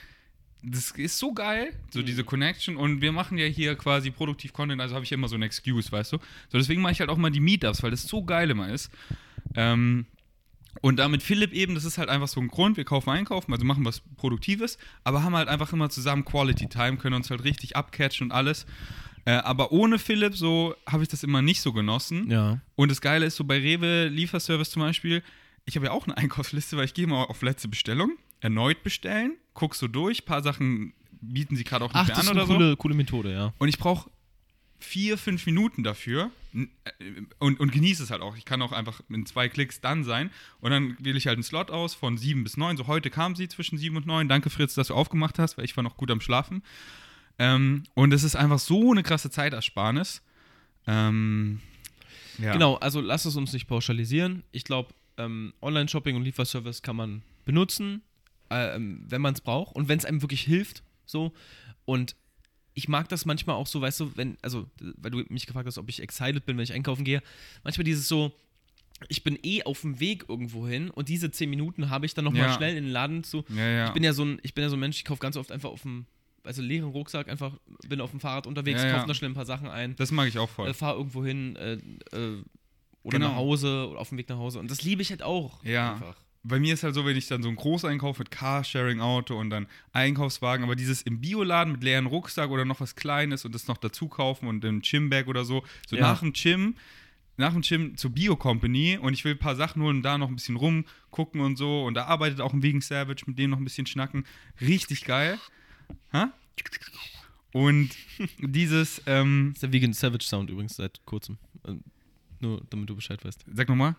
[0.62, 2.76] das ist so geil, so diese Connection.
[2.76, 5.92] Und wir machen ja hier quasi produktiv Content, also habe ich immer so eine Excuse,
[5.92, 6.18] weißt du.
[6.50, 8.92] So, deswegen mache ich halt auch mal die Meetups, weil das so geil immer ist.
[9.56, 10.06] Ähm,
[10.82, 13.66] und damit Philipp eben, das ist halt einfach so ein Grund, wir kaufen einkaufen, also
[13.66, 17.76] machen was Produktives, aber haben halt einfach immer zusammen Quality Time, können uns halt richtig
[17.76, 18.66] abcatchen und alles.
[19.26, 22.30] Äh, aber ohne Philipp, so habe ich das immer nicht so genossen.
[22.30, 22.60] Ja.
[22.76, 25.24] Und das Geile ist so bei Rewe Lieferservice zum Beispiel,
[25.66, 29.38] ich habe ja auch eine Einkaufsliste, weil ich gehe mal auf letzte Bestellung, erneut bestellen,
[29.54, 32.42] guck so durch, paar Sachen bieten sie gerade auch nicht Ach, mehr das an ist
[32.42, 32.58] eine oder so.
[32.58, 33.54] coole, coole Methode, ja.
[33.58, 34.10] Und ich brauche
[34.80, 36.66] vier, fünf Minuten dafür äh,
[37.40, 38.38] und, und genieße es halt auch.
[38.38, 41.44] Ich kann auch einfach in zwei Klicks dann sein und dann wähle ich halt einen
[41.44, 42.78] Slot aus von sieben bis neun.
[42.78, 44.30] So heute kam sie zwischen sieben und neun.
[44.30, 46.64] Danke Fritz, dass du aufgemacht hast, weil ich war noch gut am Schlafen.
[47.38, 50.22] Ähm, und es ist einfach so eine krasse Zeitersparnis.
[50.88, 51.60] Ähm,
[52.38, 52.54] ja.
[52.54, 54.44] Genau, also lass es uns nicht pauschalisieren.
[54.52, 58.02] Ich glaube, ähm, Online-Shopping und Lieferservice kann man benutzen,
[58.50, 60.84] ähm, wenn man es braucht und wenn es einem wirklich hilft.
[61.06, 61.34] So.
[61.86, 62.16] Und
[62.74, 64.68] ich mag das manchmal auch so, weißt du, wenn, also,
[64.98, 67.22] weil du mich gefragt hast, ob ich excited bin, wenn ich einkaufen gehe.
[67.64, 68.32] Manchmal dieses so,
[69.08, 72.26] ich bin eh auf dem Weg irgendwo hin und diese 10 Minuten habe ich dann
[72.26, 72.54] nochmal Ja.
[72.54, 73.44] schnell in den Laden zu.
[73.50, 73.86] Ja, ja.
[73.88, 75.52] Ich bin ja so ein, ich bin ja so ein Mensch, ich kaufe ganz oft
[75.52, 76.06] einfach auf dem,
[76.44, 77.58] also leeren Rucksack, einfach
[77.88, 80.28] bin auf dem Fahrrad unterwegs, Ja, kaufe noch schnell ein paar Sachen ein, das mag
[80.28, 80.70] ich auch voll.
[80.70, 81.74] äh, fahre irgendwo hin äh,
[82.16, 82.44] äh,
[83.04, 83.30] oder Genau.
[83.30, 84.60] nach Hause oder auf dem Weg nach Hause.
[84.60, 85.64] Und das liebe ich halt auch.
[85.64, 85.94] Ja.
[85.94, 86.16] Einfach.
[86.44, 89.68] Bei mir ist halt so, wenn ich dann so einen Großeinkauf mit Carsharing-Auto und dann
[89.92, 93.78] Einkaufswagen, aber dieses im Bioladen mit leeren Rucksack oder noch was Kleines und das noch
[93.78, 96.04] dazu kaufen und im Gymbag oder so, so Ja.
[96.04, 96.76] nach dem Gym,
[97.36, 100.30] nach dem Gym zur Bio-Company und ich will ein paar Sachen holen und da noch
[100.30, 103.58] ein bisschen rumgucken und so und da arbeitet auch ein Vegan Savage, mit dem noch
[103.58, 104.26] ein bisschen schnacken.
[104.62, 105.38] Richtig geil.
[106.14, 106.32] Ha?
[107.52, 107.90] Und
[108.40, 111.38] dieses, ähm, Das ist der Vegan Savage Sound übrigens seit kurzem.
[111.66, 111.74] Äh,
[112.40, 113.44] Nur damit du Bescheid weißt.
[113.54, 113.96] Sag nochmal.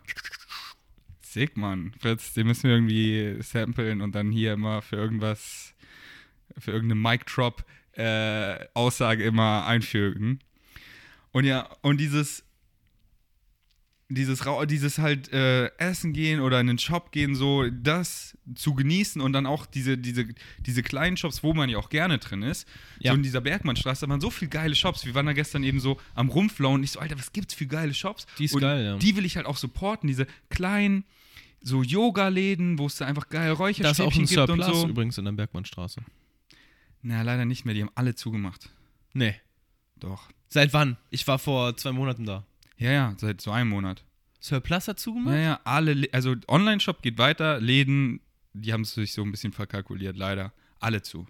[1.32, 1.92] Sick, Mann.
[2.00, 5.76] Fritz, den müssen wir irgendwie samplen und dann hier immer für irgendwas,
[6.58, 10.40] für irgendeine Mic-Drop-Aussage immer einfügen.
[11.30, 12.42] Und ja, und dieses,
[14.08, 19.22] dieses, dieses halt äh, essen gehen oder in den Shop gehen, so das zu genießen
[19.22, 20.26] und dann auch diese, diese,
[20.58, 22.66] diese kleinen Shops, wo man ja auch gerne drin ist.
[22.98, 23.12] Ja.
[23.12, 25.06] So in dieser Bergmannstraße, da waren so viele geile Shops.
[25.06, 27.66] Wir waren da gestern eben so am Rumflauen und ich so, Alter, was gibt's für
[27.66, 28.26] geile Shops?
[28.38, 28.96] Die ist und geil, ja.
[28.96, 31.04] Die will ich halt auch supporten, diese kleinen
[31.62, 34.80] so Yoga-Läden, wo es da einfach geil Da ist auch Räucherstäbchen ein gibt und Surplus
[34.80, 34.88] so.
[34.88, 36.00] übrigens in der Bergmannstraße.
[37.02, 38.70] Na, leider nicht mehr, die haben alle zugemacht.
[39.12, 39.34] Nee.
[39.96, 40.28] Doch.
[40.48, 40.96] Seit wann?
[41.10, 42.44] Ich war vor zwei Monaten da.
[42.76, 44.04] Ja, ja, seit so einem Monat.
[44.40, 45.34] Surplus hat zugemacht?
[45.34, 48.20] Ja, ja, alle, also Online-Shop geht weiter, Läden,
[48.54, 50.52] die haben es sich so ein bisschen verkalkuliert, leider.
[50.78, 51.26] Alle zu.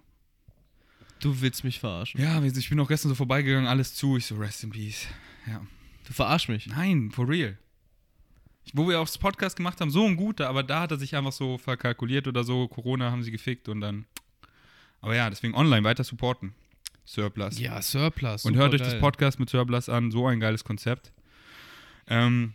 [1.19, 2.19] Du willst mich verarschen.
[2.19, 4.17] Ja, ich bin auch gestern so vorbeigegangen, alles zu.
[4.17, 5.07] Ich so, rest in peace.
[5.45, 5.61] Ja.
[6.07, 6.67] Du verarsch mich.
[6.67, 7.57] Nein, for real.
[8.73, 11.15] Wo wir auch das Podcast gemacht haben, so ein guter, aber da hat er sich
[11.15, 12.67] einfach so verkalkuliert oder so.
[12.67, 14.05] Corona haben sie gefickt und dann.
[15.01, 16.53] Aber ja, deswegen online weiter supporten.
[17.05, 17.59] Surplus.
[17.59, 18.45] Ja, Surplus.
[18.45, 18.99] und hört euch das.
[18.99, 21.11] Podcast mit Surplus an, so ein geiles Konzept.
[22.07, 22.53] Ähm,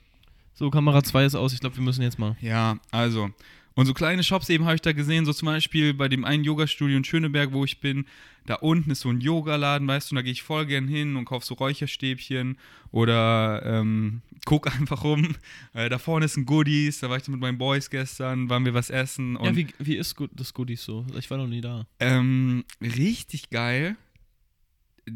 [0.55, 1.53] So, Kamera 2 ist aus.
[1.53, 2.35] Ich glaube, wir müssen jetzt mal.
[2.41, 3.31] Ja, also.
[3.77, 6.45] Und so kleine Shops eben habe ich da gesehen, so zum Beispiel bei dem einen
[6.45, 8.07] Yoga-Studio in Schöneberg, wo ich bin.
[8.47, 11.15] Da unten ist so ein Yogaladen, weißt du, und da gehe ich voll gern hin
[11.15, 12.57] und kaufe so Räucherstäbchen
[12.91, 15.37] oder ähm, guck einfach rum.
[15.75, 18.73] Äh, da vorne ist ein Goodies, da war ich mit meinen Boys gestern, waren wir
[18.73, 19.39] was essen.
[19.43, 21.05] Ja, wie, wie ist das Goodies so?
[21.19, 21.87] Ich war noch nie da.
[22.01, 23.97] ähm, richtig geil.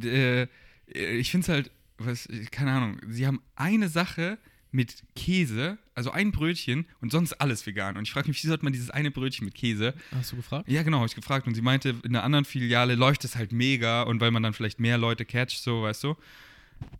[0.04, 0.48] Äh,
[0.86, 4.36] ich finde es halt, was, keine Ahnung, sie haben eine Sache
[4.72, 7.96] mit Käse, also ein Brötchen und sonst alles vegan.
[7.96, 9.94] Und ich frage mich, wie sollte man dieses eine Brötchen mit Käse?
[10.14, 10.68] Hast du gefragt?
[10.70, 11.46] Ja, genau, habe ich gefragt.
[11.46, 14.52] Und sie meinte, in einer anderen Filiale läuft es halt mega und weil man dann
[14.52, 16.16] vielleicht mehr Leute catcht, so, weißt du.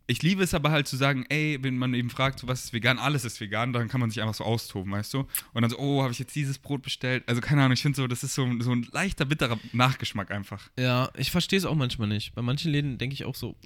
[0.07, 2.73] Ich liebe es aber halt zu sagen, ey, wenn man eben fragt, so, was ist
[2.73, 5.21] vegan, alles ist vegan, dann kann man sich einfach so austoben, weißt du?
[5.55, 7.23] Und dann so, oh, habe ich jetzt dieses Brot bestellt?
[7.27, 10.69] Also keine Ahnung, ich finde so, das ist so, so ein leichter, bitterer Nachgeschmack einfach.
[10.79, 12.35] Ja, ich verstehe es auch manchmal nicht.
[12.35, 13.57] Bei manchen Läden denke ich auch so.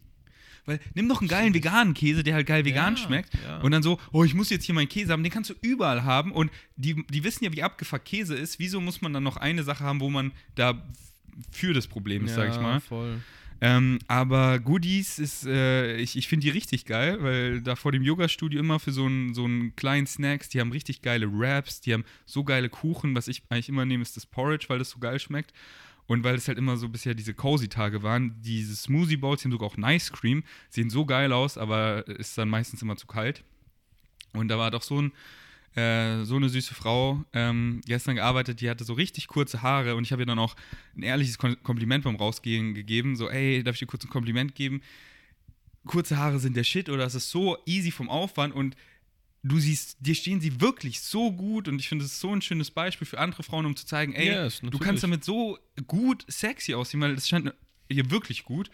[0.66, 3.34] Weil nimm doch einen geilen veganen Käse, der halt geil vegan Ja, schmeckt.
[3.46, 3.58] ja.
[3.60, 5.22] Und dann so, oh, ich muss jetzt hier meinen Käse haben.
[5.22, 6.32] Den kannst du überall haben.
[6.32, 8.58] Und die, die wissen ja, wie abgefuckt Käse ist.
[8.58, 10.82] Wieso muss man dann noch eine Sache haben, wo man da
[11.50, 12.80] für das Problem ist, sag ich mal.
[12.80, 13.20] voll.
[13.60, 18.02] Ähm, aber Goodies ist, äh, ich, ich finde die richtig geil, weil da vor dem
[18.02, 21.94] Yoga-Studio immer für so einen so einen kleinen Snacks, die haben richtig geile Wraps, die
[21.94, 23.14] haben so geile Kuchen.
[23.14, 25.52] Was ich eigentlich immer nehme, ist das Porridge, weil das so geil schmeckt.
[26.06, 29.52] Und weil es halt immer so bisher diese Cozy-Tage waren, diese Smoothie Bowls, die haben
[29.52, 33.06] sogar auch ein Ice Cream, sehen so geil aus, aber ist dann meistens immer zu
[33.06, 33.42] kalt.
[34.34, 35.12] Und da war doch so ein,
[35.76, 40.04] äh, so eine süße Frau ähm, gestern gearbeitet, die hatte so richtig kurze Haare und
[40.04, 40.56] ich habe ihr dann auch
[40.96, 44.54] ein ehrliches Kon Kompliment beim Rausgehen gegeben, so, ey, darf ich dir kurz ein Kompliment
[44.54, 44.82] geben?
[45.86, 48.76] Kurze Haare sind der Shit oder es ist so easy vom Aufwand und
[49.44, 52.42] du siehst, dir stehen sie wirklich so gut und ich finde, es ist so ein
[52.42, 56.24] schönes Beispiel für andere Frauen, um zu zeigen, ey, Yes, du kannst damit so gut
[56.28, 57.52] sexy aussehen, weil das scheint
[57.88, 58.70] ihr wirklich gut.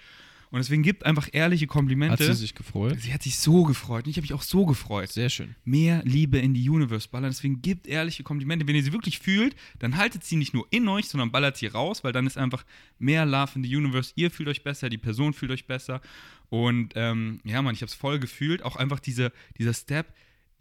[0.53, 2.25] Und deswegen gibt einfach ehrliche Komplimente.
[2.25, 3.01] Hat sie sich gefreut?
[3.01, 5.13] Sie hat sich so gefreut und ich habe mich auch so gefreut.
[5.13, 5.55] Sehr schön.
[5.65, 7.31] Mehr Liebe in die Universe ballern.
[7.31, 8.67] Deswegen gibt ehrliche Komplimente.
[8.67, 11.69] Wenn ihr sie wirklich fühlt, dann haltet sie nicht nur in euch, sondern ballert sie
[11.69, 12.65] raus, weil dann ist einfach
[12.99, 14.13] mehr Love in the Universe.
[14.17, 16.01] Ihr fühlt euch besser, die Person fühlt euch besser.
[16.49, 18.65] Und ähm, ja, Mann, ich habe es voll gefühlt.
[18.65, 20.13] Auch einfach diese, dieser Step.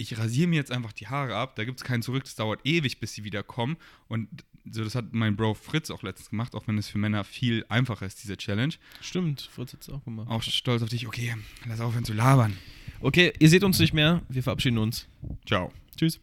[0.02, 2.62] Ich rasiere mir jetzt einfach die Haare ab, da gibt es keinen zurück, das dauert
[2.64, 3.76] ewig, bis sie wieder kommen.
[4.08, 4.30] Und
[4.72, 7.66] so, das hat mein Bro Fritz auch letztens gemacht, auch wenn es für Männer viel
[7.68, 8.74] einfacher ist, diese Challenge.
[9.02, 10.30] Stimmt, Fritz hat es auch gemacht.
[10.30, 11.36] Auch stolz auf dich, okay,
[11.68, 12.58] lass aufhören zu labern.
[13.02, 14.22] Okay, ihr seht uns nicht mehr.
[14.30, 15.08] Wir verabschieden uns.
[15.46, 15.74] Ciao.
[15.98, 16.22] Tschüss.